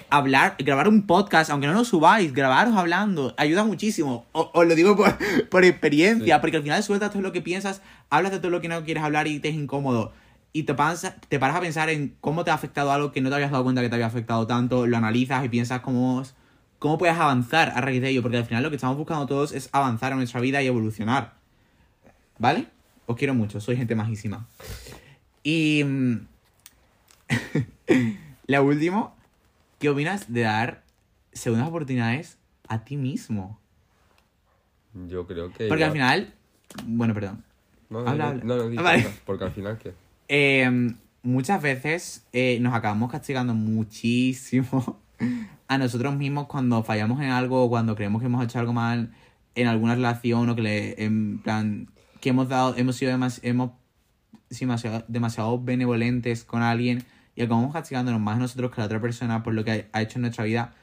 hablar, 0.10 0.55
grabar 0.60 0.88
un 0.88 1.05
podcast, 1.05 1.49
aunque 1.51 1.67
no 1.67 1.73
lo 1.73 1.84
subáis, 1.86 2.34
grabaros 2.34 2.75
hablando, 2.75 3.34
ayuda 3.38 3.63
muchísimo. 3.63 4.25
O- 4.32 4.49
Os 4.53 4.67
lo 4.67 4.75
digo 4.75 4.95
por, 4.95 5.17
por 5.49 5.63
experiencia, 5.65 6.36
Sí. 6.36 6.41
porque 6.41 6.58
al 6.58 6.63
final 6.63 6.82
sueltas 6.84 7.12
todo 7.12 7.21
lo 7.21 7.32
que 7.32 7.41
piensas, 7.41 7.82
hablas 8.10 8.32
de 8.32 8.39
todo 8.39 8.49
lo 8.51 8.62
que 8.62 8.67
no 8.67 8.84
quieres 8.84 9.03
hablar 9.03 9.27
y 9.27 9.39
te 9.39 9.49
es 9.49 9.55
incómodo. 9.55 10.12
Y 10.53 10.63
te, 10.63 10.73
pasa- 10.73 11.15
te 11.29 11.39
paras 11.39 11.58
a 11.58 11.62
pensar 11.62 11.89
en 11.89 12.15
cómo 12.21 12.43
te 12.43 12.51
ha 12.51 12.55
afectado 12.55 12.91
algo 12.91 13.12
que 13.12 13.21
no 13.21 13.29
te 13.29 13.36
habías 13.36 13.51
dado 13.51 13.63
cuenta 13.63 13.82
que 13.82 13.89
te 13.89 13.95
había 13.95 14.08
afectado 14.08 14.47
tanto, 14.47 14.88
lo 14.88 14.97
analizas 14.97 15.45
y 15.45 15.49
piensas 15.49 15.82
cómo, 15.82 16.23
cómo 16.79 16.97
puedes 16.97 17.15
avanzar 17.17 17.73
a 17.75 17.82
raíz 17.82 18.01
de 18.01 18.10
ello, 18.10 18.21
porque 18.23 18.38
al 18.38 18.45
final 18.45 18.63
lo 18.63 18.69
que 18.71 18.77
estamos 18.77 18.97
buscando 18.97 19.27
todos 19.27 19.51
es 19.51 19.69
avanzar 19.71 20.12
en 20.13 20.17
nuestra 20.17 20.41
vida 20.41 20.62
y 20.63 20.67
evolucionar. 20.67 21.34
¿Vale? 22.39 22.65
Os 23.05 23.15
quiero 23.17 23.34
mucho, 23.36 23.59
soy 23.61 23.78
gente 23.78 23.93
majísima. 23.95 24.47
Y... 25.43 25.84
mm, 25.84 26.15
la 28.47 28.61
última, 28.61 29.11
¿qué 29.80 29.89
opinas 29.89 30.32
de 30.32 30.41
dar 30.41 30.84
segundas 31.34 31.67
oportunidades 31.67 32.38
a 32.67 32.84
ti 32.84 32.97
mismo? 32.97 33.59
Yo 35.07 35.25
creo 35.27 35.51
que. 35.51 35.67
Porque 35.67 35.84
al 35.84 35.91
final... 35.91 36.34
Bueno, 36.86 37.13
perdón. 37.13 37.43
No, 37.89 38.01
no, 38.03 38.09
habla, 38.09 38.34
no, 38.43 38.53
habla. 38.53 38.69
no, 38.75 38.84
vale. 38.84 39.07
porque 39.25 39.43
al 39.45 39.51
final, 39.51 39.77
¿qué? 39.77 39.93
Eh, 40.27 40.69
muchas 41.23 41.61
veces 41.61 42.25
eh, 42.34 42.59
nos 42.61 42.73
acabamos 42.73 43.11
castigando 43.11 43.53
muchísimo 43.55 44.99
a 45.67 45.77
nosotros 45.77 46.15
mismos 46.15 46.47
cuando 46.47 46.84
fallamos 46.84 47.19
en 47.21 47.30
algo 47.32 47.63
o 47.63 47.69
cuando 47.69 47.95
creemos 47.95 48.21
que 48.21 48.27
hemos 48.27 48.43
hecho 48.43 48.59
algo 48.59 48.73
mal 48.73 49.11
en 49.55 49.67
alguna 49.67 49.95
relación 49.95 50.49
o 50.49 50.55
que 50.55 50.61
le, 50.61 51.03
en 51.03 51.39
plan 51.39 51.88
que 52.21 52.30
hemos 52.30 52.47
dado 52.49 52.75
hemos 52.77 52.95
sido 52.97 53.11
demas- 53.11 53.39
hemos 53.43 53.71
sido 54.51 54.67
demasiado, 54.69 55.05
demasiado 55.07 55.59
benevolentes 55.61 56.43
con 56.43 56.61
alguien 56.61 57.03
y 57.39 57.43
acabamos 57.43 57.71
castigándonos 57.73 58.19
más 58.19 58.37
nosotros 58.37 58.69
que 58.71 58.81
la 58.81 58.85
otra 58.85 58.99
persona 58.99 59.41
por 59.43 59.53
lo 59.53 59.63
que 59.63 59.87
ha- 59.93 60.01
hecho 60.01 60.17
en 60.17 60.23
nuestra 60.23 60.43
vida. 60.43 60.73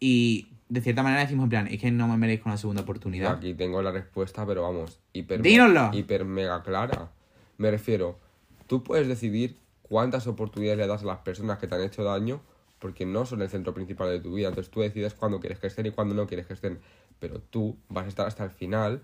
Y 0.00 0.48
de 0.68 0.80
cierta 0.80 1.02
manera 1.04 1.22
decimos 1.22 1.44
en 1.44 1.50
plan, 1.50 1.66
es 1.68 1.80
que 1.80 1.90
no 1.92 2.08
me 2.08 2.16
merezco 2.16 2.48
una 2.48 2.58
segunda 2.58 2.82
oportunidad. 2.82 3.32
aquí 3.34 3.54
tengo 3.54 3.80
la 3.80 3.92
respuesta, 3.92 4.44
pero 4.44 4.62
vamos, 4.62 4.98
hiper, 5.12 5.40
Dínoslo. 5.40 5.90
hiper 5.92 6.24
mega 6.24 6.62
clara. 6.62 7.10
Me 7.58 7.70
refiero, 7.70 8.18
tú 8.66 8.82
puedes 8.82 9.06
decidir 9.08 9.56
cuántas 9.82 10.26
oportunidades 10.26 10.78
le 10.78 10.86
das 10.88 11.02
a 11.02 11.06
las 11.06 11.18
personas 11.18 11.58
que 11.58 11.66
te 11.68 11.74
han 11.76 11.82
hecho 11.82 12.02
daño, 12.04 12.40
porque 12.80 13.06
no 13.06 13.24
son 13.24 13.42
el 13.42 13.48
centro 13.48 13.72
principal 13.72 14.08
de 14.10 14.20
tu 14.20 14.34
vida. 14.34 14.48
Entonces 14.48 14.70
tú 14.72 14.80
decides 14.80 15.14
cuándo 15.14 15.38
quieres 15.40 15.58
que 15.60 15.68
estén 15.68 15.86
y 15.86 15.90
cuándo 15.90 16.14
no 16.14 16.26
quieres 16.26 16.46
que 16.46 16.54
estén. 16.54 16.80
Pero 17.20 17.40
tú 17.40 17.76
vas 17.88 18.04
a 18.06 18.08
estar 18.08 18.26
hasta 18.26 18.44
el 18.44 18.50
final 18.50 19.00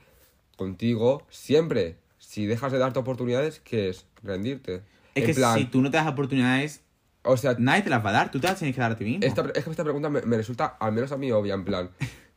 contigo 0.57 1.23
siempre. 1.31 1.97
Si 2.19 2.47
dejas 2.47 2.73
de 2.73 2.79
darte 2.79 2.99
oportunidades, 2.99 3.61
¿qué 3.61 3.89
es? 3.89 4.07
Rendirte. 4.23 4.83
Es 5.15 5.25
que 5.27 5.35
plan, 5.35 5.59
si 5.59 5.65
tú 5.67 5.81
no 5.81 5.91
te 5.91 5.97
das 5.97 6.07
oportunidades, 6.09 6.83
O 7.27 7.37
sea, 7.39 7.57
nadie 7.59 7.83
te 7.83 7.89
las 7.91 8.05
va 8.05 8.11
a 8.11 8.13
dar, 8.13 8.31
tú 8.31 8.39
te 8.41 8.47
las 8.49 8.59
tienes 8.59 8.75
que 8.75 8.81
dar 8.83 8.93
a 8.93 8.97
ti 8.97 9.05
mismo. 9.05 9.25
esta, 9.25 9.43
es 9.55 9.65
que 9.65 9.71
esta 9.71 9.83
pregunta 9.85 10.11
me, 10.11 10.21
me 10.23 10.37
resulta, 10.37 10.77
al 10.79 10.93
menos 10.93 11.11
a 11.13 11.17
mí, 11.17 11.33
obvia, 11.33 11.55
en 11.55 11.65
plan, 11.65 11.91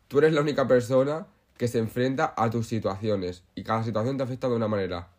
tú 0.07 0.19
eres 0.19 0.31
la 0.33 0.39
única 0.41 0.65
persona 0.67 1.27
que 1.57 1.67
se 1.67 1.79
enfrenta 1.79 2.33
a 2.37 2.49
tus 2.49 2.67
situaciones 2.67 3.43
y 3.55 3.63
cada 3.63 3.83
situación 3.83 4.15
te 4.15 4.23
afecta 4.23 4.47
de 4.47 4.55
una 4.55 4.67
manera. 4.69 5.09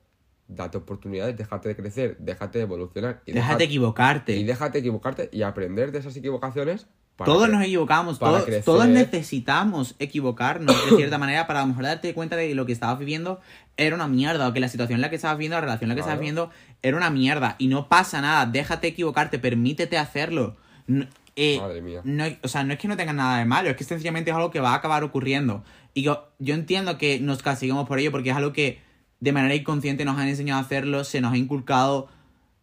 Date 0.46 0.78
oportunidades, 0.78 1.36
déjate 1.36 1.68
de 1.68 1.76
crecer, 1.76 2.16
déjate 2.18 2.56
de 2.58 2.64
evolucionar 2.64 3.20
y 3.26 3.32
Déjate 3.32 3.54
deja- 3.54 3.64
equivocarte. 3.64 4.36
y 4.36 4.44
déjate 4.44 4.78
equivocarte 4.78 5.28
y 5.32 5.42
aprender 5.42 5.92
de 5.92 5.98
esas 5.98 6.16
equivocaciones. 6.16 6.86
Todos 7.24 7.48
nos 7.48 7.62
equivocamos, 7.62 8.18
todos, 8.18 8.88
necesitamos 8.88 9.94
equivocarnos 9.98 10.74
de 10.90 10.96
cierta 10.96 11.18
manera 11.18 11.46
para 11.46 11.60
a 11.60 11.62
lo 11.62 11.68
mejor 11.68 11.84
darte 11.84 12.14
cuenta 12.14 12.36
de 12.36 12.48
que 12.48 12.54
lo 12.54 12.66
que 12.66 12.72
estabas 12.72 12.98
viviendo 12.98 13.40
era 13.76 13.94
una 13.94 14.08
mierda 14.08 14.48
o 14.48 14.52
que 14.52 14.60
la 14.60 14.68
situación 14.68 14.96
en 14.96 15.00
la 15.02 15.10
que 15.10 15.16
estabas 15.16 15.36
viviendo, 15.38 15.56
la 15.56 15.60
relación 15.62 15.90
en 15.90 15.90
la 15.90 15.94
que 15.94 16.02
Claro. 16.02 16.12
estabas 16.12 16.20
viviendo 16.20 16.50
era 16.82 16.96
una 16.96 17.10
mierda 17.10 17.56
y 17.58 17.66
no 17.68 17.88
pasa 17.88 18.20
nada, 18.20 18.46
déjate 18.46 18.88
equivocarte, 18.88 19.38
permítete 19.38 19.98
hacerlo. 19.98 20.56
No, 20.86 21.06
eh, 21.36 21.58
Madre 21.60 21.80
mía. 21.82 22.00
no 22.04 22.24
o 22.42 22.48
sea, 22.48 22.64
no 22.64 22.72
es 22.72 22.78
que 22.78 22.88
no 22.88 22.96
tenga 22.96 23.12
nada 23.12 23.38
de 23.38 23.44
malo, 23.44 23.70
es 23.70 23.76
que 23.76 23.84
sencillamente 23.84 24.30
es 24.30 24.36
algo 24.36 24.50
que 24.50 24.60
va 24.60 24.72
a 24.72 24.74
acabar 24.76 25.04
ocurriendo. 25.04 25.62
Y 25.94 26.02
yo, 26.02 26.28
yo 26.38 26.54
entiendo 26.54 26.98
que 26.98 27.20
nos 27.20 27.42
castiguemos 27.42 27.86
por 27.86 27.98
ello 28.00 28.10
porque 28.10 28.30
es 28.30 28.36
algo 28.36 28.52
que 28.52 28.80
de 29.20 29.32
manera 29.32 29.54
inconsciente 29.54 30.04
nos 30.04 30.18
han 30.18 30.28
enseñado 30.28 30.60
a 30.60 30.64
hacerlo, 30.64 31.04
se 31.04 31.20
nos 31.20 31.32
ha 31.32 31.36
inculcado 31.36 32.08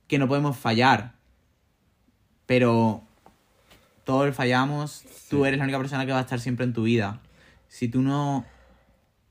que 0.07 0.17
no 0.19 0.27
podemos 0.27 0.57
fallar. 0.57 1.13
Pero 2.45 3.04
todos 4.05 4.33
fallamos, 4.33 5.03
tú 5.29 5.45
eres 5.45 5.57
la 5.57 5.65
única 5.65 5.77
persona 5.79 6.05
que 6.05 6.13
va 6.13 6.19
a 6.19 6.21
estar 6.21 6.39
siempre 6.39 6.63
en 6.65 6.71
tu 6.73 6.83
vida. 6.83 7.19
Si 7.67 7.89
tú 7.89 8.01
no 8.01 8.45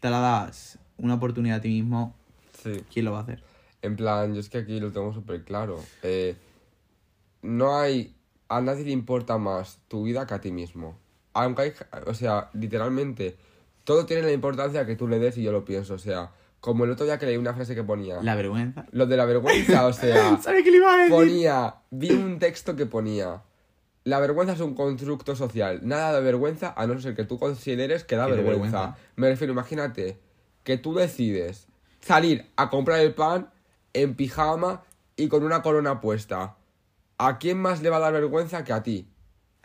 te 0.01 0.11
la 0.11 0.19
das 0.21 0.79
una 0.99 1.15
oportunidad 1.15 1.59
a 1.59 1.61
ti 1.63 1.69
mismo, 1.69 2.15
Sí. 2.63 2.83
¿quién 2.93 3.05
lo 3.07 3.13
va 3.13 3.21
a 3.21 3.23
hacer? 3.23 3.43
En 3.83 3.97
plan, 3.97 4.35
yo 4.35 4.41
es 4.41 4.49
que 4.51 4.59
aquí 4.59 4.81
lo 4.81 4.91
tengo 4.93 5.13
súper 5.15 5.45
claro. 5.45 5.81
Eh, 6.03 6.37
no 7.43 7.79
hay. 7.79 8.15
A 8.49 8.61
nadie 8.61 8.85
le 8.85 8.91
importa 8.91 9.39
más 9.39 9.79
tu 9.89 10.05
vida 10.05 10.27
que 10.27 10.35
a 10.35 10.41
ti 10.41 10.51
mismo. 10.51 10.99
Aunque 11.35 11.63
hay. 11.63 11.73
O 12.07 12.15
sea, 12.15 12.51
literalmente, 12.55 13.37
todo 13.85 14.07
tiene 14.07 14.23
la 14.23 14.33
importancia 14.33 14.87
que 14.87 14.97
tú 14.97 15.09
le 15.09 15.19
des 15.19 15.37
y 15.39 15.43
yo 15.43 15.53
lo 15.53 15.65
pienso. 15.65 15.95
O 15.95 15.99
sea, 15.99 16.31
como 16.61 16.85
el 16.85 16.91
otro 16.91 17.05
día 17.05 17.19
que 17.19 17.27
leí 17.27 17.37
una 17.37 17.53
frase 17.55 17.75
que 17.75 17.83
ponía. 17.85 18.23
La 18.23 18.35
vergüenza. 18.35 18.87
Lo 18.93 19.07
de 19.07 19.17
la 19.19 19.27
vergüenza, 19.27 19.87
o 19.87 19.93
sea. 19.93 20.39
¿Sabes 20.43 20.65
qué 20.65 20.71
le 20.71 20.79
iba 20.79 20.95
a 20.95 20.97
decir? 20.97 21.11
ponía. 21.15 21.75
Vi 21.91 22.11
un 22.13 22.39
texto 22.39 22.75
que 22.77 22.87
ponía. 22.87 23.43
La 24.05 24.21
vergüenza 24.21 24.53
es 24.53 24.61
un 24.61 24.75
constructo 24.75 25.35
social. 25.35 25.81
Nada 25.83 26.13
de 26.13 26.21
vergüenza 26.21 26.75
a 26.77 26.87
no 26.87 27.01
ser 27.01 27.17
que 27.17 27.25
tú 27.25 27.39
consideres 27.39 28.05
que 28.05 28.17
da 28.17 28.27
vergüenza. 28.27 28.51
vergüenza. 28.51 28.97
Me 29.17 29.29
refiero, 29.29 29.53
imagínate 29.53 30.19
que 30.63 30.77
tú 30.77 30.95
decides 30.95 31.69
salir 32.01 32.51
a 32.57 32.69
comprar 32.69 33.01
el 33.01 33.15
pan 33.15 33.51
en 33.95 34.15
pijama 34.15 34.83
y 35.17 35.29
con 35.29 35.43
una 35.43 35.63
corona 35.63 36.01
puesta. 36.03 36.57
¿A 37.17 37.39
quién 37.39 37.59
más 37.59 37.81
le 37.81 37.89
va 37.91 37.97
a 37.97 38.01
dar 38.01 38.13
vergüenza 38.13 38.63
que 38.63 38.73
a 38.73 38.83
ti? 38.83 39.09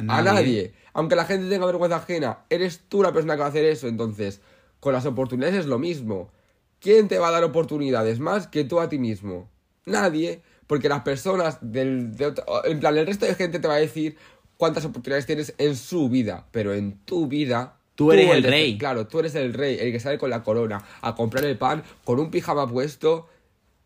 A 0.08 0.22
nadie. 0.22 0.74
Aunque 0.94 1.18
la 1.18 1.26
gente 1.26 1.50
tenga 1.50 1.66
vergüenza 1.66 1.98
ajena, 1.98 2.40
eres 2.50 2.82
tú 2.88 3.04
la 3.04 3.12
persona 3.12 3.36
que 3.36 3.42
va 3.42 3.48
a 3.48 3.50
hacer 3.50 3.66
eso. 3.66 3.88
Entonces, 3.88 4.42
con 4.80 4.94
las 4.94 5.06
oportunidades 5.06 5.56
es 5.56 5.66
lo 5.66 5.80
mismo. 5.80 6.32
¿Quién 6.80 7.10
te 7.10 7.20
va 7.20 7.28
a 7.28 7.32
dar 7.32 7.44
oportunidades 7.44 8.20
más 8.20 8.48
que 8.48 8.64
tú 8.64 8.80
a 8.80 8.88
ti 8.88 9.00
mismo? 9.00 9.50
Nadie. 9.86 10.42
Porque 10.70 10.88
las 10.88 11.02
personas 11.02 11.58
del... 11.62 12.16
de 12.16 12.28
otro- 12.28 12.46
en 12.64 12.80
plan, 12.80 12.96
el 12.96 13.08
resto 13.08 13.26
de 13.26 13.34
gente 13.34 13.58
te 13.58 13.68
va 13.68 13.74
a 13.74 13.78
decir 13.80 14.18
cuántas 14.56 14.86
oportunidades 14.86 15.26
tienes 15.26 15.56
en 15.58 15.76
su 15.76 16.10
vida. 16.10 16.46
Pero 16.52 16.76
en 16.76 17.00
tu 17.06 17.26
vida... 17.26 17.76
Tú 17.96 18.12
eres 18.12 18.30
el 18.30 18.44
rey. 18.44 18.78
Claro, 18.78 19.08
tú 19.08 19.18
eres 19.20 19.34
el 19.34 19.52
rey, 19.54 19.78
el 19.80 19.92
que 19.92 20.00
sale 20.00 20.20
con 20.20 20.30
la 20.30 20.44
corona 20.44 20.86
a 21.02 21.16
comprar 21.16 21.44
el 21.44 21.58
pan, 21.58 21.82
con 22.06 22.20
un 22.20 22.30
pijama 22.30 22.68
puesto 22.70 23.28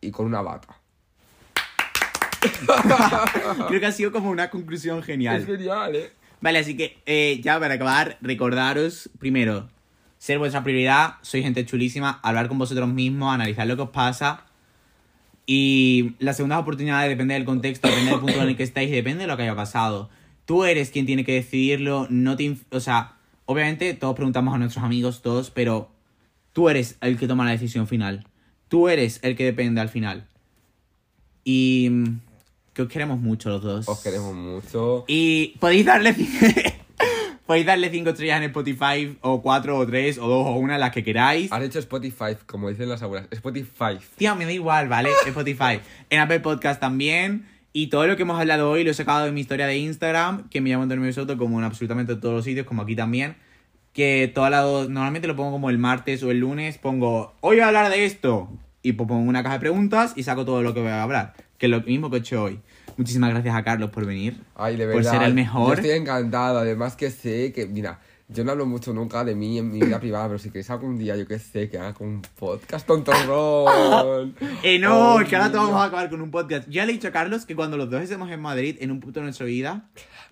y 0.02 0.10
con 0.10 0.26
una 0.26 0.42
bata. 0.42 0.78
Creo 3.68 3.80
que 3.80 3.86
ha 3.86 3.92
sido 3.92 4.12
como 4.12 4.30
una 4.30 4.50
conclusión 4.50 5.02
genial. 5.02 5.40
Es 5.40 5.46
genial, 5.46 5.96
¿eh? 5.96 6.12
Vale, 6.40 6.58
así 6.58 6.76
que 6.76 6.98
eh, 7.06 7.40
ya 7.42 7.58
para 7.58 7.74
acabar, 7.74 8.18
recordaros, 8.20 9.08
primero, 9.18 9.68
ser 10.18 10.38
vuestra 10.38 10.62
prioridad, 10.62 11.14
sois 11.22 11.42
gente 11.42 11.64
chulísima, 11.64 12.20
hablar 12.22 12.48
con 12.48 12.58
vosotros 12.58 12.88
mismos, 12.88 13.32
analizar 13.34 13.66
lo 13.66 13.76
que 13.76 13.82
os 13.82 13.90
pasa. 13.90 14.44
Y 15.46 16.14
las 16.18 16.36
segundas 16.36 16.60
oportunidades 16.60 17.10
depende 17.10 17.34
del 17.34 17.44
contexto, 17.44 17.88
depende 17.88 18.10
del 18.12 18.20
punto 18.20 18.42
en 18.42 18.48
el 18.48 18.56
que 18.56 18.62
estáis, 18.62 18.90
depende 18.90 19.22
de 19.22 19.26
lo 19.26 19.36
que 19.36 19.42
haya 19.42 19.54
pasado. 19.56 20.08
Tú 20.46 20.64
eres 20.64 20.90
quien 20.90 21.06
tiene 21.06 21.24
que 21.24 21.34
decidirlo, 21.34 22.06
no 22.10 22.36
te... 22.36 22.56
O 22.70 22.80
sea, 22.80 23.16
obviamente 23.46 23.92
todos 23.94 24.14
preguntamos 24.16 24.54
a 24.54 24.58
nuestros 24.58 24.84
amigos, 24.84 25.20
todos, 25.22 25.50
pero 25.50 25.90
tú 26.52 26.68
eres 26.68 26.96
el 27.00 27.18
que 27.18 27.26
toma 27.28 27.44
la 27.44 27.50
decisión 27.52 27.86
final. 27.86 28.26
Tú 28.68 28.88
eres 28.88 29.20
el 29.22 29.36
que 29.36 29.44
depende 29.44 29.80
al 29.80 29.88
final. 29.88 30.26
Y... 31.44 31.88
mm, 31.90 32.20
Que 32.72 32.82
os 32.82 32.88
queremos 32.88 33.20
mucho 33.20 33.50
los 33.50 33.62
dos. 33.62 33.88
Os 33.88 34.02
queremos 34.02 34.34
mucho. 34.34 35.04
Y 35.06 35.56
podéis 35.60 35.84
darle 35.86 36.14
podéis 37.46 37.66
darle 37.66 37.90
5 37.90 38.10
estrellas 38.10 38.38
en 38.38 38.44
Spotify, 38.44 39.16
o 39.20 39.42
4 39.42 39.78
o 39.78 39.86
3 39.86 40.18
o 40.18 40.28
2 40.28 40.46
o 40.46 40.52
una, 40.56 40.78
las 40.78 40.90
que 40.90 41.04
queráis. 41.04 41.52
Has 41.52 41.62
hecho 41.62 41.78
Spotify, 41.78 42.36
como 42.46 42.68
dicen 42.68 42.88
las 42.88 43.02
abuelas. 43.02 43.28
Spotify. 43.30 43.98
Tío, 44.16 44.34
me 44.36 44.44
da 44.44 44.52
igual, 44.52 44.88
¿vale? 44.88 45.10
Spotify. 45.26 45.80
En 46.10 46.20
Apple 46.20 46.40
Podcast 46.40 46.80
también. 46.80 47.46
Y 47.72 47.88
todo 47.88 48.06
lo 48.06 48.16
que 48.16 48.22
hemos 48.22 48.38
hablado 48.38 48.70
hoy 48.70 48.84
lo 48.84 48.92
he 48.92 48.94
sacado 48.94 49.24
de 49.24 49.32
mi 49.32 49.40
historia 49.40 49.66
de 49.66 49.76
Instagram, 49.76 50.48
que 50.48 50.60
me 50.60 50.70
llamo 50.70 50.84
Antonio 50.84 51.12
Soto, 51.12 51.36
como 51.36 51.58
en 51.58 51.64
absolutamente 51.64 52.14
todos 52.14 52.36
los 52.36 52.44
sitios, 52.44 52.66
como 52.66 52.82
aquí 52.82 52.94
también. 52.94 53.36
Que 53.92 54.30
toda 54.32 54.48
la, 54.48 54.62
normalmente 54.88 55.26
lo 55.26 55.36
pongo 55.36 55.52
como 55.52 55.70
el 55.70 55.78
martes 55.78 56.22
o 56.22 56.30
el 56.30 56.38
lunes, 56.38 56.78
pongo, 56.78 57.34
hoy 57.40 57.56
voy 57.56 57.64
a 57.64 57.68
hablar 57.68 57.90
de 57.90 58.04
esto. 58.04 58.48
Y 58.82 58.92
pues 58.92 59.08
pongo 59.08 59.28
una 59.28 59.42
caja 59.42 59.54
de 59.54 59.60
preguntas 59.60 60.12
y 60.14 60.22
saco 60.22 60.44
todo 60.44 60.62
lo 60.62 60.72
que 60.72 60.80
voy 60.80 60.90
a 60.90 61.02
hablar. 61.02 61.34
Que 61.58 61.66
es 61.66 61.70
lo 61.70 61.80
mismo 61.80 62.10
que 62.10 62.16
he 62.16 62.20
hecho 62.20 62.44
hoy. 62.44 62.60
Muchísimas 62.96 63.30
gracias 63.30 63.54
a 63.54 63.62
Carlos 63.64 63.90
por 63.90 64.06
venir. 64.06 64.40
Ay, 64.54 64.76
de 64.76 64.86
Por 64.86 64.96
verdad. 64.96 65.12
ser 65.12 65.22
el 65.22 65.34
mejor. 65.34 65.68
Yo 65.68 65.74
estoy 65.74 65.90
encantado. 65.90 66.58
Además 66.58 66.96
que 66.96 67.10
sé 67.10 67.52
que, 67.52 67.66
mira, 67.66 68.00
yo 68.28 68.44
no 68.44 68.52
hablo 68.52 68.66
mucho 68.66 68.92
nunca 68.94 69.24
de 69.24 69.34
mí 69.34 69.58
en 69.58 69.70
mi 69.70 69.80
vida 69.80 70.00
privada, 70.00 70.26
pero 70.28 70.38
si 70.38 70.48
queréis 70.48 70.70
algún 70.70 70.96
día, 70.98 71.16
yo 71.16 71.26
que 71.26 71.38
sé, 71.38 71.68
que 71.68 71.78
haga 71.78 71.94
un 72.00 72.22
podcast 72.38 72.86
con 72.86 73.04
Torrón. 73.04 74.34
Eh, 74.62 74.78
no, 74.78 75.16
Oh, 75.16 75.18
que 75.28 75.36
ahora 75.36 75.50
todos 75.52 75.66
vamos 75.66 75.82
a 75.82 75.86
acabar 75.86 76.08
con 76.10 76.20
un 76.22 76.30
podcast. 76.30 76.68
Ya 76.68 76.84
le 76.86 76.92
he 76.92 76.94
dicho 76.94 77.08
a 77.08 77.12
Carlos 77.12 77.44
que 77.46 77.54
cuando 77.54 77.76
los 77.76 77.90
dos 77.90 78.02
estemos 78.02 78.30
en 78.30 78.40
Madrid, 78.40 78.76
en 78.80 78.90
un 78.90 79.00
punto 79.00 79.20
de 79.20 79.24
nuestra 79.24 79.46
vida. 79.46 79.84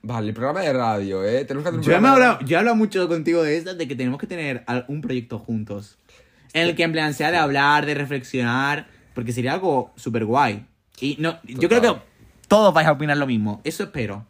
Vale, 0.03 0.29
el 0.29 0.35
programa 0.35 0.61
de 0.63 0.73
radio, 0.73 1.25
¿eh? 1.25 1.45
Tenemos 1.45 1.65
que 1.65 1.69
hacer 1.69 1.79
un 1.79 1.85
Yo 1.85 1.93
he 1.93 1.95
programa 1.95 2.09
de 2.09 2.25
hablado, 2.25 2.47
yo 2.47 2.57
he 2.57 2.59
hablado 2.59 2.77
mucho 2.77 3.09
contigo 3.09 3.43
de 3.43 3.57
esto, 3.57 3.75
de 3.75 3.87
que 3.87 3.95
tenemos 3.95 4.19
que 4.19 4.27
tener 4.27 4.65
un 4.89 5.01
proyecto 5.01 5.39
juntos. 5.39 5.99
En 6.55 6.63
el 6.69 6.75
que 6.75 6.83
en 6.83 6.93
plan 6.93 7.15
sea 7.15 7.31
de 7.31 7.37
hablar, 7.37 7.87
de 7.87 7.95
reflexionar, 7.95 8.87
porque 9.15 9.33
sería 9.33 9.53
algo 9.55 9.93
súper 9.97 10.25
guay. 10.25 10.67
Y 11.01 11.17
no, 11.19 11.39
yo 11.45 11.69
creo 11.69 11.81
que 11.81 11.95
todos 12.53 12.75
vais 12.75 12.87
a 12.87 12.93
opinar 12.93 13.17
lo 13.17 13.27
mismo. 13.27 13.63
Eso 13.65 13.85
espero. 13.85 14.27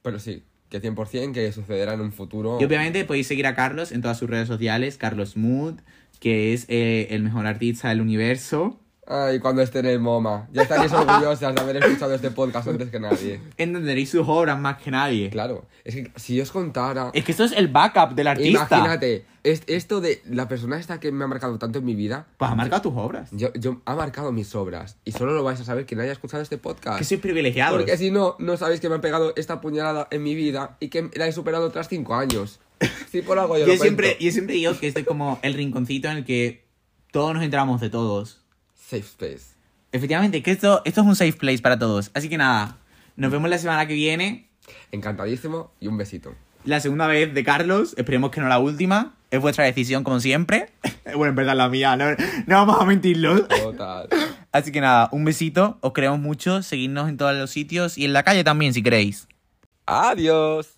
Pero 0.00 0.18
sí, 0.18 0.44
que 0.70 0.80
100% 0.80 1.32
que 1.34 1.52
sucederá 1.52 1.92
en 1.92 2.00
un 2.00 2.10
futuro. 2.10 2.56
Y 2.58 2.64
obviamente 2.64 3.04
podéis 3.04 3.26
seguir 3.26 3.46
a 3.46 3.54
Carlos 3.54 3.92
en 3.92 4.00
todas 4.00 4.18
sus 4.18 4.30
redes 4.30 4.48
sociales, 4.48 4.96
Carlos 4.96 5.36
Mood, 5.36 5.74
que 6.20 6.54
es 6.54 6.64
eh, 6.68 7.08
el 7.10 7.22
mejor 7.22 7.46
artista 7.46 7.90
del 7.90 8.00
universo. 8.00 8.80
Ay, 9.10 9.38
cuando 9.40 9.62
esté 9.62 9.78
en 9.78 9.86
el 9.86 10.00
MoMA. 10.00 10.48
Ya 10.52 10.62
estaréis 10.62 10.92
orgullosas 10.92 11.54
de 11.54 11.60
haber 11.62 11.76
escuchado 11.78 12.14
este 12.14 12.30
podcast 12.30 12.68
antes 12.68 12.90
que 12.90 13.00
nadie. 13.00 13.40
Entenderéis 13.56 14.10
sus 14.10 14.28
obras 14.28 14.58
más 14.60 14.76
que 14.82 14.90
nadie. 14.90 15.30
Claro, 15.30 15.64
es 15.84 15.94
que 15.94 16.12
si 16.16 16.36
yo 16.36 16.42
os 16.42 16.50
contara. 16.50 17.10
Es 17.14 17.24
que 17.24 17.32
esto 17.32 17.44
es 17.44 17.52
el 17.52 17.68
backup 17.68 18.14
del 18.14 18.26
artista. 18.26 18.66
Imagínate, 18.76 19.24
es- 19.44 19.62
esto 19.66 20.02
de 20.02 20.20
la 20.28 20.46
persona 20.46 20.78
esta 20.78 21.00
que 21.00 21.10
me 21.10 21.24
ha 21.24 21.26
marcado 21.26 21.58
tanto 21.58 21.78
en 21.78 21.86
mi 21.86 21.94
vida. 21.94 22.26
Pues 22.36 22.50
ha 22.50 22.54
marcado 22.54 22.82
tus 22.82 22.92
obras. 22.96 23.30
Yo, 23.32 23.50
yo 23.54 23.80
ha 23.86 23.94
marcado 23.94 24.30
mis 24.30 24.54
obras. 24.54 24.98
Y 25.06 25.12
solo 25.12 25.32
lo 25.32 25.42
vais 25.42 25.58
a 25.58 25.64
saber 25.64 25.86
quien 25.86 26.00
haya 26.00 26.12
escuchado 26.12 26.42
este 26.42 26.58
podcast. 26.58 26.98
Que 26.98 27.04
sois 27.04 27.18
privilegiados. 27.20 27.78
Porque 27.78 27.96
si 27.96 28.10
no, 28.10 28.36
no 28.38 28.58
sabéis 28.58 28.80
que 28.80 28.90
me 28.90 28.96
han 28.96 29.00
pegado 29.00 29.32
esta 29.36 29.62
puñalada 29.62 30.08
en 30.10 30.22
mi 30.22 30.34
vida 30.34 30.76
y 30.80 30.88
que 30.88 31.08
la 31.14 31.26
he 31.26 31.32
superado 31.32 31.70
tras 31.70 31.88
cinco 31.88 32.14
años. 32.14 32.60
Sí, 33.10 33.22
por 33.22 33.38
algo 33.38 33.56
yo, 33.56 33.66
yo 33.66 33.72
lo 33.72 33.78
siempre, 33.80 34.08
cuento. 34.08 34.24
yo 34.24 34.30
siempre 34.32 34.54
digo 34.56 34.78
que 34.78 34.86
este 34.88 35.00
es 35.00 35.06
como 35.06 35.38
el 35.40 35.54
rinconcito 35.54 36.08
en 36.10 36.18
el 36.18 36.24
que 36.26 36.66
todos 37.10 37.32
nos 37.32 37.42
enteramos 37.42 37.80
de 37.80 37.88
todos. 37.88 38.37
Safe 38.88 39.00
space. 39.00 39.54
Efectivamente, 39.92 40.42
que 40.42 40.50
esto, 40.50 40.80
esto 40.86 41.02
es 41.02 41.06
un 41.06 41.14
safe 41.14 41.34
place 41.34 41.58
para 41.58 41.78
todos. 41.78 42.10
Así 42.14 42.30
que 42.30 42.38
nada, 42.38 42.78
nos 43.16 43.30
vemos 43.30 43.50
la 43.50 43.58
semana 43.58 43.86
que 43.86 43.92
viene. 43.92 44.48
Encantadísimo 44.92 45.72
y 45.78 45.88
un 45.88 45.98
besito. 45.98 46.34
La 46.64 46.80
segunda 46.80 47.06
vez 47.06 47.34
de 47.34 47.44
Carlos, 47.44 47.92
esperemos 47.98 48.30
que 48.30 48.40
no 48.40 48.48
la 48.48 48.58
última. 48.58 49.14
Es 49.30 49.42
vuestra 49.42 49.64
decisión 49.64 50.04
como 50.04 50.20
siempre. 50.20 50.70
bueno, 51.04 51.26
en 51.26 51.34
verdad 51.34 51.54
la 51.54 51.68
mía, 51.68 51.96
no, 51.96 52.06
no 52.46 52.66
vamos 52.66 52.80
a 52.80 52.86
mentirlo. 52.86 53.46
Total. 53.46 54.08
Así 54.52 54.72
que 54.72 54.80
nada, 54.80 55.10
un 55.12 55.22
besito, 55.26 55.76
os 55.82 55.92
queremos 55.92 56.18
mucho, 56.18 56.62
seguidnos 56.62 57.10
en 57.10 57.18
todos 57.18 57.36
los 57.36 57.50
sitios 57.50 57.98
y 57.98 58.06
en 58.06 58.14
la 58.14 58.22
calle 58.22 58.42
también 58.42 58.72
si 58.72 58.82
queréis. 58.82 59.28
Adiós. 59.84 60.77